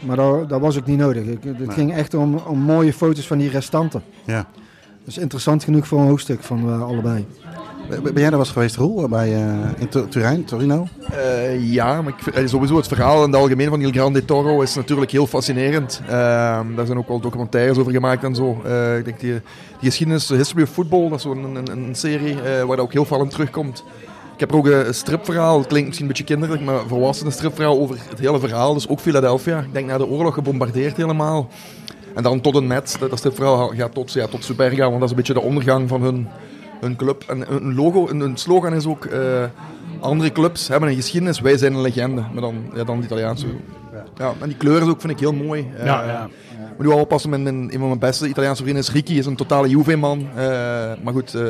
[0.00, 1.26] Maar dat, dat was ook niet nodig.
[1.26, 4.02] Het ging echt om, om mooie foto's van die restanten.
[4.24, 4.46] Ja.
[5.04, 7.26] Dus interessant genoeg voor een hoofdstuk van eh, allebei.
[7.88, 10.86] Ben jij daar wel eens geweest, Roel, bij, eh, in Tu- Turijn, Torino?
[11.12, 14.74] Eh, ja, maar ik, sowieso het verhaal in het algemeen van Il Grande Toro is
[14.74, 16.00] natuurlijk heel fascinerend.
[16.06, 18.62] Ehm, daar zijn ook wel documentaires over gemaakt en zo.
[18.64, 19.40] Eh, ik denk die, die
[19.90, 22.78] geschiedenis, de History of Football, dat is zo'n een, een, een serie eh, waar dat
[22.86, 23.84] ook heel veel in terugkomt.
[24.34, 27.32] Ik heb er ook een stripverhaal, het klinkt misschien een beetje kinderlijk, maar een volwassen
[27.32, 28.74] stripverhaal over het hele verhaal.
[28.74, 29.58] Dus ook Philadelphia.
[29.58, 31.48] Ik denk na de oorlog gebombardeerd helemaal.
[32.14, 35.02] En dan tot een met, dat, dat stripverhaal gaat tot, ja, tot Superga, want dat
[35.02, 36.28] is een beetje de ondergang van hun,
[36.80, 37.24] hun club.
[37.28, 39.04] En hun logo, hun, hun slogan is ook...
[39.04, 39.44] eh,
[40.00, 42.22] andere clubs hebben een geschiedenis, wij zijn een legende.
[42.32, 43.46] Maar dan, ja, dan de Italiaanse.
[44.16, 45.66] Ja, en die kleuren ook vind ik heel mooi.
[45.78, 46.24] Eh, Ja, ja.
[46.60, 49.26] Ik moet nu wel oppassen, mijn, een van mijn beste Italiaanse vrienden is Ricky, is
[49.26, 50.26] een totale Juve-man.
[50.36, 50.44] Eh,
[51.02, 51.42] maar goed, eh,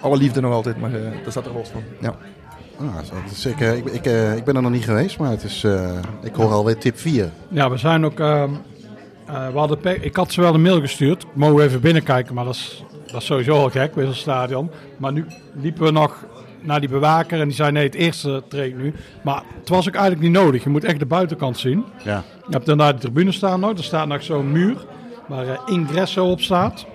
[0.00, 1.82] alle liefde nog altijd, maar eh daar staat er los van.
[2.00, 2.16] Ja.
[2.80, 5.18] Ah, zo, dat is, ik, eh, ik, ik, eh, ik ben er nog niet geweest,
[5.18, 5.90] maar het is, eh,
[6.22, 7.30] ik hoor alweer tip 4.
[7.48, 8.18] Ja, we zijn ook.
[9.26, 11.26] Eh, we hadden ik had ze wel een mail gestuurd.
[11.32, 14.70] Mogen we even binnenkijken, maar dat is, dat is sowieso al gek, Wisselstadion.
[14.96, 16.24] Maar nu liepen we nog
[16.60, 18.94] naar die bewaker en die zei: nee, het eerste treedt nu.
[19.22, 20.64] Maar het was ook eigenlijk niet nodig.
[20.64, 21.84] Je moet echt de buitenkant zien.
[22.04, 22.24] Ja.
[22.46, 23.70] Je hebt dan daar de tribune staan nog.
[23.70, 24.76] Er staat nog zo'n muur
[25.28, 26.86] waar eh, Ingresso op staat.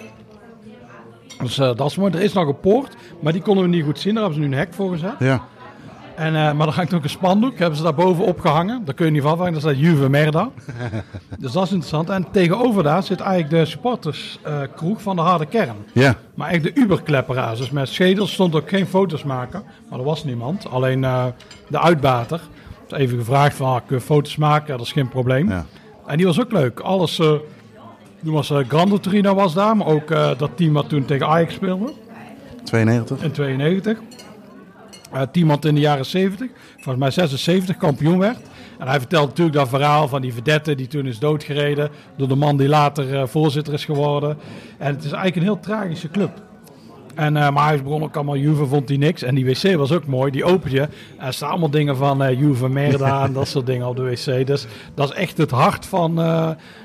[1.42, 2.14] Dus eh, dat is mooi.
[2.14, 4.14] Er is nog een poort, maar die konden we niet goed zien.
[4.14, 5.16] Daar hebben ze nu een hek voor gezet.
[5.20, 5.44] Ja.
[6.16, 8.82] En, eh, maar er hangt ook een spandoek, hebben ze daar boven opgehangen.
[8.86, 10.50] Daar kun je niet van vangen, dat staat Juve Merda.
[11.40, 12.10] dus dat is interessant.
[12.10, 15.76] En tegenover daar zit eigenlijk de supporterskroeg van de harde kern.
[15.94, 16.16] Ja.
[16.34, 17.60] Maar echt de Uberklepperaars.
[17.60, 19.64] Dus met schedels stond ook geen foto's maken.
[19.90, 20.70] Maar er was niemand.
[20.70, 21.26] Alleen eh,
[21.68, 22.42] de uitbater.
[22.88, 24.78] Dus even gevraagd van, ah, kun je foto's maken?
[24.78, 25.50] Dat is geen probleem.
[25.50, 25.66] Ja.
[26.06, 26.80] En die was ook leuk.
[26.80, 27.34] Alles, eh
[28.24, 29.78] toen was Grande Torino was daar.
[29.78, 30.08] Maar ook
[30.38, 31.94] dat team wat toen tegen Ajax speelde.
[32.64, 33.24] 92.
[33.24, 34.00] In 92.
[35.12, 38.40] Eh wat in de jaren 70, volgens mij 76, kampioen werd.
[38.82, 42.36] En hij vertelt natuurlijk dat verhaal van die vedette die toen is doodgereden door de
[42.36, 44.38] man die later eh, voorzitter is geworden.
[44.78, 46.32] En het is eigenlijk een heel tragische club.
[47.16, 49.24] En, eh, maar hij begon ook allemaal Juve, vond hij niks.
[49.24, 50.82] En die wc was ook mooi, die open je.
[51.18, 54.04] En er staan allemaal dingen van eh, Juve Merda en dat soort dingen op de
[54.04, 54.48] wc.
[54.48, 56.20] Dus dat is echt het hart van,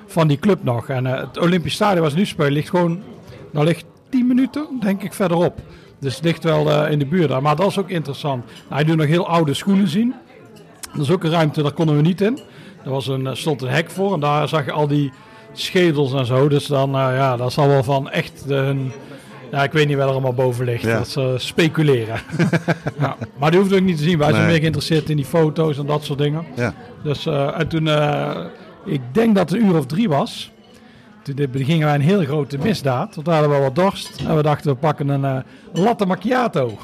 [0.06, 0.88] van die club nog.
[0.88, 3.02] En het Olympisch Stadion waar ze nu spelen ligt gewoon,
[3.50, 5.60] nou ligt 10 minuten denk ik verderop.
[6.00, 7.42] Dus het ligt wel eh, in de buurt daar.
[7.42, 8.44] Maar dat is ook interessant.
[8.44, 10.14] Nou, hij doet nog heel oude schoenen zien.
[10.92, 12.38] Dat is ook een ruimte, daar konden we niet in.
[12.84, 15.12] Er was een, eh, stond een hek voor en daar zag je al die
[15.52, 16.48] schedels en zo.
[16.48, 18.92] Dus dan, eh, ja, dat zal wel van echt de, hun...
[19.50, 20.82] Ja, ik weet niet wat er allemaal boven ligt.
[20.82, 20.98] Ja.
[20.98, 22.20] Dat eh, speculeren.
[23.00, 24.18] ja, maar die hoefde ook niet te zien.
[24.18, 24.50] Wij zijn Nee.
[24.50, 26.44] meer geïnteresseerd in die foto's en dat soort dingen.
[26.56, 26.74] Ja.
[27.02, 27.88] Dus, en toen,
[28.84, 30.50] ik denk dat het een uur of drie was.
[31.34, 33.14] Toen begingen wij een heel grote misdaad.
[33.14, 34.22] Want we hadden wel wat dorst.
[34.28, 35.38] En we dachten, we pakken een eh,
[35.72, 36.78] latte macchiato.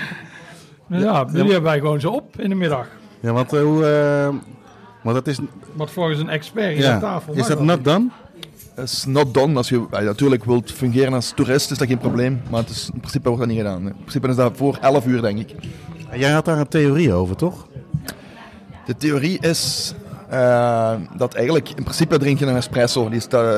[0.86, 2.86] ja, die hebben wij gewoon zo op in de middag.
[3.20, 4.28] Ja, want eh, hoe, eh,
[5.02, 5.38] Want dat is,
[5.72, 7.00] Wat volgens een expert hier aan ja.
[7.00, 8.08] tafel is dat not done?
[8.76, 9.56] is not done.
[9.56, 12.42] Als je ja, natuurlijk wilt fungeren als toerist, is dat geen probleem.
[12.50, 13.86] Maar het is, in principe wordt dat niet gedaan.
[13.86, 15.54] In principe is dat voor 11 uur, denk ik.
[16.10, 17.66] En Jij had daar een theorie over, toch?
[18.86, 19.94] De theorie is
[20.28, 23.08] eh, dat eigenlijk in principe drink je een espresso.
[23.08, 23.50] Die is, eh,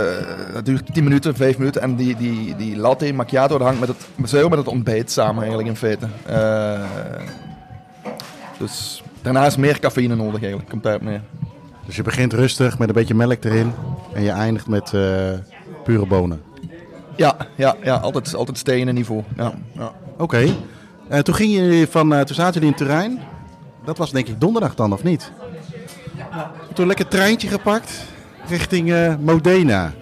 [0.52, 1.82] dat duurt 10 minuten, 5 minuten.
[1.82, 5.38] En die, die, die latte macchiato dat hangt met het, zuiver met het ontbijt samen
[5.38, 6.06] eigenlijk in feite.
[6.26, 6.80] Eh,
[8.58, 10.70] dus daarna is meer cafeïne nodig eigenlijk.
[10.70, 11.20] Komt daarop neer.
[11.86, 13.72] Dus je begint rustig met een beetje melk erin.
[14.14, 14.90] En je eindigt met
[15.84, 16.42] pure bonen.
[17.16, 19.22] Ja, ja, ja altijd, altijd stijgende niveau.
[19.36, 19.92] Ja, ja.
[20.18, 20.46] Oké.
[21.08, 23.20] En toen, ging je van, toen zaten jullie in Turijn.
[23.84, 25.32] Dat was denk ik donderdag dan, of niet?
[26.66, 27.92] Toen een lekker treintje gepakt
[28.48, 29.92] richting eh, Modena.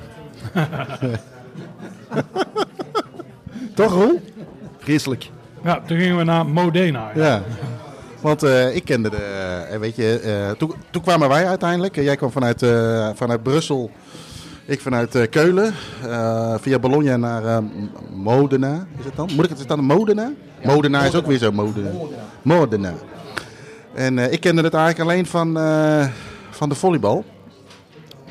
[3.74, 4.20] Toch, Roel?
[4.78, 5.30] Vreselijk.
[5.64, 7.10] Ja, toen gingen we naar Modena.
[7.14, 7.24] Ja.
[7.24, 7.42] Ja.
[8.20, 9.16] Want eh, ik kende de.
[9.70, 11.94] eh, weet je, eh, toen, toen kwamen wij uiteindelijk.
[11.94, 13.90] Jij kwam vanuit, eh, vanuit Brussel.
[14.64, 15.74] Ik vanuit eh, Keulen.
[16.08, 17.58] eh, via Bologna naar eh,
[18.14, 18.86] Modena.
[18.98, 19.28] Is het dan?
[19.34, 20.30] Moet ik het is dan Modena?
[20.64, 21.90] Modena is ook weer zo Modena.
[22.42, 22.92] Modena.
[23.98, 26.06] En eh, ik kende het eigenlijk alleen van, eh,
[26.50, 27.24] van de volleybal.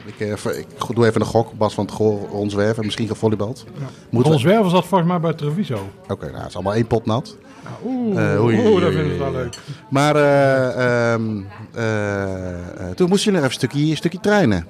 [0.06, 1.54] Ik, eh, ik doe even een gok.
[1.58, 2.46] Bas van het Goor.
[2.82, 3.66] Misschien gevolleybald.
[4.10, 5.90] Moeten Ons we- werven zat volgens mij bij Treviso.
[6.08, 7.38] Oké, nou, het is allemaal één pot nat.
[7.86, 8.36] Oeh, Eh,
[8.82, 9.58] dat vinden ze wel leuk.
[9.90, 11.42] Maar eh, ehm,
[11.74, 12.54] eh,
[12.90, 14.68] eh, toen moesten jullie nog even een stukje, een stukje trainen.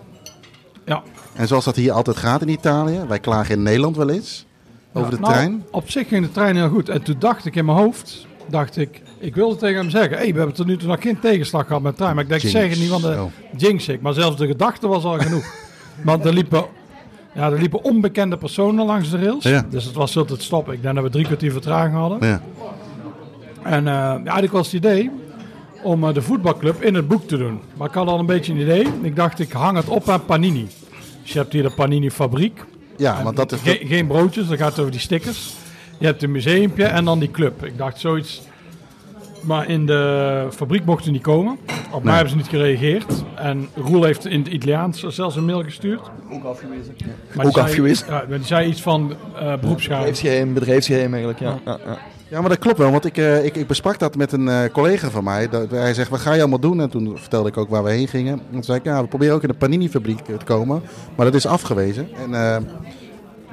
[0.86, 1.04] Ja.
[1.36, 3.00] En zoals dat hier altijd gaat in Italië.
[3.08, 4.46] Wij klagen in Nederland wel eens
[4.94, 5.66] over de Nou, trein.
[5.72, 6.90] Op zich ging de trein heel goed.
[6.90, 10.32] En toen dacht ik in mijn hoofd, dacht ik, ik wilde tegen hem zeggen, hey,
[10.32, 12.16] we hebben tot nu toe nog geen tegenslag gehad met trein.
[12.16, 12.58] Maar ik denk, Jinx.
[12.58, 13.32] zeg het niet, want de Oh.
[13.58, 14.02] jinx ik.
[14.02, 15.46] Maar zelfs de gedachte was al genoeg.
[16.04, 16.66] want er liepen,
[17.36, 19.44] ja, er liepen onbekende personen langs de rails.
[19.44, 19.66] Ja.
[19.70, 20.74] Dus het was zo het stoppen.
[20.74, 22.28] Ik denk dat we drie kwartier vertraging hadden.
[22.30, 22.42] Ja.
[23.64, 25.12] En eh ja, eigenlijk was het idee
[25.84, 27.60] om eh, de voetbalclub in het boek te doen.
[27.78, 28.86] Maar ik had al een beetje een idee.
[29.02, 30.68] Ik dacht, ik hang het op aan Panini.
[31.22, 32.64] Dus je hebt hier de Panini fabriek.
[32.98, 33.60] ja, want dat is...
[33.62, 35.54] Ge- geen broodjes, dan gaat het over die stickers.
[35.98, 37.66] Je hebt een museumpje en dan die club.
[37.66, 38.42] Ik dacht zoiets.
[39.48, 41.58] Maar in de fabriek mochten ze niet komen.
[41.92, 43.24] Op mij hebben ze niet gereageerd.
[43.36, 46.02] En Roel heeft in het Italiaans zelfs een mail gestuurd.
[46.32, 46.96] Ook afgewezen.
[47.34, 48.08] Maar Ook zei- afgewezen.
[48.08, 50.00] Ja, maar die zei iets van eh beroepsgeheim.
[50.04, 51.40] Bedrijfsgeheim, bedrijfsgeheim eigenlijk.
[51.40, 51.60] Ja.
[51.66, 51.98] Ja, ja.
[52.30, 52.92] Ja, maar dat klopt wel.
[52.92, 55.50] Want ik, eh, ik, ik besprak dat met een eh, collega van mij.
[55.50, 56.82] Dat, hij zegt, wat ga je allemaal doen?
[56.82, 58.34] En toen vertelde ik ook waar we heen gingen.
[58.34, 60.82] En toen zei ik, ja, we proberen ook in de Panini-fabriek te komen.
[61.16, 62.10] Maar dat is afgewezen.
[62.24, 62.64] En eh, er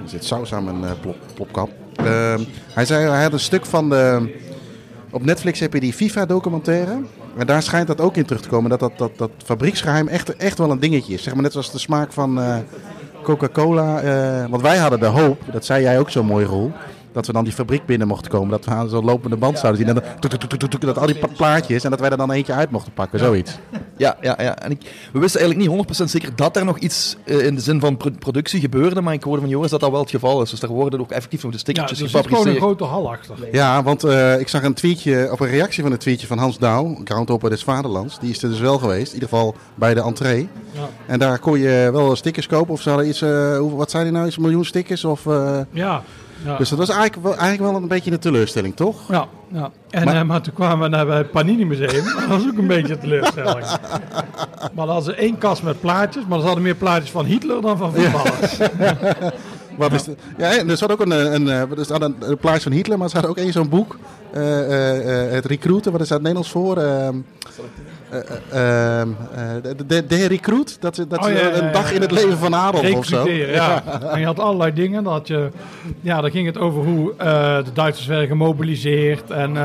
[0.04, 1.70] zit saus aan mijn plop, plopkap.
[1.96, 2.34] Eh,
[2.72, 4.34] hij zei, hij had een stuk van de...
[5.14, 6.98] Op Netflix heb je die FIFA-documentaire.
[7.36, 8.70] En daar schijnt dat ook in terug te komen.
[8.70, 11.22] Dat dat, dat, dat fabrieksgeheim echt, echt wel een dingetje is.
[11.22, 12.56] Zeg maar net zoals de smaak van eh,
[13.22, 14.00] Coca-Cola.
[14.00, 16.72] eh, want wij hadden de hoop, dat zei jij ook zo mooi, Roel.
[17.14, 18.50] Dat we dan die fabriek binnen mochten komen.
[18.50, 19.96] Dat we aan zo'n lopende band zouden zien.
[19.96, 20.02] En
[20.80, 21.84] dat al die plaatjes.
[21.84, 23.18] En dat wij er dan eentje uit mochten pakken.
[23.18, 23.58] Zoiets.
[23.96, 24.56] Ja, ja, ja.
[24.58, 24.80] En ik,
[25.12, 27.96] we wisten eigenlijk niet 100% zeker dat er nog iets eh, in de zin van
[27.96, 29.00] pro- productie gebeurde.
[29.00, 30.50] Maar ik hoorde van Joris dat dat wel het geval is.
[30.50, 33.10] Dus daar worden ook effectief nog de Ja, stickertjes er zit gewoon een grote hal
[33.10, 33.34] achter.
[33.52, 36.58] Ja, want eh, ik zag een tweetje, op een reactie van een tweetje van Hans
[36.58, 38.18] Douw, Groundhopper des Vaderlands.
[38.18, 40.48] Die is er dus wel geweest, in ieder geval bij de entree.
[40.72, 40.88] Ja.
[41.06, 42.72] En daar kon je wel stickers kopen.
[42.72, 45.04] Of ze hadden iets, eh, hoe- wat zijn die nou, iets, een miljoen stickers?
[45.04, 46.02] Of, eh, Ja,
[46.44, 46.56] ja.
[46.56, 49.08] Dus dat was eigenlijk wel, eigenlijk wel een beetje een teleurstelling, toch?
[49.08, 49.70] Ja, ja.
[49.90, 52.04] En, Maar- maar, maar toen kwamen we naar het Panini Museum.
[52.04, 53.66] Dat was ook een beetje een teleurstelling.
[54.74, 57.60] Maar dan hadden ze één kast met plaatjes, maar ze hadden meer plaatjes van Hitler
[57.62, 58.58] dan van voetballers.
[59.76, 62.16] Wat is de, ja, en er zat ook een, eh, een, een, er staat een,
[62.20, 63.96] een plaatje van Hitler, maar er staat ook één zo'n boek.
[64.32, 66.76] eh, eh, eh, het recruiten, wat is dat Nederlands voor?
[66.76, 67.16] Ehm,
[68.14, 72.00] eh, eh, ehm, eh, de, de, de recruit, dat, dat Oh, ja, een dag in
[72.00, 73.28] het leven van Adolf of zo.
[73.28, 73.82] Ja.
[74.12, 75.04] En je had allerlei dingen.
[75.04, 75.48] Dan had je,
[76.00, 77.14] ja, dan ging het over hoe
[77.64, 79.56] de Duitsers werden gemobiliseerd en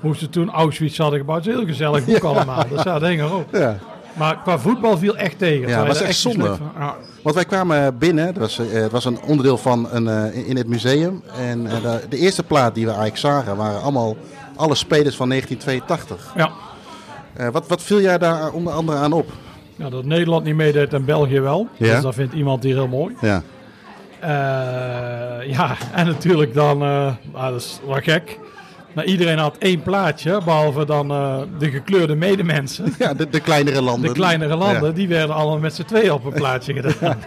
[0.00, 1.44] hoe ze toen Auschwitz hadden gebouwd.
[1.44, 2.64] Het is heel gezellig boek allemaal.
[2.68, 3.48] Dus ja, dat erop.
[3.52, 3.78] Ja.
[4.12, 5.60] Maar qua voetbal viel echt tegen.
[5.60, 6.56] Ja, Terwijl was echt zonde.
[6.78, 6.94] ja.
[7.22, 11.22] Want wij kwamen binnen, het was, het was een onderdeel van een, in- het museum.
[11.38, 14.16] En de, de eerste plaat die we eigenlijk zagen waren allemaal
[14.56, 16.32] alle spelers van 1982.
[16.36, 16.50] Ja.
[17.36, 19.32] Eh, wat, wat viel jij daar onder andere aan op?
[19.76, 21.68] Ja, dat Nederland niet meedeed en België wel.
[21.76, 21.92] Ja.
[21.92, 23.14] Dus dat vindt iemand hier heel mooi.
[23.20, 23.42] Ja.
[24.20, 28.38] Eh, ja, en natuurlijk dan, eh, nou, dat is wel gek.
[28.96, 32.94] Maar iedereen had één plaatje, behalve dan eh, de gekleurde medemensen.
[32.98, 34.08] Ja, de, de kleinere landen.
[34.08, 34.92] De kleinere landen, Ja.
[34.94, 37.16] die werden allemaal met z'n tweeën op een plaatje gedaan.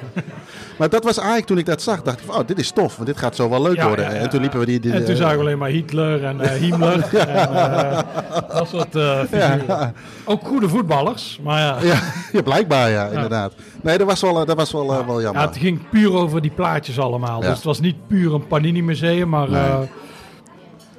[0.78, 2.96] Maar dat was eigenlijk toen ik dat zag, dacht ik van, oh, dit is tof,
[2.96, 4.06] want dit gaat zo wel leuk Ja, worden.
[4.20, 4.80] En toen liepen we die...
[4.80, 7.04] die en toen eh, zagen we alleen maar Hitler en eh Himmler.
[7.28, 8.06] en,
[8.54, 8.98] dat soort
[9.30, 9.94] figuren.
[10.26, 11.98] Ook goede voetballers, maar ja.
[12.32, 13.54] Ja, blijkbaar ja, inderdaad.
[13.82, 15.41] Nee, dat was wel, dat was wel, wel Ja, jammer.
[15.41, 17.40] het ging puur over die plaatjes allemaal.
[17.40, 19.90] Dus het was niet puur een Panini museum, maar Nee.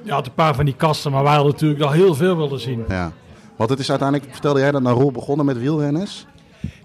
[0.03, 2.59] Je had een paar van die kasten, maar wij hadden natuurlijk al heel veel willen
[2.59, 2.83] zien.
[2.87, 3.11] Ja.
[3.55, 6.25] Want het is uiteindelijk, vertelde jij dat, naar rol begonnen met wielrenners.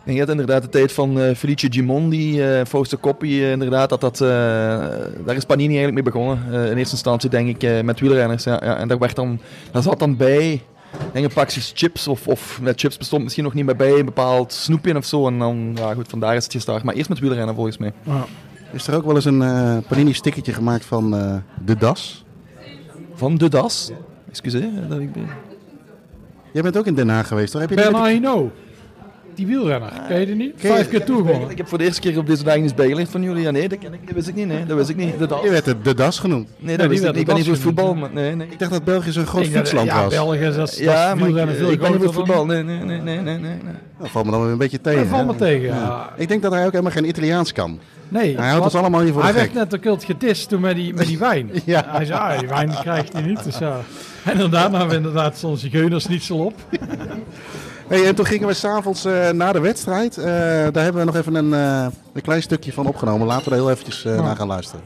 [0.04, 3.88] En je had inderdaad de tijd van eh Felice Gimondi, eh Fausto Coppi, eh, inderdaad.
[3.88, 4.28] Dat, dat, eh,
[5.24, 6.38] daar is Panini eigenlijk mee begonnen.
[6.52, 8.44] Eh, in eerste instantie denk ik eh, met wielrenners.
[8.44, 8.76] Ja, ja.
[8.76, 9.40] En daar, werd dan,
[9.72, 10.62] daar zat dan bij
[11.12, 13.98] denk een pakjes chips of, of met chips bestond misschien nog niet meer bij.
[13.98, 15.26] Een bepaald snoepje of zo.
[15.26, 16.82] En dan, ja goed, vandaar is het gestart.
[16.82, 17.92] Maar eerst met wielrennen volgens mij.
[18.72, 22.24] Is er ook wel eens een eh, Panini-stickertje gemaakt van eh, de das?
[23.16, 23.90] Van de das?
[24.30, 24.88] Excuseer.
[24.88, 25.08] Dat ik...
[26.52, 27.60] Jij bent ook in Den Haag geweest, toch?
[27.60, 28.50] Heb je die met Bernard
[29.36, 29.92] die- wielrenner.
[30.08, 30.52] Ken je die niet?
[30.56, 31.50] Vijf keer toegewonnen.
[31.50, 33.42] Ik heb voor de eerste keer op deze dag iets bijgeleerd van jullie.
[33.42, 34.46] Ja, nee, dat, ken ik, dat wist ik niet.
[34.46, 35.18] Nee, dat wist ik niet.
[35.18, 35.42] De das.
[35.42, 36.48] Je werd de, de das genoemd.
[36.58, 37.16] Nee, dat wist ik niet.
[37.16, 37.94] Ik ben niet voor het voetbal.
[37.94, 38.48] Maar, nee, nee.
[38.50, 40.14] Ik dacht dat België zo'n groot fietsland ja, was.
[40.14, 42.46] België, dat is, dat Ja, maar ik, wielrennen veel ik ben niet voor het voetbal.
[42.46, 43.38] Nee, nee, nee, nee, nee, nee.
[43.38, 43.74] nee.
[43.98, 44.98] Dat valt me dan weer een beetje tegen.
[44.98, 45.32] Dat valt hè?
[45.32, 46.12] me tegen, ja.
[46.16, 47.80] Ik denk dat hij ook helemaal geen Italiaans kan.
[48.08, 50.74] Nee, Hij houdt ons allemaal hier voor Hij werd net ook heel gedist toen met
[50.76, 51.50] die, met die wijn.
[51.64, 51.84] Ja.
[51.86, 53.44] Hij zei, ah, die wijn krijgt hij niet.
[53.44, 53.80] Dus ja.
[54.24, 56.54] En daarna hebben we inderdaad zo'n zigeunersnietsel op.
[57.88, 60.18] Hey, en toen gingen we s'avonds eh na de wedstrijd.
[60.18, 60.24] eh,
[60.72, 63.26] daar hebben we nog even een, eh, een klein stukje van opgenomen.
[63.26, 64.84] Laten we er heel eventjes eh, naar gaan luisteren.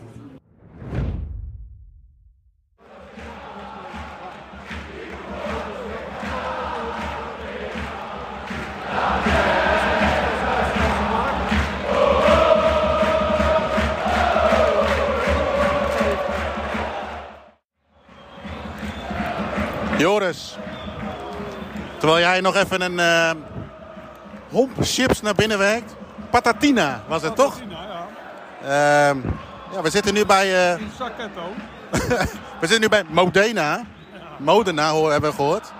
[19.98, 20.58] Joris,
[22.00, 23.30] terwijl jij nog even een eh
[24.50, 25.96] homp chips naar binnen werkt.
[26.30, 27.60] Patatina was het toch?
[28.62, 29.18] Ehm,
[29.72, 30.80] ja, we zitten nu bij, eh,
[32.60, 33.82] we zitten nu bij Modena.
[34.36, 35.72] Modena hoor, hebben we gehoord.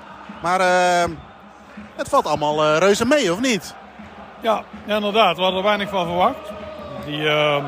[0.42, 1.10] Maar ehm,
[1.96, 3.74] het valt allemaal eh, reuze mee, of niet?
[4.40, 5.36] Ja, ja, inderdaad.
[5.36, 6.52] We hadden er weinig van verwacht.
[7.04, 7.64] Die, eh,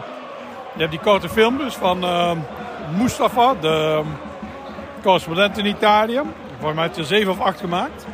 [0.75, 2.33] je hebt die korte filmpjes van eh,
[2.97, 4.03] Mustafa, de
[5.03, 6.21] correspondent in Italië.
[6.59, 8.07] Volgens mij heeft hij er zeven of acht gemaakt.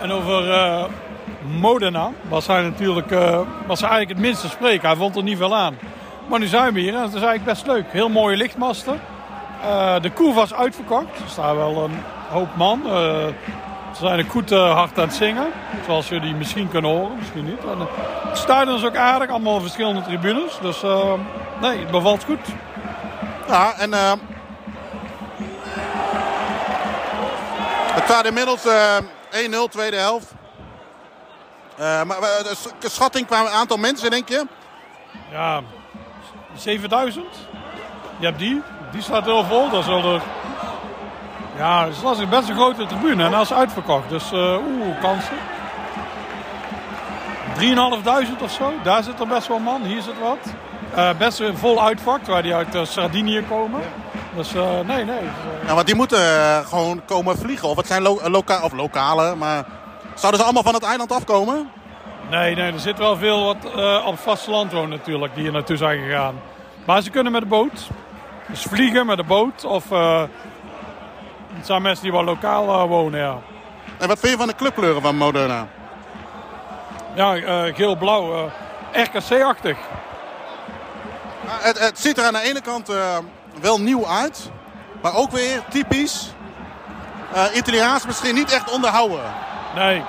[0.00, 0.84] En over eh,
[1.58, 4.88] Modena was hij natuurlijk eh, was hij eigenlijk het minste spreken.
[4.88, 5.78] Hij vond er niet veel aan.
[6.26, 7.84] Maar nu zijn we hier en het is eigenlijk best leuk.
[7.88, 9.00] Heel mooie lichtmasten.
[9.62, 11.18] Eh, de koer was uitverkocht.
[11.24, 12.82] Er staan wel een hoop man.
[13.94, 15.46] Ze zijn ook goed hard aan het zingen.
[15.84, 17.60] Zoals jullie misschien kunnen horen, misschien niet.
[17.60, 17.86] En,
[18.28, 20.58] het stadion is ook aardig, allemaal verschillende tribunes.
[20.62, 20.82] Dus
[21.60, 22.48] nee, het bevalt goed.
[23.48, 23.92] Ja, en
[27.94, 28.66] het staat inmiddels
[29.32, 30.32] 1-0, tweede helft.
[31.76, 34.46] Eh, maar eh, de s- schatting qua aantal mensen, denk je?
[35.30, 35.60] Ja,
[36.54, 37.24] 7000.
[38.18, 38.62] Je hebt die,
[38.92, 39.70] die staat heel vol.
[39.70, 40.20] Dat is wel er...
[41.56, 42.28] Ja, het is lastig.
[42.28, 44.08] Best een grote tribune en dat is uitverkocht.
[44.08, 45.36] Dus eh oeh, kansen.
[47.58, 48.72] 3.500 of zo.
[48.82, 49.82] Daar zit er best wel man.
[49.82, 50.38] Hier zit wat.
[50.94, 53.80] Eh, best een vol uitvak, waar die uit Sardinië komen.
[54.36, 55.22] Dus eh, nee, nee.
[55.66, 57.68] Ja, want die moeten eh, gewoon komen vliegen.
[57.68, 59.64] Of het zijn lo loka of lokale, maar
[60.14, 61.70] zouden ze allemaal van het eiland afkomen?
[62.30, 65.76] Nee, nee, er zit wel veel wat eh, op vasteland wonen natuurlijk, die hier naartoe
[65.76, 66.34] zijn gegaan.
[66.84, 67.88] Maar ze kunnen met de boot.
[68.48, 69.64] Dus vliegen met de boot.
[69.64, 70.22] Of eh,
[71.52, 73.38] het zijn mensen die wel lokaal eh, wonen, ja.
[73.98, 75.66] En wat vind je van de clubkleuren van Modena?
[77.14, 78.50] Ja, eh, geel-blauw.
[78.92, 79.76] eh, RKC-achtig.
[81.46, 83.16] Ja, Het, het ziet er aan de ene kant eh,
[83.60, 84.50] wel nieuw uit,
[85.02, 86.32] maar ook weer typisch
[87.32, 89.34] eh, Italiaans misschien niet echt onderhouden.
[89.74, 90.02] Nee.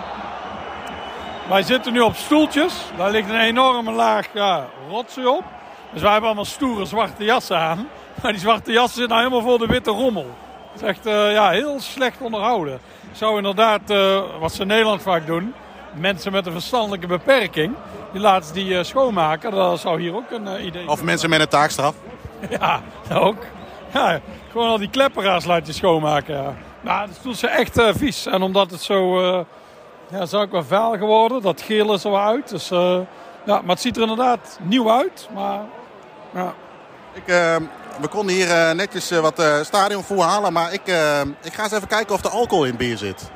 [1.50, 2.74] Wij zitten nu op stoeltjes.
[2.98, 5.44] Daar ligt een enorme laag ja, rotzooi op.
[5.92, 7.88] Dus wij hebben allemaal stoere zwarte jassen aan.
[8.22, 10.36] Maar die zwarte jassen zitten nou helemaal voor de witte rommel.
[10.72, 12.74] Het is echt eh, ja, heel slecht onderhouden.
[13.12, 15.54] Ik zou inderdaad, eh, wat ze in Nederland vaak doen...
[15.94, 17.74] mensen met een verstandelijke beperking...
[18.12, 19.52] die laten ze die schoonmaken.
[19.52, 21.96] Dat zou hier ook een idee Of mensen met een taakstraf.
[22.60, 22.82] Ja,
[23.14, 23.44] ook.
[24.52, 26.36] Gewoon al die klepperaars je schoonmaken.
[26.36, 26.54] Ja.
[26.82, 28.26] Nou, stoel zijn echt eh, vies.
[28.26, 29.46] En omdat het zo, eh
[30.10, 31.42] ja, is ook wel vuil geworden.
[31.42, 32.50] Dat geel is er wel uit.
[32.50, 33.00] Dus, eh,
[33.46, 35.30] ja, maar het ziet er inderdaad nieuw uit.
[35.34, 35.60] Maar
[36.34, 36.54] ja,
[37.14, 37.24] Ik,
[38.02, 40.82] we konden hier netjes wat eh stadionvoer halen, maar ik,
[41.42, 43.32] ik ga eens even kijken of er alcohol in bier zit.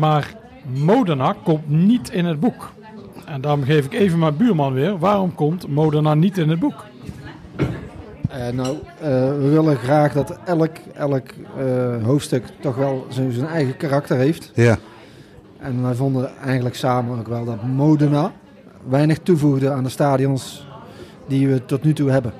[0.00, 0.34] Maar
[0.84, 2.72] Modena komt niet in het boek.
[3.26, 4.98] En daarom geef ik even mijn buurman weer.
[4.98, 6.84] Waarom komt Modena niet in het boek?
[8.28, 11.26] Eh, nou, eh, we willen graag dat elk, elk
[11.58, 14.50] eh, hoofdstuk toch wel zijn, zijn eigen karakter heeft.
[14.54, 14.78] Ja.
[15.58, 18.32] En wij vonden eigenlijk samen ook wel dat Modena
[18.88, 20.66] weinig toevoegde aan de stadions
[21.26, 22.32] die we tot nu toe hebben.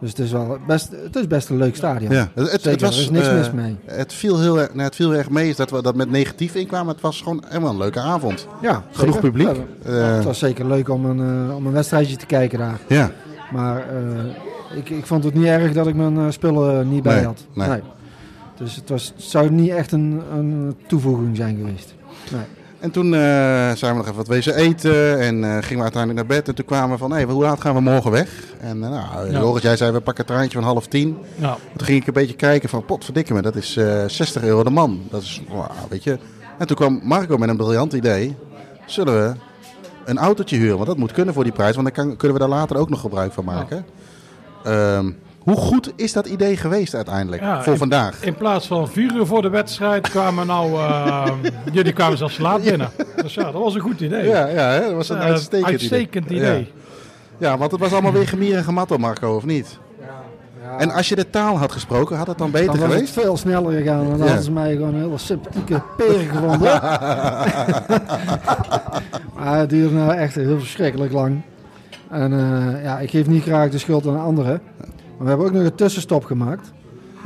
[0.00, 2.12] Dus het is wel best, het is best een leuk stadion.
[2.12, 3.76] Ja, het, het, was, er is niks eh, mis mee.
[3.86, 6.54] Het viel, heel, erg- nou, het viel erg mee is dat we dat met negatief
[6.54, 6.92] inkwamen.
[6.92, 8.46] Het was gewoon helemaal een leuke avond.
[8.62, 9.30] Ja, Genoeg zeker.
[9.30, 9.48] publiek.
[9.84, 12.78] Ja, Eh, het was zeker leuk om een, eh, om een wedstrijdje te kijken daar.
[12.88, 13.10] Ja.
[13.52, 17.14] Maar eh, ik, ik vond het niet erg dat ik mijn eh, spullen niet bij
[17.14, 17.46] Nee, had.
[17.54, 17.80] nee.
[18.58, 21.94] Dus het, was, het zou niet echt een, een toevoeging zijn geweest.
[22.32, 22.40] Nee.
[22.84, 23.20] En toen eh,
[23.74, 26.48] zijn we nog even wat wezen eten en eh, gingen we uiteindelijk naar bed.
[26.48, 28.30] En toen kwamen we van, hé, hoe laat gaan we morgen weg?
[28.60, 29.40] En eh, nou, Ja.
[29.40, 31.18] Joris, jij zei, we pakken het treintje van half tien.
[31.34, 31.56] Ja.
[31.76, 34.70] Toen ging ik een beetje kijken van, potverdikke me, dat is eh 60 euro de
[34.70, 35.02] man.
[35.10, 36.18] Dat is, wauw, weet je.
[36.58, 38.36] En toen kwam Marco met een briljant idee.
[38.86, 39.34] Zullen we
[40.04, 40.76] een autootje huren?
[40.76, 42.90] Want dat moet kunnen voor die prijs, want dan kan, kunnen we daar later ook
[42.90, 43.84] nog gebruik van maken.
[44.64, 45.10] Ehm,
[45.44, 48.22] hoe goed is dat idee geweest uiteindelijk, Ja, voor in- vandaag?
[48.24, 50.72] In plaats van vier uur voor de wedstrijd kwamen nou...
[50.80, 51.26] eh,
[51.72, 52.88] jullie kwamen zelfs laat binnen.
[53.16, 54.24] Dus ja, dat was een goed idee.
[54.28, 56.38] Ja, ja hè, dat was een Eh, uitstekend, uitstekend idee.
[56.38, 56.72] idee.
[57.38, 57.48] Ja.
[57.50, 59.78] ja, want het was allemaal weer gemier en gematto, Marco, of niet?
[60.78, 63.14] En als je de taal had gesproken, had het dan beter Dan was geweest?
[63.14, 64.00] het veel sneller gegaan.
[64.02, 64.24] En dan Ja.
[64.24, 66.80] hadden ze mij gewoon een hele sympathieke peren gevonden.
[69.36, 71.40] maar het duurde nou echt heel verschrikkelijk lang.
[72.10, 74.60] En eh, ja, ik geef niet graag de schuld aan anderen.
[75.16, 76.72] Maar we hebben ook nog een tussenstop gemaakt.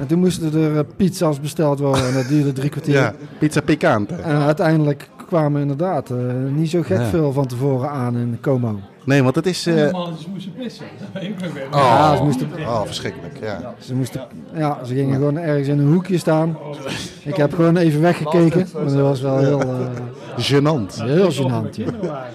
[0.00, 2.94] En toen moesten er eh, pizza's besteld worden en dat duurde drie kwartier.
[2.94, 4.14] Ja, pizza picante.
[4.14, 6.16] En uiteindelijk kwamen inderdaad eh,
[6.54, 7.04] niet zo gek Ja.
[7.04, 8.80] veel van tevoren aan in Como.
[9.04, 9.66] Nee, want het is...
[9.66, 10.84] eh, ze moesten pissen.
[11.70, 13.74] Oh, Ja, ze moesten- oh, verschrikkelijk, ja.
[13.78, 14.20] Ze, moesten,
[14.54, 16.56] ja, ze gingen gewoon ergens in een hoekje staan.
[17.24, 18.66] Ik heb gewoon even weggekeken.
[18.74, 19.68] Maar dat was wel heel, eh,
[20.36, 21.02] Gênant.
[21.02, 21.76] heel gênant.
[22.02, 22.26] Ja.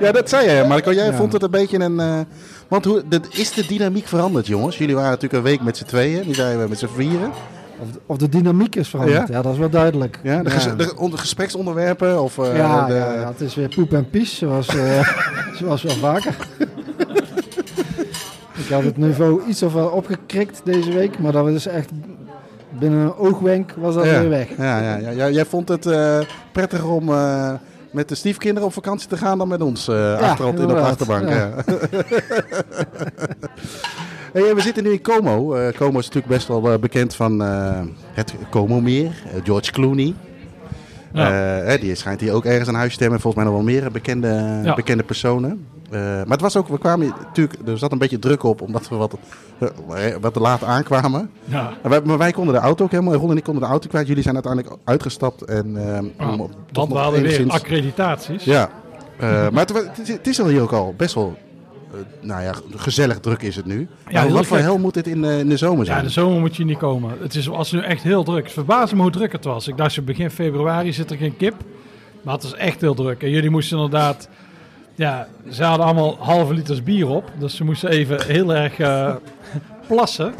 [0.00, 0.92] Ja, dat zei jij, Marco.
[0.92, 1.12] Jij Ja.
[1.12, 2.26] vond het een beetje een...
[2.68, 4.78] want hoe, de, is de dynamiek veranderd, jongens?
[4.78, 6.26] Jullie waren natuurlijk een week met z'n tweeën.
[6.26, 7.30] Nu zijn we met z'n vieren.
[7.78, 9.28] Of, de, of de dynamiek is veranderd.
[9.28, 9.34] Ja?
[9.34, 10.18] Ja, dat is wel duidelijk.
[10.22, 12.38] Ja, de, ges- gespreksonderwerpen of...
[12.38, 15.08] eh, ja, de, ja, het is weer poep en pies, zoals, eh,
[15.60, 16.36] zoals wel vaker.
[18.64, 21.90] ik had het niveau iets of wel opgekrikt deze week, maar dat was echt
[22.78, 24.20] binnen een oogwenk was dat ja.
[24.20, 24.48] weer weg.
[24.56, 25.30] Ja, ja, ja, ja.
[25.30, 26.18] Jij vond het eh,
[26.52, 27.08] prettiger om
[27.94, 31.28] met de stiefkinderen op vakantie te gaan dan met ons eh achterop in de achterbank.
[31.28, 31.36] ja.
[31.36, 31.54] Ja.
[34.42, 35.54] hey, we zitten nu in Como.
[35.54, 37.80] Eh, Como is natuurlijk best wel eh, bekend van eh,
[38.12, 39.22] het Como-meer.
[39.44, 40.14] George Clooney.
[41.12, 41.26] Ja.
[41.60, 43.20] Eh, hè, die schijnt hier ook ergens een huisje te hebben.
[43.20, 44.74] Volgens mij nog wel meer bekende, Ja.
[44.74, 45.66] bekende personen.
[45.90, 48.88] Eh, maar het was ook, we kwamen natuurlijk, er zat een beetje druk op omdat
[48.88, 49.16] we wat,
[49.58, 51.30] eh, wat te laat aankwamen.
[51.44, 51.72] Ja.
[51.82, 53.88] En wij, maar wij konden de auto ook helemaal, Ron en ik konden de auto
[53.88, 54.06] kwijt.
[54.06, 55.66] Jullie zijn uiteindelijk uitgestapt en
[56.20, 58.44] om op- toch Want we hadden weer accreditaties.
[58.44, 58.70] Ja,
[59.20, 61.36] maar het, is- het is al hier ook al best wel,
[62.20, 63.88] nou ja, gezellig druk is het nu.
[64.08, 65.98] Ja, Maar wat voor hel moet dit in, de- in de zomer zijn?
[65.98, 67.10] Ja, de zomer moet je niet komen.
[67.20, 68.42] Het is, was nu echt heel druk.
[68.44, 69.68] Het verbaasde me hoe druk het was.
[69.68, 71.54] Ik dacht, begin februari zit er geen kip.
[72.22, 73.22] Maar het is echt heel druk.
[73.22, 74.28] En jullie moesten inderdaad...
[74.94, 77.30] Ja, ze hadden allemaal halve liters bier op.
[77.38, 79.14] Dus ze moesten even heel erg eh,
[79.88, 80.34] plassen.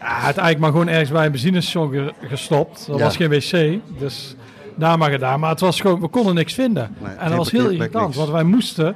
[0.00, 2.86] Ja, uiteindelijk maar gewoon ergens bij een benzinestation ge- gestopt.
[2.86, 3.02] Er Ja.
[3.04, 3.80] was geen wc.
[3.98, 4.36] Dus
[4.76, 5.40] daar maar gedaan.
[5.40, 6.94] Maar het was gewoon, we konden niks vinden.
[7.02, 8.04] Nee, en dat was heel irritant.
[8.04, 8.16] niks.
[8.16, 8.94] Want wij moesten...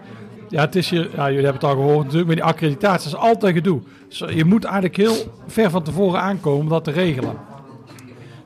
[0.51, 3.21] Ja, het is hier, ja, jullie hebben het al gehoord natuurlijk, met die accreditatie dat
[3.21, 3.81] is altijd gedoe.
[4.09, 5.15] Dus je moet eigenlijk heel
[5.47, 7.33] ver van tevoren aankomen om dat te regelen.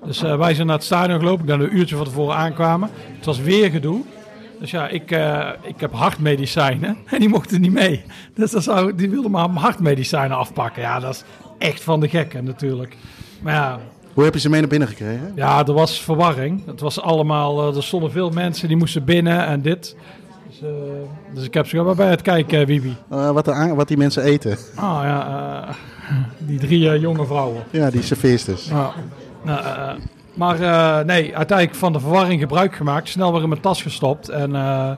[0.04, 2.90] Dus eh, wij zijn naar het stadion gelopen, ik ben een uurtje van tevoren aankwamen.
[3.16, 4.00] Het was weer gedoe.
[4.62, 8.04] Dus ja, ik, eh, ik heb hartmedicijnen en die mochten niet mee.
[8.34, 10.82] Dus dat zou, die wilden maar hartmedicijnen afpakken.
[10.82, 11.24] Ja, dat is
[11.58, 12.96] echt van de gekken natuurlijk.
[13.40, 13.78] Maar ja,
[14.12, 15.32] Hoe heb je ze mee naar binnen gekregen?
[15.34, 16.66] ja, er was verwarring.
[16.66, 19.96] Het was allemaal, eh, er stonden veel mensen die moesten binnen en dit.
[20.48, 20.68] Dus, eh,
[21.34, 22.96] dus ik heb ze gewoon bij het kijken, Wibi.
[23.08, 24.56] Wat, aan- wat die mensen eten.
[24.74, 25.68] Ah ja,
[26.38, 27.62] die drie jonge vrouwen.
[27.70, 28.68] Ja, die serveersters.
[29.44, 29.98] Nou,
[30.34, 33.08] maar eh, nee, uiteindelijk van de verwarring gebruik gemaakt.
[33.08, 34.28] Snel weer in mijn tas gestopt.
[34.28, 34.90] En eh,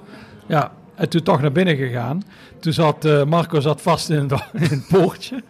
[0.46, 2.22] ja, en toen toch naar binnen gegaan.
[2.64, 5.42] Toen zat eh, Marco zat vast in het, in het poortje.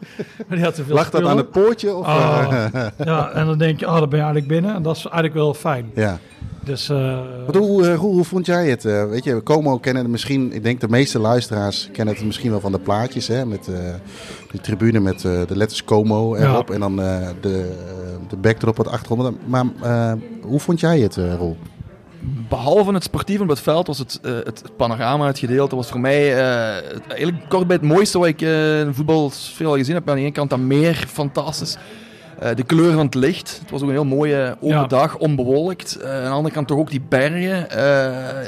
[0.46, 1.94] Maar die had te veel Lag dat aan het poortje?
[1.94, 4.74] Of, Oh, eh, ja, en dan denk je, oh, dan ben je eigenlijk binnen.
[4.74, 5.90] En dat is eigenlijk wel fijn.
[5.94, 6.18] ja.
[6.64, 8.82] Dus eh, Wat, hoe, hoe, hoe vond jij het?
[8.82, 12.60] Weet je, Como kennen het misschien, ik denk de meeste luisteraars kennen het misschien wel
[12.60, 13.28] van de plaatjes.
[13.28, 13.74] Hè, met eh
[14.50, 17.72] de tribune met de letters Como erop en dan de,
[18.28, 19.36] de backdrop op de achtergrond.
[19.46, 19.64] Maar
[20.42, 21.56] hoe vond jij het, Roel?
[22.48, 26.00] Behalve het sportieve op het veld was het, eh, het, panorama, het gedeelte, was voor
[26.00, 29.94] mij eh, eigenlijk kort bij het mooiste wat ik eh, in voetbal veel al gezien
[29.94, 30.08] heb.
[30.08, 31.76] Aan de ene kant dat meer fantastisch.
[32.54, 33.58] De kleur van het licht.
[33.60, 34.86] Het was ook een heel mooie open Ja.
[34.86, 35.98] dag, onbewolkt.
[36.04, 37.66] Aan de andere kant toch ook die bergen.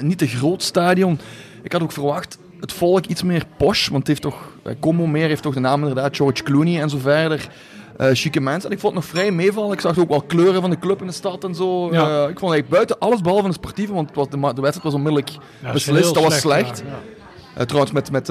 [0.06, 1.20] Niet te groot stadion.
[1.62, 3.88] Ik had ook verwacht het volk iets meer posh.
[3.88, 4.50] Want het heeft toch,
[4.80, 7.48] Como meer heeft toch de naam inderdaad George Clooney en zo verder.
[7.96, 8.70] Eh chique mensen.
[8.70, 9.72] En ik vond het nog vrij meevallen.
[9.72, 11.92] Ik zag ook wel kleuren van de club in de stad en zo.
[11.92, 12.00] Ja.
[12.00, 13.92] Eh, ik vond eigenlijk buiten alles behalve het sportieve.
[13.92, 15.30] Want het was, de, de wedstrijd was onmiddellijk
[15.62, 16.14] ja, beslist.
[16.14, 16.78] Dat was slecht, slecht.
[16.78, 16.98] ja, ja.
[17.54, 18.30] Eh, trouwens, met, met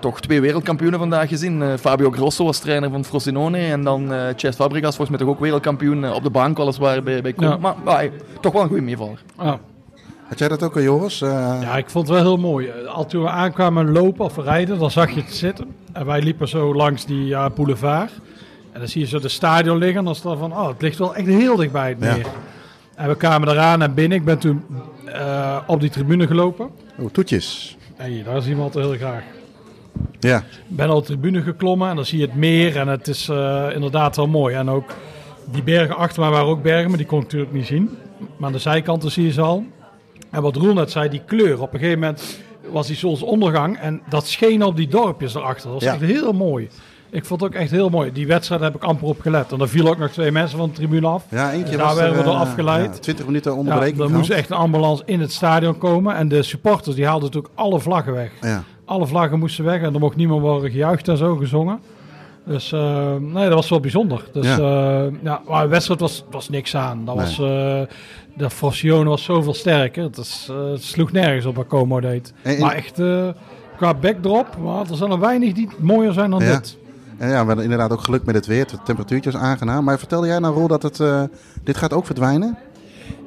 [0.00, 1.78] toch twee wereldkampioenen vandaag gezien.
[1.78, 3.58] Fabio Grosso was trainer van Frosinone.
[3.58, 7.22] En dan eh Chess Fabregas, volgens mij toch ook wereldkampioen op de bank, weliswaar bij,
[7.22, 7.34] bij.
[7.36, 7.56] Ja.
[7.56, 8.08] Maar, maar,
[8.40, 9.22] toch wel een goede meevaller.
[9.36, 9.54] Ah.
[10.28, 11.22] Had jij dat ook al, Joris?
[11.22, 12.70] Eh, Ja, ik vond het wel heel mooi.
[12.86, 15.74] Al toen we aankwamen lopen of rijden, dan zag je het zitten.
[15.92, 18.10] En wij liepen zo langs die ja, boulevard.
[18.78, 19.98] En dan zie je zo de stadion liggen.
[19.98, 22.14] En dan is het van, oh, het ligt wel echt heel dicht bij het Ja.
[22.14, 22.26] meer.
[22.94, 24.18] En we kwamen eraan en binnen.
[24.18, 24.64] Ik ben toen
[25.04, 26.70] eh, op die tribune gelopen.
[26.98, 27.76] Oh, toetjes.
[27.96, 29.22] Hey, daar zien we altijd heel graag.
[30.20, 30.36] Ja.
[30.38, 32.76] Ik ben op de tribune geklommen en dan zie je het meer.
[32.76, 34.54] En het is eh, inderdaad wel mooi.
[34.54, 34.94] En ook
[35.50, 37.98] die bergen achter mij waren ook bergen, maar die kon ik natuurlijk niet zien.
[38.36, 39.64] Maar aan de zijkanten zie je ze al.
[40.30, 41.60] En wat Roel net zei, die kleur.
[41.62, 42.38] Op een gegeven moment
[42.70, 45.64] was die zonsondergang en dat scheen op die dorpjes erachter.
[45.64, 45.92] Dat was Ja.
[45.92, 46.68] echt heel mooi.
[47.10, 48.12] Ik vond het ook echt heel mooi.
[48.12, 49.52] Die wedstrijd heb ik amper op gelet.
[49.52, 51.24] En er vielen ook nog twee mensen van de tribune af.
[51.30, 52.94] Ja, eentje Dus daar werden we er, eh, afgeleid.
[52.94, 54.00] ja, 20 minuten Ja, onderbreking.
[54.00, 56.16] er moest echt een ambulance in het stadion komen.
[56.16, 58.30] En de supporters die haalden natuurlijk alle vlaggen weg.
[58.40, 58.62] Ja.
[58.84, 61.80] Alle vlaggen moesten weg en er mocht niet meer worden gejuicht en zo gezongen.
[62.46, 64.24] Dus eh, nee, dat was wel bijzonder.
[64.32, 64.56] Dus Ja.
[64.58, 67.04] ja, ja maar de wedstrijd was, was niks aan.
[67.04, 67.24] Dat Nee.
[67.24, 67.80] was, eh,
[68.36, 70.02] de Frosione was zoveel sterker.
[70.02, 72.32] Het, is, eh, het sloeg nergens op wat Como deed.
[72.42, 73.28] En Maar echt eh,
[73.76, 76.54] qua backdrop, maar er zijn er weinig die mooier zijn dan Ja.
[76.54, 76.78] dit.
[77.18, 78.66] En ja, we hadden inderdaad ook geluk met het weer.
[78.70, 79.84] Het temperatuurtje was aangenaam.
[79.84, 81.22] Maar vertelde jij nou, Roel, dat het, eh,
[81.64, 82.58] dit gaat ook verdwijnen?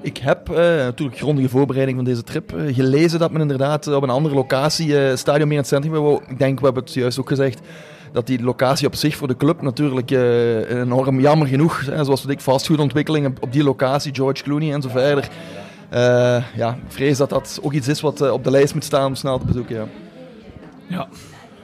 [0.02, 4.04] Ik heb eh, natuurlijk grondige voorbereiding van deze trip eh, gelezen dat men inderdaad op
[4.04, 6.22] een andere locatie eh stadion meer in het centrum wil.
[6.28, 7.60] Ik denk, we hebben het juist ook gezegd,
[8.12, 12.26] dat die locatie op zich voor de club natuurlijk eh, enorm jammer genoeg, hè, zoals
[12.26, 15.30] ik, fastfoodontwikkelingen op die locatie, George Clooney en zo verder.
[15.90, 19.06] Eh, ja, ik vrees dat dat ook iets is wat op de lijst moet staan
[19.06, 19.76] om snel te bezoeken.
[19.76, 19.88] Ja.
[20.88, 21.08] Ja.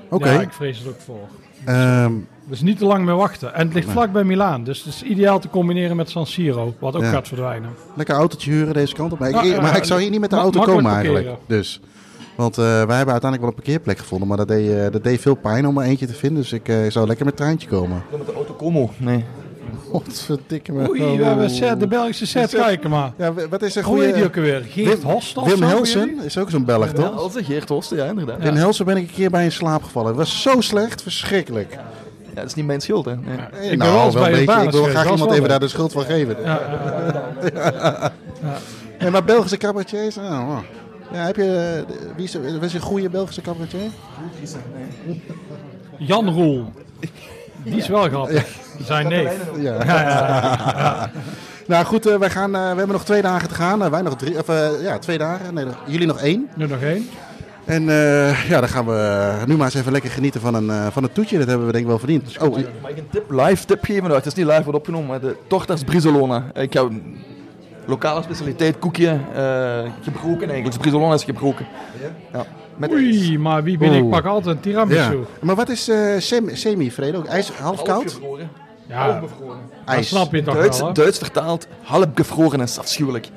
[0.09, 0.31] Oké.
[0.31, 1.27] ja, ik vrees het ook voor.
[1.67, 2.11] Ehm,
[2.49, 3.53] Dus niet te lang meer wachten.
[3.53, 4.63] En het ligt vlak bij Milaan.
[4.63, 6.73] Dus het is ideaal te combineren met San Siro.
[6.79, 7.09] Wat ook Ja.
[7.09, 7.69] gaat verdwijnen.
[7.95, 9.19] lekker autootje huren deze kant op.
[9.19, 11.29] Maar ik, ja, maar ik zou hier niet met de auto komen eigenlijk.
[11.47, 11.81] Dus.
[12.35, 14.27] Want eh, wij hebben uiteindelijk wel een parkeerplek gevonden.
[14.27, 16.41] Maar dat deed, eh, dat deed veel pijn om er eentje te vinden.
[16.41, 18.03] Dus ik eh, zou lekker met het treintje komen.
[18.17, 19.25] Met de auto Como, nee.
[19.91, 20.89] Godverdikke me.
[20.89, 22.49] Oei, we hebben set, de Belgische set.
[22.55, 23.11] Kijk maar.
[23.17, 24.03] Ja, wat is Hoe goede...
[24.05, 24.61] heet die ook alweer?
[24.69, 27.13] Geert Wim- Host Wim Helsen is ook zo'n Belg, toch?
[27.13, 28.39] Helsen, Geert Hosten, ja inderdaad.
[28.39, 30.07] In Helsen ben ik een keer bij in slaap gevallen.
[30.07, 31.71] Het was zo slecht, verschrikkelijk.
[31.71, 33.15] Ja, dat is niet mijn schuld, hè.
[33.15, 33.37] Nee.
[33.71, 34.61] Eh, ben wel eens bij een beetje.
[34.63, 36.35] Ik wil graag iemand wel even daar de schuld van geven.
[36.43, 36.59] Ja,
[37.53, 37.53] ja,
[38.41, 38.59] ja.
[38.99, 40.17] Nee, maar Belgische cabaretiers?
[40.17, 40.57] Oh, oh.
[41.13, 43.89] Ja, heb je, eh, wie is, er- was een goede Belgische cabaretier?
[45.97, 46.65] Jan Roel.
[47.63, 48.45] Die is wel grappig.
[48.83, 49.31] Zijn neef.
[49.59, 49.73] Ja.
[49.83, 50.09] Ja, ja,
[50.77, 51.11] ja.
[51.67, 53.83] nou goed, eh, wij gaan, eh, we hebben nog twee dagen te gaan.
[53.83, 54.47] Eh, wij nog drie, of,
[54.81, 55.53] ja, twee dagen.
[55.53, 56.49] Nee, nog- jullie nog één.
[56.55, 57.09] Nu nog één.
[57.65, 60.87] En eh, ja, dan gaan we nu maar eens even lekker genieten van een, eh,
[60.91, 61.37] van een toetje.
[61.37, 62.37] Dat hebben we denk ik wel verdiend.
[62.41, 62.49] Oh,
[62.81, 64.03] Mag ik een tip, live tip geven?
[64.03, 66.43] Nou, het is niet live wordt opgenomen, maar de tortas Brizolona.
[66.53, 67.17] Ik heb een
[67.85, 70.65] lokale specialiteit, koekje, eh, gebroken eigenlijk.
[70.65, 71.65] Dus Brizolona is gebroken.
[72.33, 72.45] Ja.
[72.77, 74.01] Met Oei, maar wie ben ik?
[74.03, 74.11] Oeh.
[74.11, 74.85] Pak altijd een ja.
[74.87, 75.19] tiramisu.
[75.41, 77.23] Maar wat is eh, sem- semi, Fredo?
[77.23, 77.87] IJs, half koud?
[77.87, 78.49] Halfgevroren.
[78.87, 79.57] Ja, Halfbevroren.
[79.85, 80.07] dat IJs.
[80.07, 80.93] snap je toch Duits, wel, hè?
[80.93, 83.29] Duits vertaald, halfgevroren is afschuwelijk.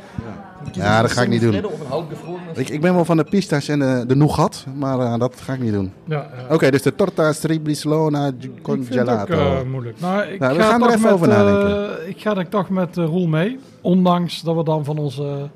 [0.72, 1.64] Ja, dat ga ik niet doen.
[1.64, 2.58] Of een halfgevroren is.
[2.58, 5.52] Ik, ik ben wel van de pistache en de, de nougat, maar eh, dat ga
[5.52, 5.92] ik niet doen.
[6.04, 6.54] Ja, ja.
[6.54, 9.32] Oké, dus de torta striblislona Ik con vind het ook gelato.
[9.60, 10.00] eh, moeilijk.
[10.00, 12.08] Nou, ik Nou, we ga gaan er toch even met, over eh, nadenken.
[12.08, 13.58] ik ga er toch met uh, Roel mee.
[13.80, 15.48] Ondanks dat we dan van onze,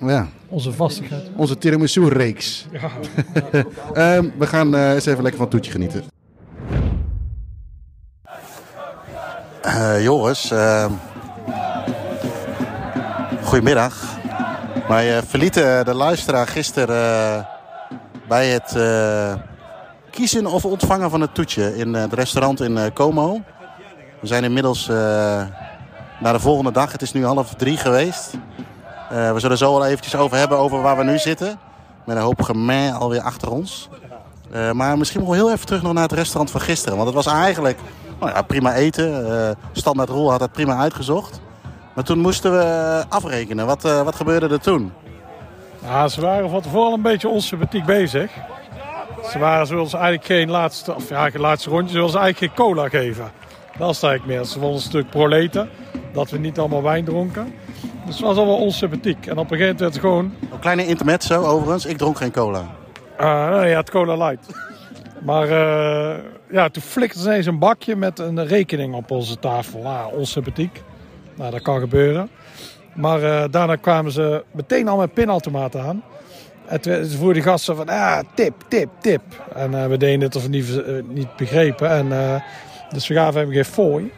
[0.00, 1.22] Ja, onze vastigheid...
[1.36, 2.66] onze tiramisu-reeks.
[2.72, 2.90] Ja,
[4.16, 6.04] Ehm, we gaan eh, eens even lekker van het toetje genieten.
[9.62, 10.90] Eh, Joris, ehm,
[13.42, 14.14] goedemiddag.
[14.88, 17.44] Wij eh, verlieten de luisteraar gisteren eh,
[18.28, 19.34] bij het eh,
[20.10, 23.40] kiezen of ontvangen van het toetje in eh, het restaurant in eh, Como.
[24.20, 24.96] We zijn inmiddels eh,
[26.20, 26.92] naar de volgende dag.
[26.92, 28.34] Het is nu half drie geweest.
[29.10, 31.58] Eh, we zullen zo wel eventjes over hebben over waar we nu zitten.
[32.04, 33.88] Met een hoop gemeen alweer achter ons.
[34.50, 36.96] Eh, maar misschien wel heel even terug nog naar het restaurant van gisteren.
[36.96, 37.78] Want het was eigenlijk
[38.20, 39.30] nou ja, prima eten.
[39.30, 41.40] Eh, Standaard Roel had het prima uitgezocht.
[41.94, 43.66] Maar toen moesten we afrekenen.
[43.66, 44.92] Wat, wat gebeurde er toen?
[45.82, 48.30] Ja, ze waren van tevoren een beetje onsympathiek bezig.
[49.30, 52.88] Ze waren zoals eigenlijk geen laatste, of ja, geen laatste rondje, zoals eigenlijk geen cola
[52.88, 53.30] geven.
[53.78, 54.44] Dat is eigenlijk meer.
[54.44, 55.68] Ze vonden een stuk proleten,
[56.12, 57.54] dat we niet allemaal wijn dronken.
[58.06, 59.26] Dus het was allemaal onsympathiek.
[59.26, 61.86] En op een gegeven moment werd het gewoon, Een kleine intermezzo overigens.
[61.86, 62.66] Ik dronk geen cola.
[63.18, 64.54] nee, ja, het cola light.
[65.24, 69.80] Maar eh, ja, toen flikte ze ineens een bakje met een rekening op onze tafel.
[69.80, 70.82] Ja, onsympathiek.
[71.34, 72.28] Nou, dat kan gebeuren.
[72.94, 76.02] Maar eh, daarna kwamen ze meteen al met pinautomaten aan.
[76.66, 79.22] En toen ze voerden die gasten van, ah, tip, tip, tip.
[79.54, 81.90] En eh, we deden het of we niet, niet begrepen.
[81.90, 82.42] En,
[82.88, 84.12] dus we gaven hem geen fooi.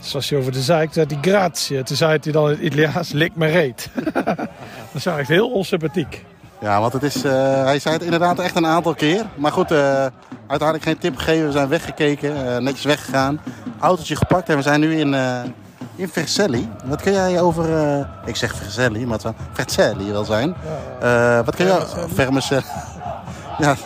[0.00, 1.82] Dus als hij over de zeik, zei hij grazie.
[1.82, 3.90] Toen zei hij dan in het Italiaans, lik me reet.
[4.24, 4.48] dat
[4.92, 6.24] is echt heel onsympathiek.
[6.60, 9.24] Ja, want het is, eh, hij zei het inderdaad echt een aantal keer.
[9.34, 10.06] Maar goed, eh,
[10.46, 11.46] uiteindelijk geen tip gegeven.
[11.46, 13.40] We zijn weggekeken, eh, netjes weggegaan.
[13.80, 15.14] Autootje gepakt en we zijn nu in,
[15.96, 16.68] in Vercelli.
[16.84, 17.66] Wat kun jij over...
[18.24, 20.54] ik zeg Vercelli, maar het zou Vercelli wel zijn.
[21.44, 21.80] Wat kun jij...
[22.14, 22.64] Vermicelli.
[23.58, 23.76] ja.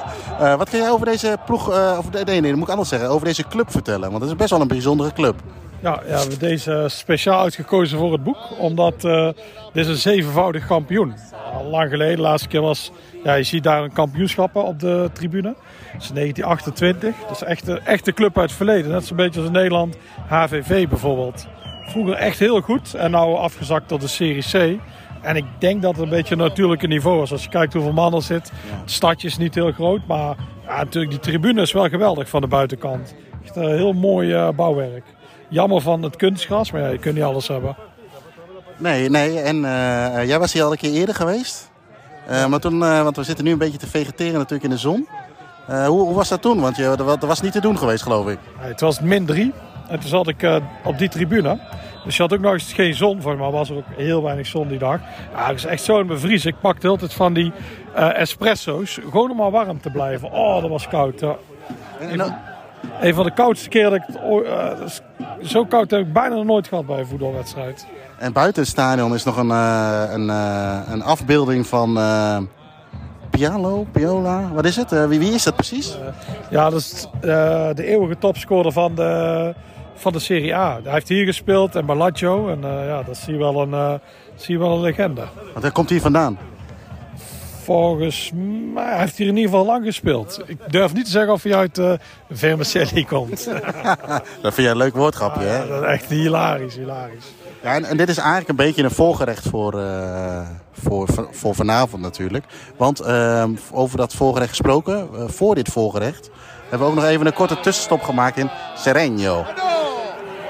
[0.57, 1.73] Wat kun jij over deze ploeg...
[1.73, 3.09] eh, of, nee, nee, dat moet ik anders zeggen.
[3.09, 4.11] Over deze club vertellen.
[4.11, 5.35] Want het is best wel een bijzondere club.
[5.83, 8.59] Ja, ja, we hebben deze speciaal uitgekozen voor het boek.
[8.59, 9.29] Omdat eh,
[9.73, 11.15] dit is een zevenvoudig kampioen.
[11.53, 12.93] Al lang geleden, de laatste keer was...
[13.25, 15.55] Ja, je ziet daar een kampioenschappen op de tribune.
[15.93, 17.15] Dat is 1928.
[17.29, 18.91] Dat is echt een echte club uit het verleden.
[18.91, 19.97] Net zo'n beetje als in Nederland
[20.27, 21.47] HVV bijvoorbeeld.
[21.87, 22.95] Vroeger echt heel goed.
[22.95, 24.81] En nou afgezakt tot de Serie C.
[25.23, 27.33] En ik denk dat het een beetje een natuurlijke niveau is.
[27.33, 28.53] Als je kijkt hoeveel man er zit.
[28.81, 30.07] Het stadje is niet heel groot.
[30.07, 30.37] Maar
[30.67, 33.15] ja, natuurlijk, die tribune is wel geweldig van de buitenkant.
[33.45, 35.05] Echt een heel mooi eh, bouwwerk.
[35.51, 37.77] Jammer van het kunstgras, maar ja, je kunt niet alles hebben.
[38.77, 39.41] Nee, nee.
[39.41, 41.71] En eh, jij was hier al een keer eerder geweest.
[42.27, 44.77] Eh, maar toen, eh, want we zitten nu een beetje te vegeteren natuurlijk in de
[44.77, 45.09] zon.
[45.71, 46.61] Eh, hoe, hoe was dat toen?
[46.61, 48.39] Want je, dat was niet te doen geweest, geloof ik.
[48.59, 49.53] Het was min 3
[49.89, 51.59] en toen zat ik eh, op die tribune.
[52.05, 54.47] Dus je had ook nog eens geen zon voor, maar was er ook heel weinig
[54.47, 55.01] zon die dag.
[55.35, 56.47] Ja, het is echt zo in bevries.
[56.47, 57.53] Ik pakte altijd van die
[57.95, 60.31] eh, espresso's, gewoon om maar warm te blijven.
[60.31, 61.23] Oh, dat was koud.
[62.01, 62.35] En,
[63.01, 66.45] Een van de koudste keren dat ik het eh, zo koud heb ik bijna nog
[66.45, 67.87] nooit gehad bij een voetbalwedstrijd.
[68.19, 71.99] en buiten het stadion is nog een, eh, een, eh, een afbeelding van
[73.31, 74.51] Pialo, Piola.
[74.53, 74.91] Wat is het?
[74.91, 75.99] Wie, wie is dat precies?
[76.51, 79.55] Ja, dat is de eeuwige topscorer van de,
[79.95, 80.81] van de Serie A.
[80.83, 82.49] Hij heeft hier gespeeld en Bellagio.
[82.49, 84.01] En ja, dat zie je wel een,
[84.35, 85.23] zie je wel een legende.
[85.53, 86.39] Want hij komt hier vandaan.
[87.71, 88.31] Volgens
[88.75, 90.43] mij hij heeft hier in ieder geval lang gespeeld.
[90.47, 91.93] Ik durf niet te zeggen of hij uit uh,
[92.31, 93.45] Vermicelli komt.
[94.43, 95.57] dat vind jij een leuk woordgrapje, hè?
[95.57, 97.25] Ja, dat is echt hilarisch, hilarisch.
[97.63, 102.03] Ja, en, en dit is eigenlijk een beetje een voorgerecht voor, eh, voor, voor vanavond
[102.03, 102.45] natuurlijk.
[102.77, 106.31] Want ehm, over dat voorgerecht gesproken, eh, voor dit voorgerecht...
[106.61, 109.47] hebben we ook nog even een korte tussenstop gemaakt in Sereno.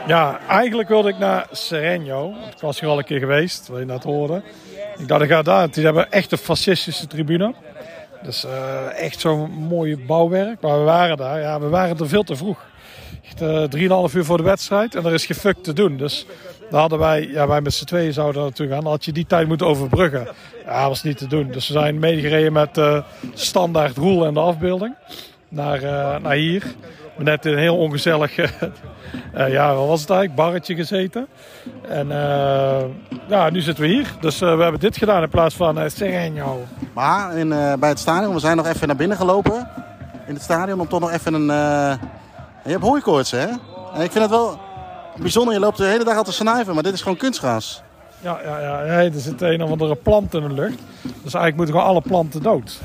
[0.07, 2.31] Ja, eigenlijk wilde ik naar Sereno.
[2.31, 4.43] want Ik was hier al een keer geweest, wat je net hoorde.
[4.99, 5.71] Ik dacht, ik ga daar.
[5.71, 7.55] Die hebben echt een fascistische tribune.
[8.23, 10.61] Dus eh, echt zo'n mooi bouwwerk.
[10.61, 11.41] Maar we waren daar.
[11.41, 12.59] Ja, we waren er veel te vroeg.
[13.25, 14.95] Echt uh, 3,5 uur voor de wedstrijd.
[14.95, 15.97] En er is gefukt te doen.
[15.97, 16.27] Dus
[16.71, 18.83] daar hadden wij, ja, wij met z'n tweeën zouden naartoe gaan.
[18.83, 20.29] Dan had je die tijd moeten overbruggen.
[20.65, 21.51] Ja, dat was niet te doen.
[21.51, 23.03] Dus we zijn meegereden met uh,
[23.35, 24.95] standaard roel en de afbeelding.
[25.49, 25.81] Naar,
[26.21, 26.63] naar hier.
[27.23, 28.47] Net een heel ongezellig, uh,
[29.53, 30.41] ja, wat was het eigenlijk?
[30.41, 31.27] Barretje gezeten.
[31.89, 32.81] En uh,
[33.29, 34.07] ja, nu zitten we hier.
[34.21, 36.65] Dus we hebben dit gedaan in plaats van uh, Sereno.
[36.95, 37.49] Maar in,
[37.79, 39.69] bij het stadion, we zijn nog even naar binnen gelopen.
[40.27, 41.47] In het stadion om toch nog even een...
[42.65, 43.47] je hebt hooikoorts, hè?
[43.95, 44.59] En ik vind het wel
[45.17, 45.55] bijzonder.
[45.55, 47.83] Je loopt de hele dag al te snuiven, maar dit is gewoon kunstgras.
[48.23, 48.97] Ja, ja, ja.
[48.97, 50.79] Nee, er zit een of andere plant in de lucht.
[51.03, 52.81] Dus eigenlijk moeten gewoon alle planten dood.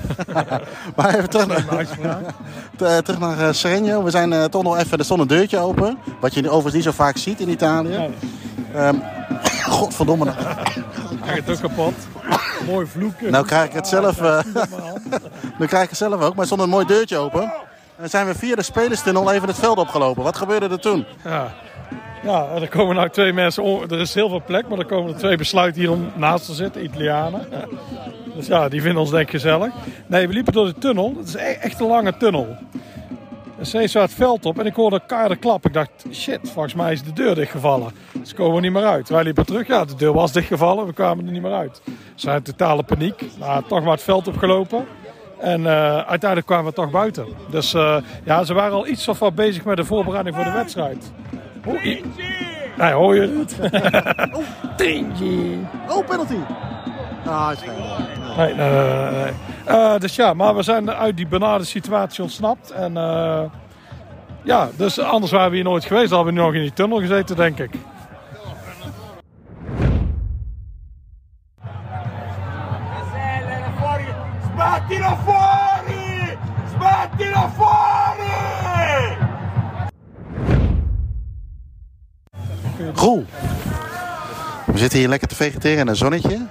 [0.95, 2.23] maar even terug naar,
[3.03, 4.03] terug naar uh, Sereno.
[4.03, 5.97] We zijn uh, toch nog even, er stond een deurtje open.
[6.19, 7.97] Wat je overigens niet zo vaak ziet in Italië.
[7.97, 8.09] Nee.
[8.87, 9.01] Um,
[9.77, 10.25] godverdomme.
[11.25, 11.93] Hij gaat ook kapot.
[12.65, 13.31] Mooi vloeken.
[13.31, 14.21] Nou krijg ik het zelf.
[14.21, 14.39] Uh,
[15.59, 16.31] nu krijg ik het zelf ook.
[16.31, 17.53] Maar er stond een mooi deurtje open.
[17.97, 20.23] En zijn we via de spelerstunnel even het veld opgelopen.
[20.23, 21.05] Wat gebeurde er toen?
[21.23, 21.53] Ja.
[22.25, 23.63] Ja, er komen nou twee mensen.
[23.89, 26.53] Er is heel veel plek, maar er komen er twee besluiten hier om naast te
[26.53, 27.47] zitten, Italianen.
[28.35, 29.73] Dus ja, die vinden ons denk ik gezellig.
[30.07, 31.13] Nee, we liepen door de tunnel.
[31.17, 32.55] Het is echt een lange tunnel.
[33.57, 35.65] En steeds zo het veld op en ik hoorde keiharde klap.
[35.65, 37.91] Ik dacht, shit, volgens mij is de deur dichtgevallen.
[38.11, 39.09] Dus komen we niet meer uit.
[39.09, 40.85] Wij liepen terug, ja, de deur was dichtgevallen.
[40.85, 41.81] We kwamen er niet meer uit.
[41.85, 43.25] Dus zijn totale paniek.
[43.39, 44.85] Nou, toch maar het veld opgelopen.
[45.39, 47.25] En uh, uiteindelijk kwamen we toch buiten.
[47.49, 50.51] Dus uh, ja, ze waren al iets of wat bezig met de voorbereiding voor de
[50.51, 51.11] wedstrijd.
[51.65, 51.83] Oh,
[52.77, 53.59] nee, hoor je het?
[54.33, 54.43] oh.
[55.97, 56.37] Oh, penalty.
[57.25, 57.59] Ah, is
[58.37, 59.33] nee, nee, nee, nee.
[59.69, 62.71] Uh, dus ja, maar we zijn uit die benarde situatie ontsnapt.
[62.71, 63.41] En uh,
[64.43, 66.09] ja, dus anders waren we hier nooit geweest.
[66.09, 67.71] Dan hadden we nu nog in die tunnel gezeten, denk ik.
[74.53, 76.37] Sbattilo fuori!
[76.73, 78.24] Sbattilo fuori!
[82.93, 83.25] Roel,
[84.65, 86.47] we zitten hier lekker te vegeteren in een zonnetje.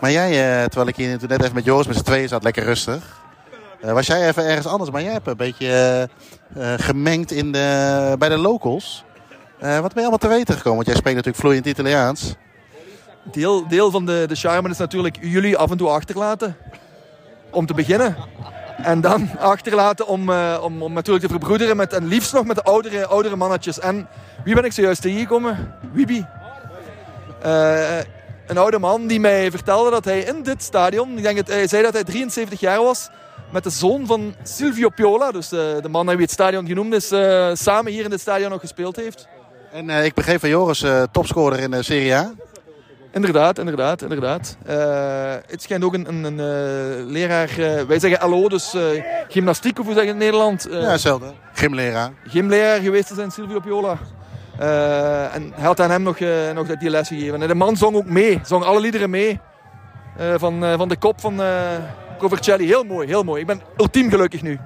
[0.00, 2.64] Maar jij, uh, terwijl ik hier net even met Joost met z'n tweeën zat, lekker
[2.64, 3.20] rustig.
[3.84, 6.08] Uh, was jij even ergens anders, maar jij hebt een beetje
[6.56, 9.04] uh, gemengd in de, bij de locals.
[9.58, 10.74] wat ben je allemaal te weten gekomen?
[10.74, 12.34] Want jij spreekt natuurlijk vloeiend Italiaans.
[13.22, 16.56] Deel, deel van de, de charme is natuurlijk jullie af en toe achterlaten.
[17.50, 18.16] Om te beginnen.
[18.82, 22.56] En dan achterlaten om, uh, om, om natuurlijk te verbroederen met, en liefst nog met
[22.56, 23.78] de oudere, oudere mannetjes.
[23.78, 24.08] En
[24.44, 25.74] wie ben ik zojuist tegengekomen?
[25.92, 26.26] Wibi.
[27.44, 27.98] Uh,
[28.46, 31.66] een oude man die mij vertelde dat hij in dit stadion, ik denk dat hij
[31.66, 33.10] zei dat hij 73 jaar was,
[33.52, 37.10] met de zoon van Silvio Piola, dus de, de man wie het stadion genoemd is,
[37.10, 39.28] eh, samen hier in dit stadion nog gespeeld heeft.
[39.72, 42.32] En eh, ik begreep van Joris, eh, topscorer in de Serie A.
[43.12, 44.56] Inderdaad, inderdaad, inderdaad.
[44.66, 48.76] Eh, het schijnt ook een, een, een eh, leraar, eh, wij zeggen LO, dus
[49.28, 50.66] gymnastiek of hoe zeg je in Nederland?
[50.70, 51.26] Ja, hetzelfde.
[51.52, 52.12] Gymleraar.
[52.26, 53.98] gymleraar geweest te zijn, Silvio Piola.
[55.32, 56.18] En hij had aan hem nog,
[56.54, 57.42] nog die les gegeven.
[57.42, 59.40] En de man zong ook mee, zong alle liederen mee.
[60.36, 61.40] van, van de kop van
[62.18, 62.66] Covercelli.
[62.66, 63.40] Heel mooi, heel mooi.
[63.40, 64.58] Ik ben ultiem gelukkig nu.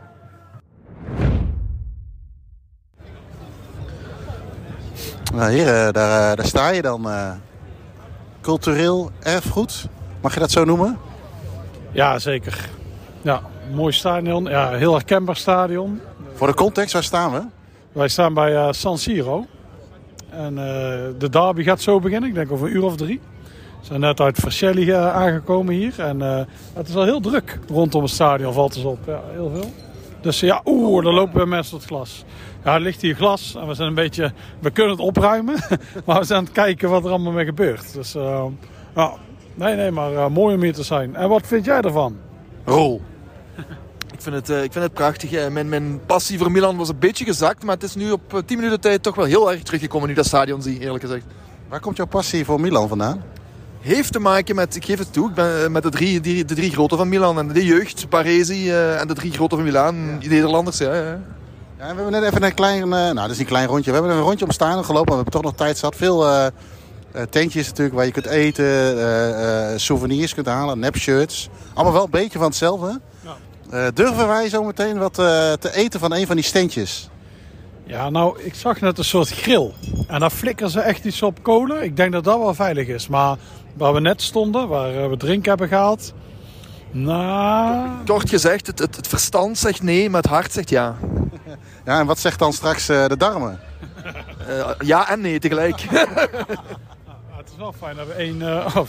[5.35, 7.06] Nou, hier, daar, daar sta je dan.
[8.47, 9.89] Cultureel erfgoed.
[10.20, 10.98] Mag je dat zo noemen?
[11.93, 12.68] Ja, zeker.
[13.23, 13.40] Ja,
[13.74, 14.44] mooi stadion.
[14.44, 16.01] Ja, heel herkenbaar stadion.
[16.35, 17.43] Voor de context, waar staan we?
[17.93, 19.47] Wij staan bij eh, San Siro.
[20.31, 20.64] En eh,
[21.18, 22.28] de derby gaat zo beginnen.
[22.28, 23.20] Ik denk over een uur of drie.
[23.81, 26.01] We zijn net uit Vercelli eh, aangekomen hier.
[26.01, 26.20] En
[26.74, 28.98] het is al heel druk rondom het stadion, valt het op.
[29.06, 29.86] Ja, heel veel.
[30.27, 32.24] Dus ja, oeh, daar lopen we mensen tot het glas.
[32.65, 34.32] Ja, er ligt hier glas en we zijn een beetje...
[34.61, 35.55] We kunnen het opruimen,
[36.05, 37.93] maar we zijn aan het kijken wat er allemaal mee gebeurt.
[37.93, 38.44] Dus eh,
[38.94, 39.12] ja,
[39.55, 41.16] nee, nee, maar eh, mooi om hier te zijn.
[41.16, 42.16] En wat vind jij ervan?
[42.65, 43.01] Roel.
[44.12, 45.51] Ik vind het, eh, ik vind het prachtig.
[45.51, 47.65] Mijn, mijn passie voor Milan was een beetje gezakt.
[47.65, 50.15] Maar het is nu op eh, 10 minuten tijd toch wel heel erg teruggekomen nu
[50.15, 51.24] dat stadion zie, eerlijk gezegd.
[51.69, 53.23] Waar komt jouw passie voor Milan vandaan?
[53.87, 56.45] Heeft te maken met, ik geef het toe, ik ben eh, met de drie, die,
[56.45, 57.39] de drie grote van Milan.
[57.39, 60.19] En de jeugd, Paresi eh, en de drie grote van Milaan.
[60.19, 60.95] Die Nederlanders, ja.
[60.95, 61.21] ja.
[61.79, 63.91] Ja, we hebben net even een klein, eh, nou dat is een klein rondje.
[63.91, 65.97] We hebben een rondje om stadion gelopen, maar we hebben toch nog tijd zat.
[65.97, 71.49] Veel eh, eh, tentjes natuurlijk waar je kunt eten, eh, eh, souvenirs kunt halen, nepshirts.
[71.75, 73.01] Allemaal wel een beetje van hetzelfde.
[73.71, 77.09] Eh, durven wij zo meteen wat eh, te eten van een van die standjes?
[77.87, 79.73] Ja, nou, ik zag net een soort grill.
[80.07, 81.83] En daar flikkeren ze echt iets op kolen.
[81.83, 83.09] Ik denk dat dat wel veilig is.
[83.09, 83.37] Maar
[83.77, 86.12] waar we net stonden, waar eh, we drinken hebben gehaald...
[86.90, 87.89] Nou...
[88.05, 90.97] Kort gezegd, het, het, het verstand zegt nee, maar het hart zegt ja.
[91.85, 93.61] Ja, en wat zegt dan straks eh, de darmen?
[94.48, 95.81] Eh, ja en nee tegelijk.
[97.36, 98.43] Het is wel fijn dat we één...
[98.43, 98.86] eh, oh,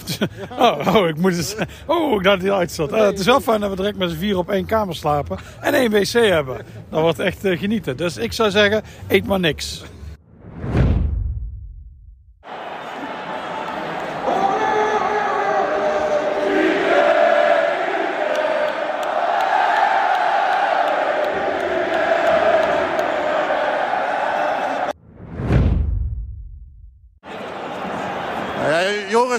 [0.59, 1.55] oh, oh, ik moet eens...
[1.85, 2.91] Oh, ik dacht dat hij uit zat.
[2.91, 5.37] Eh, het is wel fijn dat we direct met z'n vier op één kamer slapen.
[5.61, 6.65] En één wc hebben.
[6.89, 7.97] Dat wordt echt genieten.
[7.97, 9.83] Dus ik zou zeggen, eet maar niks.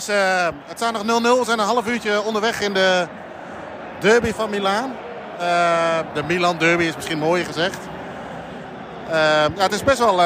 [0.09, 1.39] Eh, het staat nog 0-0.
[1.39, 3.07] We zijn een half uurtje onderweg in de
[3.99, 4.97] derby van Milaan.
[5.39, 7.79] Eh, de Milan derby is misschien mooier gezegd.
[9.09, 9.15] Eh,
[9.57, 10.17] ja, het is best wel,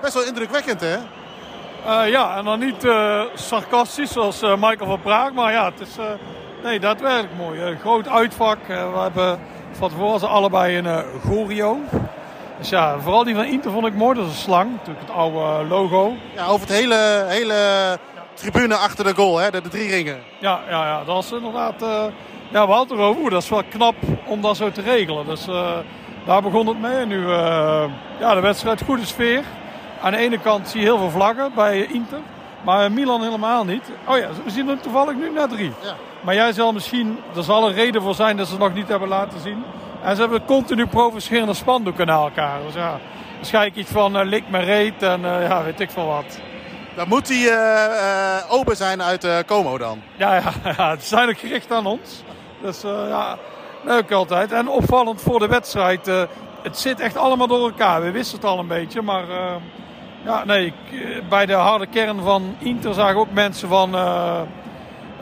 [0.00, 0.96] best wel indrukwekkend, hè?
[2.04, 2.86] Ja, en dan niet
[3.34, 5.32] sarcastisch zoals Michael van Praag.
[5.32, 5.96] Maar ja, het is
[6.62, 7.60] nee, daadwerkelijk mooi.
[7.60, 8.66] Een groot uitvak.
[8.66, 9.38] We hebben
[9.72, 11.78] van tevoren ze allebei een Gorio.
[12.58, 14.18] Dus ja, vooral die van Inter vond ik mooi.
[14.18, 16.14] Dat is een slang, natuurlijk het oude logo.
[16.34, 17.98] Ja, over het hele, hele
[18.34, 19.50] tribune achter de goal, hè?
[19.50, 20.18] De, de drie ringen.
[20.38, 21.82] Ja, ja, ja, dat is inderdaad...
[21.82, 22.04] eh,
[22.48, 23.20] ja, we hadden erover.
[23.22, 23.94] Oeh, dat is wel knap
[24.26, 25.26] om dat zo te regelen.
[25.26, 25.70] Dus eh,
[26.24, 26.96] daar begon het mee.
[26.96, 27.84] En nu, eh,
[28.20, 29.42] ja, de wedstrijd, goede sfeer.
[30.02, 32.18] Aan de ene kant zie je heel veel vlaggen bij Inter.
[32.64, 33.90] Maar Milan helemaal niet.
[34.08, 35.72] Oh ja, we zien er toevallig nu net drie.
[36.20, 38.88] Maar jij zal misschien, er zal een reden voor zijn dat ze het nog niet
[38.88, 39.64] hebben laten zien.
[40.02, 42.58] En ze hebben continu provocerende spandoeken naar elkaar.
[42.66, 42.98] Dus ja,
[43.36, 46.38] waarschijnlijk iets van uh, lik me reet en uh, ja, weet ik veel wat.
[46.96, 50.02] Dan moet die uh, open zijn uit Como dan.
[50.16, 52.22] Ja, ja, ja, het is eigenlijk gericht aan ons.
[52.62, 53.38] Dus ja,
[53.82, 54.52] leuk altijd.
[54.52, 56.06] En opvallend voor de wedstrijd,
[56.62, 58.02] het zit echt allemaal door elkaar.
[58.02, 59.24] We wisten het al een beetje, maar...
[60.24, 60.72] Ja, nee,
[61.28, 64.40] bij de harde kern van Inter zagen ook mensen van uh,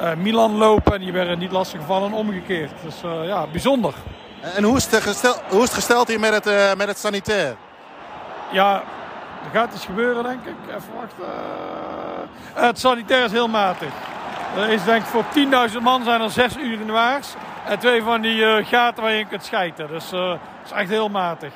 [0.00, 2.70] uh, Milan lopen en die werden niet lastig gevallen en omgekeerd.
[2.84, 3.94] Dus uh, ja, bijzonder.
[4.54, 7.56] En hoe is het gesteld, hoe is het gesteld hier met het, met het sanitair?
[8.52, 8.82] Ja,
[9.44, 10.54] er gaat iets gebeuren denk ik.
[10.68, 11.24] Even wachten.
[12.54, 13.92] het sanitair is heel matig.
[14.56, 15.24] Er is denk ik voor
[15.70, 17.34] 10.000 man zijn er zes urinoirs
[17.66, 19.88] en twee van die gaten waar je in kunt schijten.
[19.88, 21.52] Dus het is echt heel matig.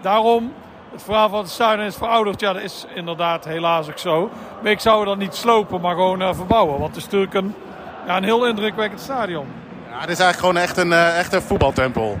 [0.00, 0.52] Daarom
[0.92, 2.40] het verhaal van het stadion is verouderd.
[2.40, 4.30] Ja, dat is inderdaad helaas ook zo.
[4.62, 6.78] Maar ik zou dat niet slopen, maar gewoon verbouwen.
[6.78, 7.54] Want het is natuurlijk een,
[8.06, 9.46] ja, een heel indrukwekkend stadion.
[9.90, 12.18] Ja, het is eigenlijk gewoon echt een, echt een voetbaltempel.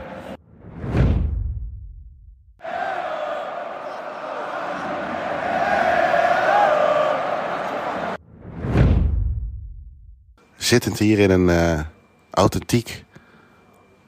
[10.70, 11.80] Zittend hier in een uh,
[12.30, 13.04] authentiek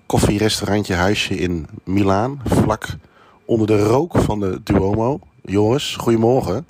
[0.07, 2.41] koffierestaurantje huisje in Milaan.
[2.45, 2.87] Vlak
[3.45, 5.21] onder de rook van de Duomo.
[5.45, 6.55] Joris, goedemorgen.
[6.55, 6.63] Uh,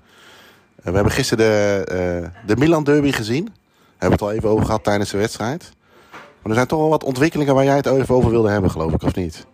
[0.84, 3.52] we hebben gisteren de, uh, de Milan Derby gezien.
[3.98, 5.72] hebben we het al even over gehad tijdens de wedstrijd.
[6.10, 8.92] Maar er zijn toch wel wat ontwikkelingen waar jij het even over wilde hebben, geloof
[8.92, 9.46] ik, of niet?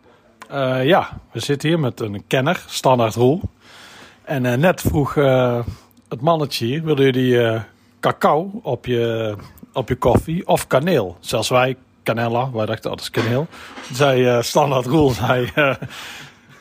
[0.49, 3.41] Eh, ja, we zitten hier met een kenner, standaard Roel.
[4.25, 5.65] En eh, net vroeg eh,
[6.09, 7.61] het mannetje hier, willen jullie eh,
[8.01, 9.37] cacao op je,
[9.79, 11.17] op je koffie of kaneel?
[11.21, 13.47] Zelfs wij, canella, wij dachten, oh, dat is kaneel.
[13.93, 15.75] Zei eh, standaard Roel, zei, eh,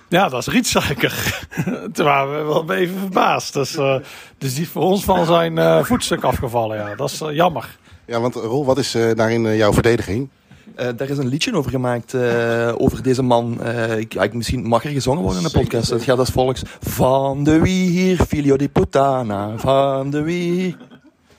[0.10, 1.48] ja, dat is rietsuiker.
[1.94, 3.54] Toen waren we wel even verbaasd.
[3.54, 3.96] Dus, eh,
[4.38, 6.96] dus die is voor ons van zijn eh, voetstuk afgevallen, ja.
[6.96, 7.78] Dat is jammer.
[8.06, 10.30] Ja, want Roel, wat is eh, daarin jouw verdediging?
[10.78, 13.62] Eh, daar is een liedje over gemaakt, eh, over deze man.
[13.62, 15.90] Eh, ik, ik, misschien mag er gezongen worden in de podcast.
[15.90, 16.62] Het gaat als volgt.
[16.80, 20.78] Van de wier, figlio di puttana, van de wier.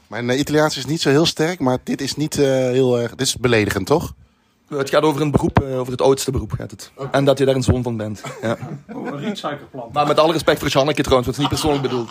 [0.09, 3.11] Mijn eh, Italiaans is niet zo heel sterk, maar dit is niet eh, heel erg...
[3.11, 4.15] Dit is beledigend, toch?
[4.69, 6.93] Het gaat over een beroep, eh, over het oudste beroep gaat het.
[7.11, 8.23] En dat je daar een zoon van bent.
[8.43, 8.57] Ja.
[8.87, 9.93] een rietsuikerplant.
[9.93, 12.11] Maar met alle respect voor Janneke trouwens, het is niet persoonlijk bedoeld.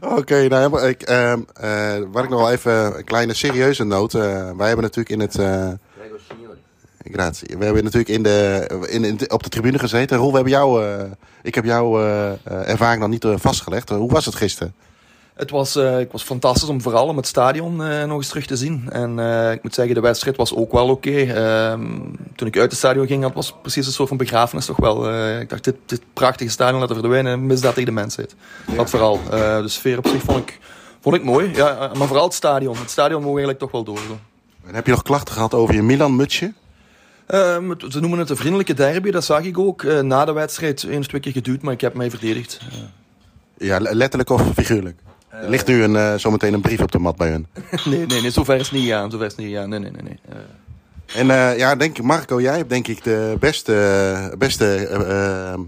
[0.00, 4.14] Oké, nou, ik, ehm, eh, wat ik nog wel even een kleine serieuze noot.
[4.14, 4.20] eh,
[4.56, 5.38] wij hebben natuurlijk in het.
[5.38, 5.68] eh
[7.12, 7.56] Grazie.
[7.58, 10.16] We hebben natuurlijk in de, in, op de tribune gezeten.
[10.16, 11.04] Roel, we hebben jou, eh,
[11.42, 11.98] ik heb jouw
[12.44, 13.88] ervaring nog niet vastgelegd.
[13.88, 14.74] hoe was het gisteren?
[15.36, 18.46] Het was, eh, het was fantastisch om vooral om het stadion eh, nog eens terug
[18.46, 18.86] te zien.
[18.90, 21.10] En eh, ik moet zeggen, de wedstrijd was ook wel oké.
[21.10, 21.86] Ehm,
[22.36, 25.10] toen ik uit het stadion ging, dat was precies een soort van begrafenis toch wel.
[25.40, 28.34] Ik dacht, dit, dit prachtige stadion laten verdwijnen, mis dat tegen de mensheid.
[28.76, 29.20] Dat vooral.
[29.30, 30.58] Eh, de sfeer op zich vond ik,
[31.00, 31.50] vond ik mooi.
[31.54, 32.76] Ja, maar vooral het stadion.
[32.76, 34.20] Het stadion mogen eigenlijk toch wel doorgaan.
[34.66, 36.52] En heb je nog klachten gehad over je Milan-mutsje?
[37.26, 39.82] Ehm, het- ze noemen het een vriendelijke derby, dat zag ik ook.
[40.02, 42.60] Na de wedstrijd één of twee keer geduwd, maar ik heb mij verdedigd.
[43.58, 44.98] Ja, le- letterlijk of figuurlijk?
[45.28, 47.46] Er ligt nu een, eh, zometeen een brief op de mat bij hun.
[47.84, 49.10] nee, nee, nee, zover is het niet gegaan.
[49.10, 49.68] Zover is het niet gegaan.
[49.68, 50.02] Nee, nee, nee.
[50.02, 50.18] nee.
[50.28, 55.58] Eh, En eh, ja, denk, Marco, jij hebt denk ik de beste, beste eh, eh,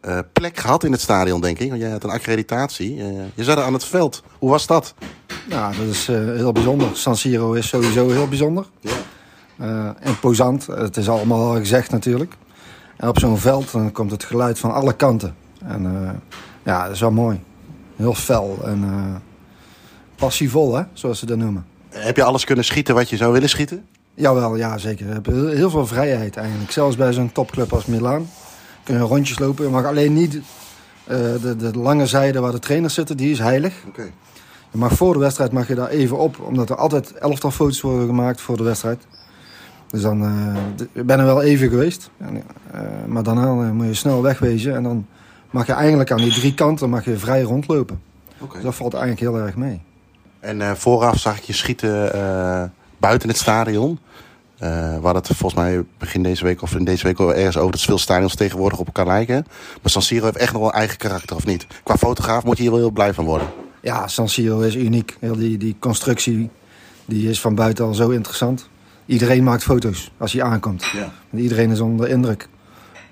[0.00, 1.68] eh, plek gehad in het stadion, denk ik.
[1.68, 2.94] Want jij had een accreditatie.
[3.34, 4.22] Je zat er aan het veld.
[4.38, 4.94] Hoe was dat?
[5.48, 6.88] Nou, dat is eh, heel bijzonder.
[6.92, 8.66] San Siro is sowieso heel bijzonder.
[9.58, 10.66] Eh, imposant.
[10.66, 12.34] Het is allemaal al gezegd natuurlijk.
[12.96, 15.34] En op zo'n veld dan komt het geluid van alle kanten.
[15.64, 16.10] En eh,
[16.62, 17.40] ja, dat is wel mooi.
[17.96, 19.14] Heel fel en eh,
[20.16, 21.64] passievol, hè, zoals ze dat noemen.
[21.88, 23.84] Heb je alles kunnen schieten wat je zou willen schieten?
[24.14, 25.06] Jawel, ja zeker.
[25.06, 26.70] Je hebt heel, veel vrijheid eigenlijk.
[26.70, 28.26] Zelfs bij zo'n topclub als Milaan
[28.82, 29.64] kun je rondjes lopen.
[29.64, 30.34] Je mag alleen niet
[31.04, 33.74] eh, de, de lange zijde waar de trainers zitten, die is heilig.
[34.70, 37.80] Je mag voor de wedstrijd mag je daar even op, omdat er altijd elftal foto's
[37.80, 39.06] worden gemaakt voor de wedstrijd.
[39.86, 40.24] Dus dan
[40.76, 42.10] d- ik ben er wel even geweest.
[42.18, 42.42] En,
[43.06, 45.06] maar daarna moet je snel wegwezen en dan
[45.52, 48.00] mag je eigenlijk aan die drie kanten mag je vrij rondlopen.
[48.52, 49.80] Dus dat valt eigenlijk heel erg mee.
[50.40, 52.62] En eh, vooraf zag ik je schieten eh,
[52.98, 53.98] buiten het stadion.
[54.58, 57.56] Eh we hadden het volgens mij begin deze week of in deze week al ergens
[57.56, 59.46] over dat veel stadions tegenwoordig op elkaar lijken.
[59.82, 61.66] Maar San Siro heeft echt nog wel een eigen karakter, of niet?
[61.82, 63.48] Qua fotograaf moet je hier wel heel blij van worden.
[63.80, 65.16] Ja, San Siro is uniek.
[65.20, 66.50] Heel die, die constructie
[67.04, 68.68] die is van buiten al zo interessant.
[69.06, 70.92] Iedereen maakt foto's als hij aankomt.
[71.30, 72.48] Want Iedereen is onder de indruk.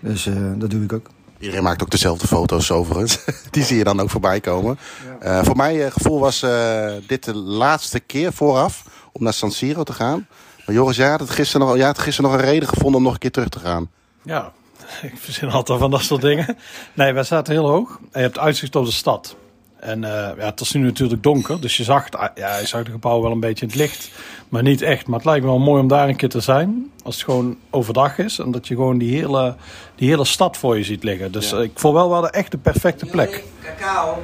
[0.01, 1.11] Dus eh, dat doe ik ook.
[1.41, 3.19] Iedereen maakt ook dezelfde foto's overigens.
[3.51, 4.79] Die zie je dan ook voorbij komen.
[5.21, 9.51] Eh, voor mij uh, gevoel was eh, dit de laatste keer vooraf om naar San
[9.51, 10.27] Siro te gaan.
[10.67, 13.13] Maar Joris, jij had, gisteren nog, jij had gisteren nog een reden gevonden om nog
[13.13, 13.91] een keer terug te gaan.
[14.23, 14.53] Ja,
[15.03, 16.57] ik verzin altijd van dat soort dingen.
[16.93, 17.91] Nee, wij zaten heel hoog.
[17.91, 19.37] En je hebt uitzicht op de stad.
[19.81, 21.61] En eh, ja, het was nu natuurlijk donker.
[21.61, 24.11] Dus je zag, ja, je zag de gebouwen wel een beetje in het licht.
[24.51, 25.07] Maar niet echt.
[25.07, 26.91] Maar het lijkt me wel mooi om daar een keer te zijn.
[27.03, 28.39] Als het gewoon overdag is.
[28.39, 29.55] En dat je gewoon die hele,
[29.95, 31.33] die hele stad voor je ziet liggen.
[31.33, 33.45] Dus eh, ik vond wel wel echt de perfecte plek.
[33.63, 34.23] Cacao?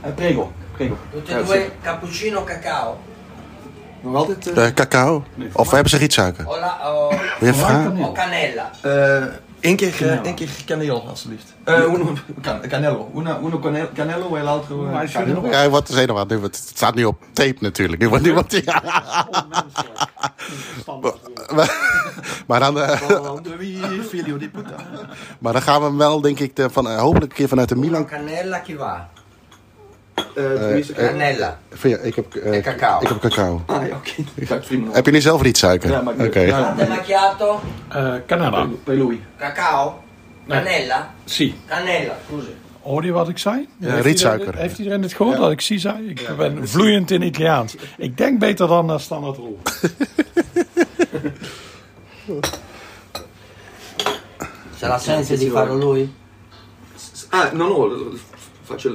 [0.00, 0.96] Eh, prego, prego.
[1.12, 2.98] Tutte e due cappuccino cacao?
[4.00, 4.58] Nog altijd?
[4.58, 5.24] Uh, cacao?
[5.52, 6.48] Of hebben ze rietsuiker?
[6.48, 7.08] O, la, o,
[7.38, 8.04] Wil je vragen?
[8.04, 8.70] o canella?
[9.60, 11.54] Eén keer, uh, één keer kaneel, alsjeblieft.
[11.68, 12.12] Uh, uno,
[12.42, 13.10] can, canello.
[13.14, 14.84] Uno, uno canel, canello en l'altro...
[14.84, 16.28] Uh, ja, wat is wat?
[16.28, 18.02] Nu, het staat nu op tape natuurlijk.
[18.02, 18.82] Nu wordt nu wordt ja.
[22.46, 22.78] maar dan...
[22.78, 23.00] Uh,
[25.38, 27.68] maar dan gaan we hem wel, denk ik, de, van, uh, hopelijk een keer vanuit
[27.68, 28.06] de Milan...
[28.06, 29.08] Canella, chi va?
[30.34, 31.58] Uh, Canella.
[32.02, 33.00] ik heb, en cacao.
[33.00, 33.62] Ik heb cacao.
[33.66, 34.10] Ah ja, oké.
[34.92, 35.90] Heb je niet zelf rietsuiker?
[35.90, 36.24] Ja, maar Oké.
[36.24, 36.48] Okay.
[36.48, 37.60] Latte macchiato?
[37.96, 38.66] Uh, canella.
[38.84, 39.18] Bij Louis.
[39.38, 40.02] Cacao?
[40.48, 41.14] Canella?
[41.24, 41.54] Sì.
[41.66, 42.54] Canella, scusi.
[42.80, 43.68] Hoorde je wat ik zei?
[43.78, 44.40] Ja, heeft rietsuiker.
[44.40, 45.42] Iedereen, heeft iedereen het gehoord ja.
[45.42, 46.08] dat ik zie zei?
[46.08, 47.74] Ik ja, ben vloeiend in Italiaans.
[47.96, 49.58] Ik denk beter dan uh, standaard rol.
[54.78, 56.10] C'è la senza di farlo lui?
[57.30, 58.18] Ah, no, no,
[58.70, 58.90] faccio,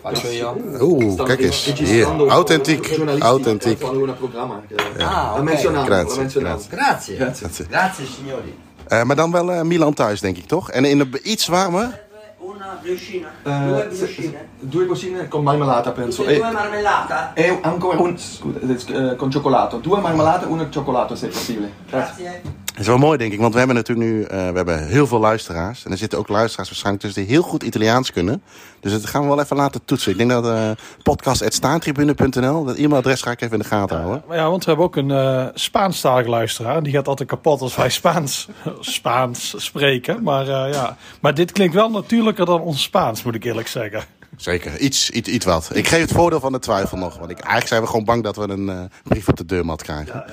[0.00, 0.56] faccio io.
[0.80, 1.64] Oeh, kijk eens.
[1.64, 2.06] Hier.
[2.28, 2.98] Authentiek.
[3.18, 3.78] Authentiek.
[4.18, 4.62] programma.
[4.98, 5.56] Ah, okay.
[5.84, 6.40] Grazie.
[6.40, 6.76] Grazie.
[6.76, 7.16] Grazie.
[7.16, 8.54] Grazie, Grazie signori.
[8.92, 10.70] Uh, maar dan wel uh, Milan thuis, denk ik, toch?
[10.70, 12.04] En in de, iets warmer?
[12.38, 13.28] Una brioscina?
[13.42, 14.48] Eh, due se- brioscine?
[14.60, 16.24] Due cosine con marmellata, penso.
[16.24, 17.32] E due marmellata?
[17.34, 18.18] e ancora un...
[18.18, 19.78] Scusa, eh, con cioccolato.
[19.78, 21.72] Due marmellata, una cioccolato, se possibile.
[21.90, 22.42] Grazie.
[22.76, 25.06] Dat is wel mooi, denk ik, want we hebben natuurlijk nu eh, we hebben heel
[25.06, 25.84] veel luisteraars.
[25.84, 28.42] En er zitten ook luisteraars waarschijnlijk tussen die heel goed Italiaans kunnen.
[28.80, 30.10] Dus dat gaan we wel even laten toetsen.
[30.10, 30.70] Ik denk dat eh
[31.02, 34.22] podcast.staantribune.nl, dat e-mailadres ga ik even in de gaten houden.
[34.30, 36.82] Ja, want we hebben ook een eh Spaanstalige luisteraar.
[36.82, 38.48] Die gaat altijd kapot als wij Spaans,
[38.80, 40.22] Spaans spreken.
[40.22, 40.96] Maar, ja.
[41.20, 44.04] maar dit klinkt wel natuurlijker dan ons Spaans, moet ik eerlijk zeggen.
[44.36, 45.70] Zeker, iets, iets, iets wat.
[45.72, 47.18] Ik geef het voordeel van de twijfel nog.
[47.18, 50.24] Want ik, eigenlijk zijn we gewoon bang dat we een brief op de deurmat krijgen.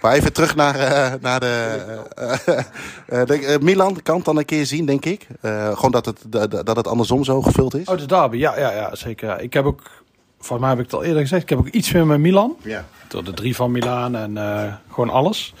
[0.00, 1.78] Maar even terug naar, eh, naar de,
[2.16, 2.58] eh,
[3.20, 4.02] eh, de eh, Milan.
[4.02, 5.26] Kan het dan een keer zien, denk ik.
[5.40, 7.88] Eh, gewoon dat het, dat dat het andersom zo gevuld is.
[7.88, 9.40] Oh, de derby, ja, ja, ja zeker.
[9.40, 9.82] Ik heb ook,
[10.38, 12.56] volgens mij heb ik het al eerder gezegd, ik heb ook iets meer met Milan.
[12.62, 12.84] Ja.
[13.08, 15.54] Door de drie van Milaan en eh, gewoon alles.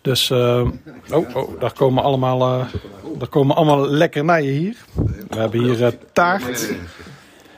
[0.00, 0.66] Dus, eh,
[1.10, 2.66] oh, oh, daar komen allemaal, eh
[3.18, 4.76] daar komen allemaal lekkernijen hier.
[5.28, 6.74] We hebben hier taart.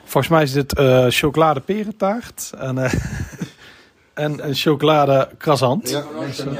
[0.03, 2.51] Volgens mij is dit eh chocoladeperentaart.
[2.57, 2.93] En, eh,
[4.19, 5.91] en een chocolade croissant.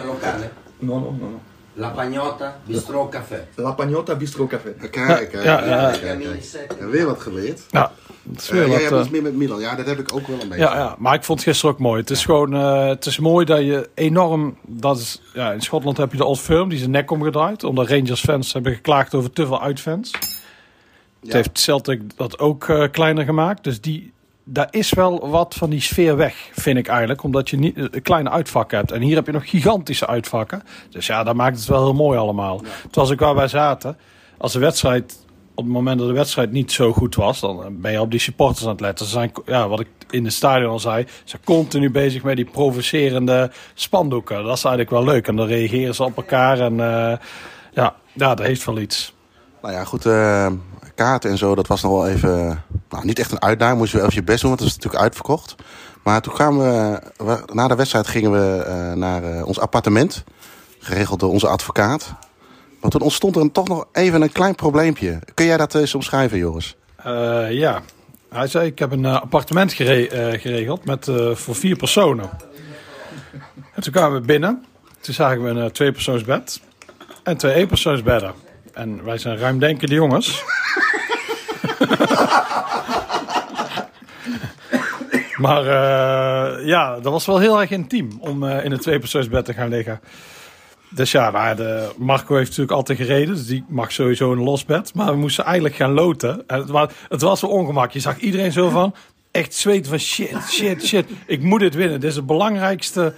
[0.05, 0.49] Locale?
[0.79, 1.11] No, no, no.
[1.19, 1.39] no.
[1.73, 3.47] La Pagnotta Bistro Café.
[3.55, 4.69] La Pagnotta Bistro Café.
[4.73, 5.89] Kijk, kijk, Ja, ja, ja.
[5.91, 6.19] kijk, kijk,
[6.51, 6.79] kijk.
[6.79, 7.61] Ja, Weer wat geleerd.
[7.69, 7.91] Ja,
[8.37, 9.59] Eh, weer jij wat, hebt eh, iets meer met Milan.
[9.59, 10.63] Ja, dat heb ik ook wel een beetje.
[10.63, 11.99] Ja, ja, maar ik vond het gisteren ook mooi.
[12.01, 15.97] Het is gewoon, eh, het is mooi dat je enorm, dat is, ja, in Schotland
[15.97, 17.63] heb je de Old Firm, die zijn nek omgedraaid.
[17.63, 20.11] Omdat Rangers fans hebben geklaagd over te veel uitfans.
[21.21, 23.63] Het heeft Celtic dat ook eh, kleiner gemaakt.
[23.63, 24.13] Dus die,
[24.51, 27.23] daar is wel wat van die sfeer weg, vind ik eigenlijk.
[27.23, 28.91] Omdat je niet eh, een kleine uitvakken hebt.
[28.91, 30.63] En hier heb je nog gigantische uitvakken.
[30.89, 32.61] Dus ja, dat maakt het wel heel mooi allemaal.
[32.83, 33.97] Het was ook waar wij zaten.
[34.37, 37.91] Als de wedstrijd op het moment dat de wedstrijd niet zo goed was, dan ben
[37.91, 39.05] je op die supporters aan het letten.
[39.05, 42.35] Ze zijn, ja, wat ik in de stadion al zei, ze zijn continu bezig met
[42.35, 44.43] die provocerende spandoeken.
[44.43, 45.27] Dat is eigenlijk wel leuk.
[45.27, 46.59] En dan reageren ze op elkaar.
[46.59, 47.17] En eh,
[47.73, 49.13] ja, ja, dat heeft wel iets.
[49.61, 50.05] Nou ja, goed.
[50.05, 50.51] eh,
[50.99, 52.63] kaarten en zo, dat was nog wel even...
[52.89, 53.77] Nou, niet echt een uitdaging.
[53.79, 55.55] Moest je wel even je best doen, want het was natuurlijk uitverkocht.
[56.03, 56.59] Maar toen kwamen
[57.17, 57.43] we...
[57.53, 60.23] Na de wedstrijd gingen we eh, naar eh, ons appartement.
[60.79, 62.13] Geregeld door onze advocaat.
[62.81, 65.19] Maar toen ontstond er toch nog even een klein probleempje.
[65.33, 66.75] Kun jij dat eens omschrijven, Joris?
[66.95, 67.81] Eh, ja,
[68.29, 72.29] hij zei: Ik heb een appartement gere- geregeld met, voor vier personen.
[73.73, 74.65] En toen kwamen we binnen.
[74.99, 76.61] Toen zagen we een tweepersoonsbed
[77.23, 78.33] en twee eenpersoonsbedden.
[78.79, 80.43] En wij zijn ruimdenkende jongens.
[85.45, 89.53] maar eh, ja, dat was wel heel erg intiem om eh, in een tweepersoonsbed te
[89.53, 89.99] gaan liggen.
[90.89, 94.65] Dus ja, nou, de, Marco heeft natuurlijk altijd gereden, dus die mag sowieso een los
[94.65, 94.93] bed.
[94.93, 96.43] Maar we moesten eigenlijk gaan loten.
[96.47, 97.91] En het, was, het was wel ongemak.
[97.91, 98.95] Je zag iedereen zo van,
[99.31, 101.05] echt zweten van shit, shit, shit.
[101.25, 101.99] Ik moet dit winnen.
[101.99, 103.13] Dit is de belangrijkste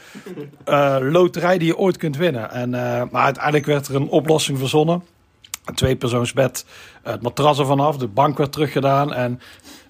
[0.65, 2.51] eh, loterij die je ooit kunt winnen.
[2.51, 2.69] En
[3.11, 5.03] maar uiteindelijk werd er een oplossing verzonnen.
[5.65, 6.65] Een tweepersoonsbed,
[7.03, 9.13] het matras er vanaf, de bank werd teruggedaan.
[9.13, 9.39] En,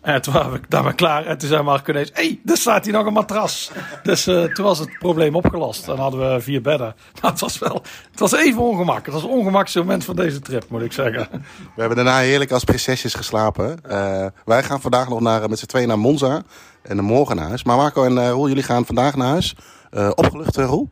[0.01, 1.25] en toen waren we daarmee klaar.
[1.25, 3.71] En toen zei Marco ineens, hé, hey, er staat hier nog een matras.
[4.03, 5.87] Dus eh, toen was het probleem opgelost.
[5.87, 6.95] En hadden we vier bedden.
[7.21, 9.05] Nou, het was wel, het was even ongemak.
[9.05, 11.27] Het was het ongemakkelijkste moment van deze trip, moet ik zeggen.
[11.75, 13.83] We hebben daarna heerlijk als prinsesjes geslapen.
[13.83, 16.41] Eh, wij gaan vandaag nog naar, met z'n tweeën naar Monza.
[16.81, 17.63] En morgen naar huis.
[17.63, 19.55] Maar Marco en eh, Roel, jullie gaan vandaag naar huis.
[19.89, 20.89] Eh, opgelucht, eh, Roel?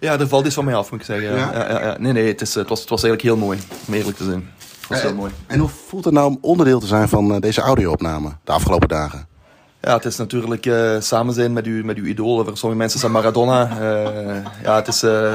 [0.00, 1.28] Ja, er valt iets van mij af, moet ik zeggen.
[1.30, 1.36] Ja?
[1.36, 1.68] Ja?
[1.70, 3.94] Ja, ja, Nee, nee, het, is, eh, het, was, het was eigenlijk heel mooi, om
[3.94, 4.50] eerlijk te zijn.
[4.58, 5.32] Het was heel mooi.
[5.46, 8.88] En hoe voelt het nou om onderdeel te zijn van eh, deze audio-opname de afgelopen
[8.88, 9.26] dagen?
[9.80, 12.44] Ja, het is natuurlijk eh, samen zijn met, u, met uw idolen.
[12.44, 13.70] Voor sommige mensen is dat Maradona.
[13.80, 15.02] Eh, ja, het is...
[15.02, 15.34] eh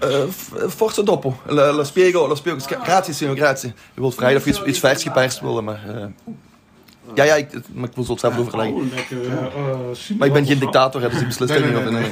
[0.00, 1.36] eh, f- forse dopo.
[1.46, 2.58] La, la spiego, la spiego.
[2.82, 3.72] Grazie, signor, grazie.
[3.94, 5.80] Je wilt vrijdag iets, iets vers geperst willen, maar...
[7.22, 8.90] eh, ja, ja, ik, maar ik wil het zelf overleggen.
[10.18, 12.10] Maar ik ben geen dictator, hè, dus die beslist Nee, nee, nee, nee.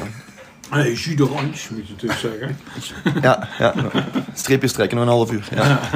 [0.70, 2.58] Nee, jus d'orange, moet je natuurlijk zeggen.
[3.22, 3.74] Ja, ja.
[4.34, 5.48] Streepjes trekken, nog een half uur.
[5.54, 5.80] Ja.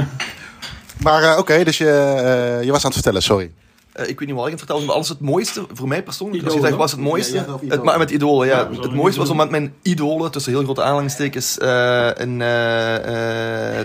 [1.02, 3.50] Maar eh, oké, dus je, eh, je was aan het vertellen, sorry.
[3.96, 6.44] Eh, ik weet niet wat ik het vertelde, maar alles het mooiste, voor mij persoonlijk,
[6.44, 6.68] als je Idolen?
[6.76, 8.70] zegt was het mooiste, Ja, het, maar met idolen, ja.
[8.80, 12.48] Het mooiste was om met mijn idolen, tussen heel grote aanhalingstekens, eh in, eh,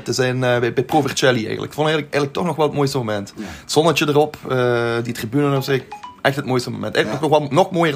[0.03, 1.67] te zijn bij, bij Pro Vercelli eigenlijk.
[1.71, 3.33] Ik vond eigenlijk, eigenlijk toch nog wel het mooiste moment.
[3.61, 5.83] Het zonnetje erop, eh, die tribune op zich,
[6.21, 6.95] echt het mooiste moment.
[6.95, 7.93] Eigenlijk nog, wel, nog mooier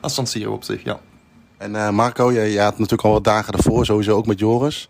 [0.00, 1.00] als- San Siro op zich, ja.
[1.56, 4.88] En eh, Marco, je, je had natuurlijk al wat dagen ervoor, sowieso ook met Joris.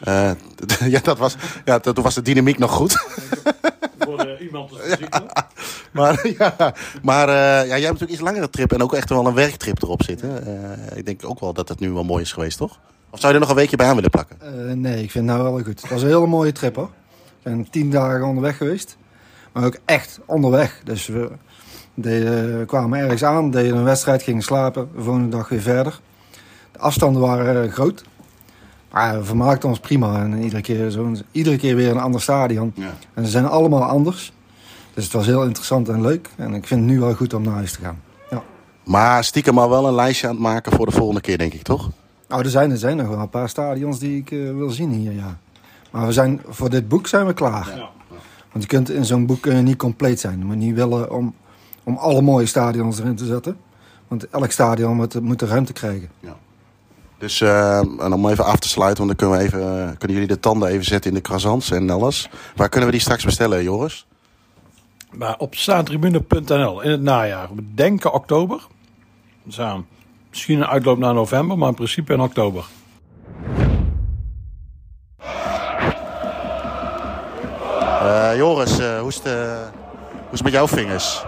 [0.00, 0.30] Eh,
[0.94, 3.04] ja, dat was, ja, toen was de dynamiek nog goed.
[5.96, 9.26] Maar, ja, maar eh, ja, jij hebt natuurlijk iets langere trip en ook echt wel
[9.26, 10.46] een werktrip erop zitten.
[10.46, 12.78] Eh, ik denk ook wel dat het nu wel mooi is geweest, toch?
[13.10, 14.36] Of zou je er nog een weekje bij aan willen plakken?
[14.40, 15.80] Eh, nee, ik vind het nou wel goed.
[15.80, 16.90] Het was een hele mooie trip hoor.
[17.42, 18.96] We zijn tien dagen onderweg geweest.
[19.52, 20.80] Maar ook echt onderweg.
[20.84, 21.30] Dus we,
[21.94, 24.88] deden, we kwamen ergens aan, deden een wedstrijd, gingen slapen.
[24.96, 26.00] De volgende dag weer verder.
[26.72, 28.04] De afstanden waren groot.
[28.90, 30.22] Ah, we vermaakten ons prima.
[30.22, 32.74] En iedere keer, zo, iedere keer weer een ander stadion.
[33.14, 34.32] En ze zijn allemaal anders.
[34.96, 36.28] Dus het was heel interessant en leuk.
[36.36, 38.02] En ik vind het nu wel goed om naar huis te gaan.
[38.30, 38.42] Ja.
[38.84, 41.62] Maar stiekem al wel een lijstje aan het maken voor de volgende keer, denk ik,
[41.62, 41.90] toch?
[42.28, 44.90] Nou, er zijn, er zijn nog wel een paar stadions die ik eh, wil zien
[44.90, 45.38] hier, ja.
[45.90, 47.90] Maar we zijn, voor dit boek zijn we klaar.
[48.52, 50.38] Want je kunt in zo'n boek eh, niet compleet zijn.
[50.38, 51.34] Je moet niet willen om,
[51.82, 53.56] om alle mooie stadions erin te zetten.
[54.08, 56.08] Want elk stadion moet, moet de ruimte krijgen.
[57.18, 60.34] Dus eh, en om even af te sluiten, want dan kunnen, we even, kunnen jullie
[60.34, 62.30] de tanden even zetten in de croissants en alles.
[62.56, 64.06] Waar kunnen we die straks bestellen, Joris?
[65.16, 67.48] Maar op staantribune.nl in het najaar.
[67.54, 68.60] We denken oktober.
[69.42, 69.76] Dus ja,
[70.30, 72.64] misschien een uitloop naar november, maar in principe in oktober.
[78.02, 79.32] Eh, Joris, eh, hoe, is het, eh,
[80.10, 81.24] hoe is het met jouw vingers?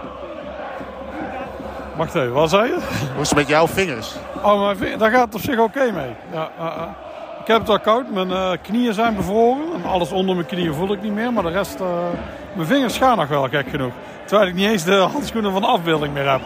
[1.95, 2.77] Wacht even, wat zei je?
[3.13, 4.15] Hoe is het met jouw vingers?
[4.43, 6.15] Oh, mijn ving- daar gaat het op zich oké mee.
[6.31, 6.87] Ja, ja, ja.
[6.87, 7.08] ik
[7.49, 8.11] heb het al koud.
[8.11, 9.65] Mijn eh, knieën zijn bevroren.
[9.73, 11.33] En alles onder mijn knieën voel ik niet meer.
[11.33, 11.87] Maar de rest, eh,
[12.53, 13.91] mijn vingers gaan nog wel gek genoeg.
[14.25, 16.41] Terwijl ik niet eens de handschoenen van de afbeelding meer heb.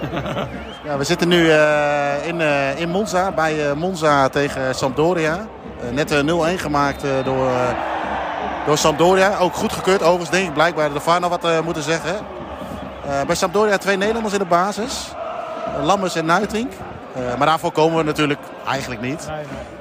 [0.84, 2.40] Ja, we zitten nu eh, in,
[2.76, 5.46] in Monza, bij Monza tegen Sampdoria.
[5.92, 7.50] Net een 0-1 gemaakt door,
[8.66, 9.38] door Sampdoria.
[9.38, 12.14] Ook goed gekeurd, overigens denk ik blijkbaar de VAR wat moeten zeggen.
[13.26, 15.12] Bij Sampdoria twee Nederlanders in de basis.
[15.82, 16.72] Lammers en Nuitrink.
[17.14, 19.30] Eh, maar daarvoor komen we natuurlijk eigenlijk niet.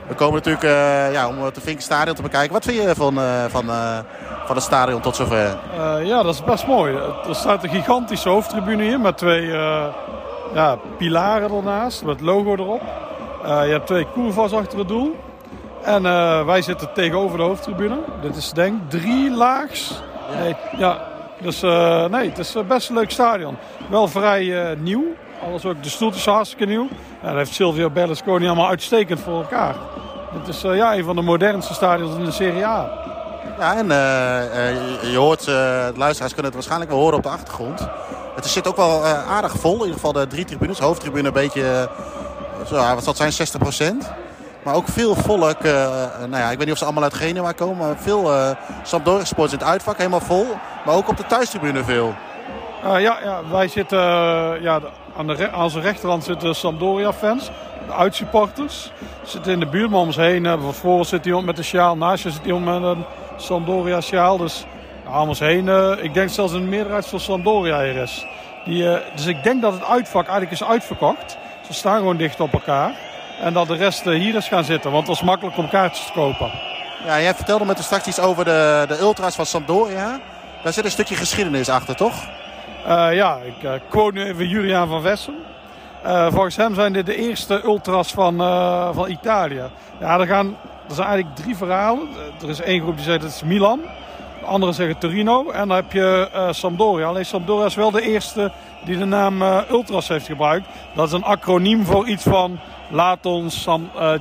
[0.07, 2.53] We komen natuurlijk eh, ja, om het Vinken Stadion te bekijken.
[2.53, 3.65] Wat vind je van, eh, van,
[4.45, 5.57] van het stadion tot zover?
[6.03, 6.95] Ja, dat is best mooi.
[7.27, 9.45] Er staat een gigantische hoofdtribune hier met twee
[10.53, 12.81] ja, pilaren ernaast, met logo erop.
[13.43, 15.15] Je hebt twee koervas achter het doel.
[15.83, 16.03] En
[16.45, 17.97] wij zitten tegenover de hoofdtribune.
[18.21, 20.01] Dit is denk ik drie laags.
[20.39, 21.01] Nee, ja,
[21.41, 21.61] dus
[22.11, 23.57] nee, het is best een leuk stadion.
[23.89, 25.05] Wel vrij nieuw.
[25.45, 26.87] Alles ook, de stoeltjes zijn hartstikke nieuw.
[27.21, 29.75] En dat heeft Silvio Berlusconi allemaal uitstekend voor elkaar.
[30.31, 32.89] Het is eh, ja, een van de modernste stadions in de Serie A.
[33.59, 37.29] Ja, en eh, eh, je, hoort, de luisteraars kunnen het waarschijnlijk wel horen op de
[37.29, 37.87] achtergrond.
[38.35, 39.73] Het zit ook wel aardig vol.
[39.73, 40.79] In ieder geval de drie tribunes.
[40.79, 41.89] Hoofdtribune een beetje,
[42.67, 44.05] zo, ja, wat zal het zijn, 60%
[44.63, 45.63] Maar ook veel volk.
[45.63, 47.77] nou ja, ik weet niet of ze allemaal uit Genua komen.
[47.77, 48.51] Maar veel eh
[48.83, 50.47] Sampdoria sports in het uitvak, helemaal vol.
[50.85, 52.13] Maar ook op de thuistribune veel.
[52.83, 53.99] Ja, ja, wij zitten
[54.61, 54.79] ja,
[55.21, 57.49] aan, de aan onze rechterhand zitten Sampdoria-fans,
[57.87, 58.91] de uitsupporters.
[59.23, 62.23] Zitten in de buurt, om ons heen, van voor zit iemand met een sjaal, naast
[62.23, 63.03] je zit iemand met een
[63.37, 64.37] Sampdoria-sjaal.
[64.37, 64.65] Dus
[65.05, 68.25] om ons heen, eh, ik denk zelfs een meerderheid van Sampdoria hier is.
[68.65, 71.37] Die, eh, dus ik denk dat het uitvak eigenlijk is uitverkocht.
[71.65, 72.95] Ze staan gewoon dicht op elkaar.
[73.41, 76.05] En dat de rest eh, hier is gaan zitten, want het was makkelijk om kaartjes
[76.05, 76.51] te kopen.
[77.05, 80.19] Ja, jij vertelde me toen straks iets over de, de ultras van Sampdoria.
[80.63, 82.15] Daar zit een stukje geschiedenis achter, toch?
[82.85, 85.35] Eh, ja, ik eh, quote nu even Julian van Vessen.
[86.03, 88.37] Eh, volgens hem zijn dit de eerste ultras van,
[88.93, 89.63] van Italië.
[89.99, 92.07] Ja, er, gaan, er zijn eigenlijk drie verhalen.
[92.41, 93.79] Er is één groep die zegt het is Milan.
[94.39, 95.49] De anderen zeggen Torino.
[95.49, 97.07] En dan heb je eh, Sampdoria.
[97.07, 98.51] Alleen Sampdoria is wel de eerste
[98.85, 100.67] die de naam ultras heeft gebruikt.
[100.95, 102.59] Dat is een acroniem voor iets van
[102.89, 103.67] laat ons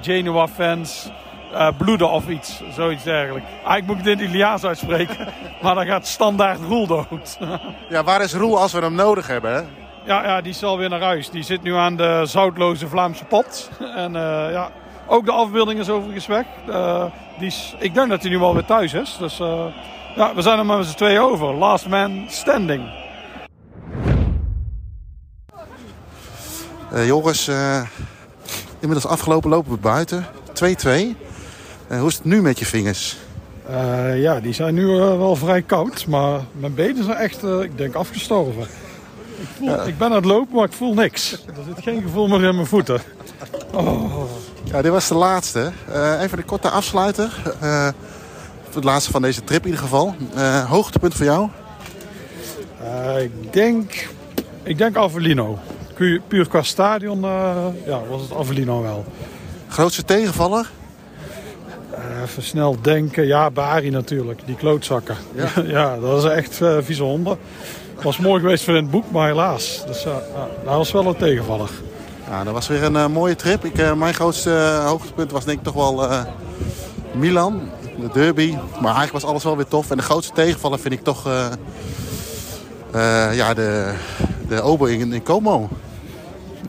[0.01, 1.11] Genoa fans
[1.53, 2.63] eh, bloeden of iets.
[2.71, 3.49] Zoiets dergelijks.
[3.51, 5.29] Eigenlijk moet ik het in het Italiaans uitspreken.
[5.63, 7.39] maar dan gaat standaard Roel dood.
[7.89, 9.55] Ja, waar is Roel als we hem nodig hebben?
[9.55, 9.61] Hè?
[10.05, 11.31] Ja, ja, die is alweer naar huis.
[11.31, 13.71] Die zit nu aan de zoutloze Vlaamse pot.
[13.97, 14.71] En eh, ja,
[15.07, 16.47] ook de afbeelding is overigens weg.
[16.69, 17.05] Eh,
[17.39, 19.17] die is, ik denk dat hij nu wel weer thuis is.
[19.19, 19.65] Dus eh,
[20.17, 21.55] ja, we zijn er maar met z'n tweeën over.
[21.55, 23.09] Last man standing.
[26.93, 27.83] Eh, Joris, eh,
[28.81, 30.27] inmiddels afgelopen lopen we buiten.
[30.53, 31.17] 2-2.
[31.91, 33.17] Eh, hoe is het nu met je vingers?
[33.67, 36.07] Eh, ja, die zijn nu eh, wel vrij koud.
[36.07, 38.63] Maar mijn benen zijn echt, ik denk, afgestorven.
[39.41, 41.33] Ik, voel, ik ben aan het lopen, maar ik voel niks.
[41.33, 43.01] Er zit geen gevoel meer in mijn voeten.
[43.73, 44.23] Oh.
[44.65, 45.73] Ja, dit was de laatste.
[46.21, 47.43] Even de korte afsluiter.
[48.71, 50.15] Het laatste van deze trip in ieder geval.
[50.69, 51.49] Hoogtepunt voor jou?
[53.19, 54.09] Ik denk,
[54.63, 55.59] ik denk Avellino.
[55.95, 57.21] Puur, puur qua stadion
[57.87, 59.05] ja, was het Avellino wel.
[59.69, 60.71] Grootste tegenvaller?
[62.01, 63.27] Eh, even snel denken.
[63.27, 64.41] Ja, Bari natuurlijk.
[64.45, 65.17] Die klootzakken.
[65.35, 65.49] Ja.
[65.77, 67.39] Ja, dat is echt eh vieze honden.
[68.03, 69.83] Was mooi geweest voor in het boek, maar helaas.
[69.87, 70.23] Dus ja,
[70.65, 71.71] dat was wel een tegenvaller.
[72.29, 73.65] Ja, dat was weer een mooie trip.
[73.65, 76.09] Ik, mijn grootste hoogtepunt was denk ik toch wel
[77.13, 78.51] Milan, de derby.
[78.53, 79.91] Maar eigenlijk was alles wel weer tof.
[79.91, 81.25] En de grootste tegenvaller vind ik toch
[83.33, 83.95] ja, de,
[84.49, 85.69] de Ober in, in Como.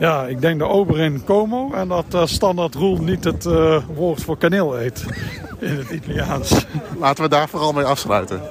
[0.02, 1.72] Ja, ik denk de ober in Como.
[1.72, 5.04] En dat eh, standaard Roel niet het eh, woord voor kaneel eet.
[5.60, 6.64] In het Italiaans.
[6.98, 8.42] Laten we daar vooral mee afsluiten.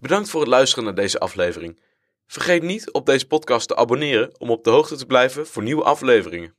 [0.00, 1.80] Bedankt voor het luisteren naar deze aflevering.
[2.26, 5.82] Vergeet niet op deze podcast te abonneren om op de hoogte te blijven voor nieuwe
[5.82, 6.54] afleveringen.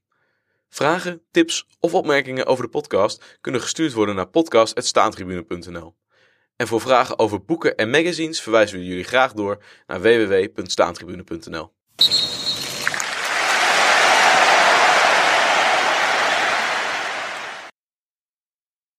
[0.70, 5.96] Vragen, tips of opmerkingen over de podcast kunnen gestuurd worden naar podcast.staantribune.nl.
[6.56, 11.72] En voor vragen over boeken en magazines verwijzen we jullie graag door naar www.staantribune.nl.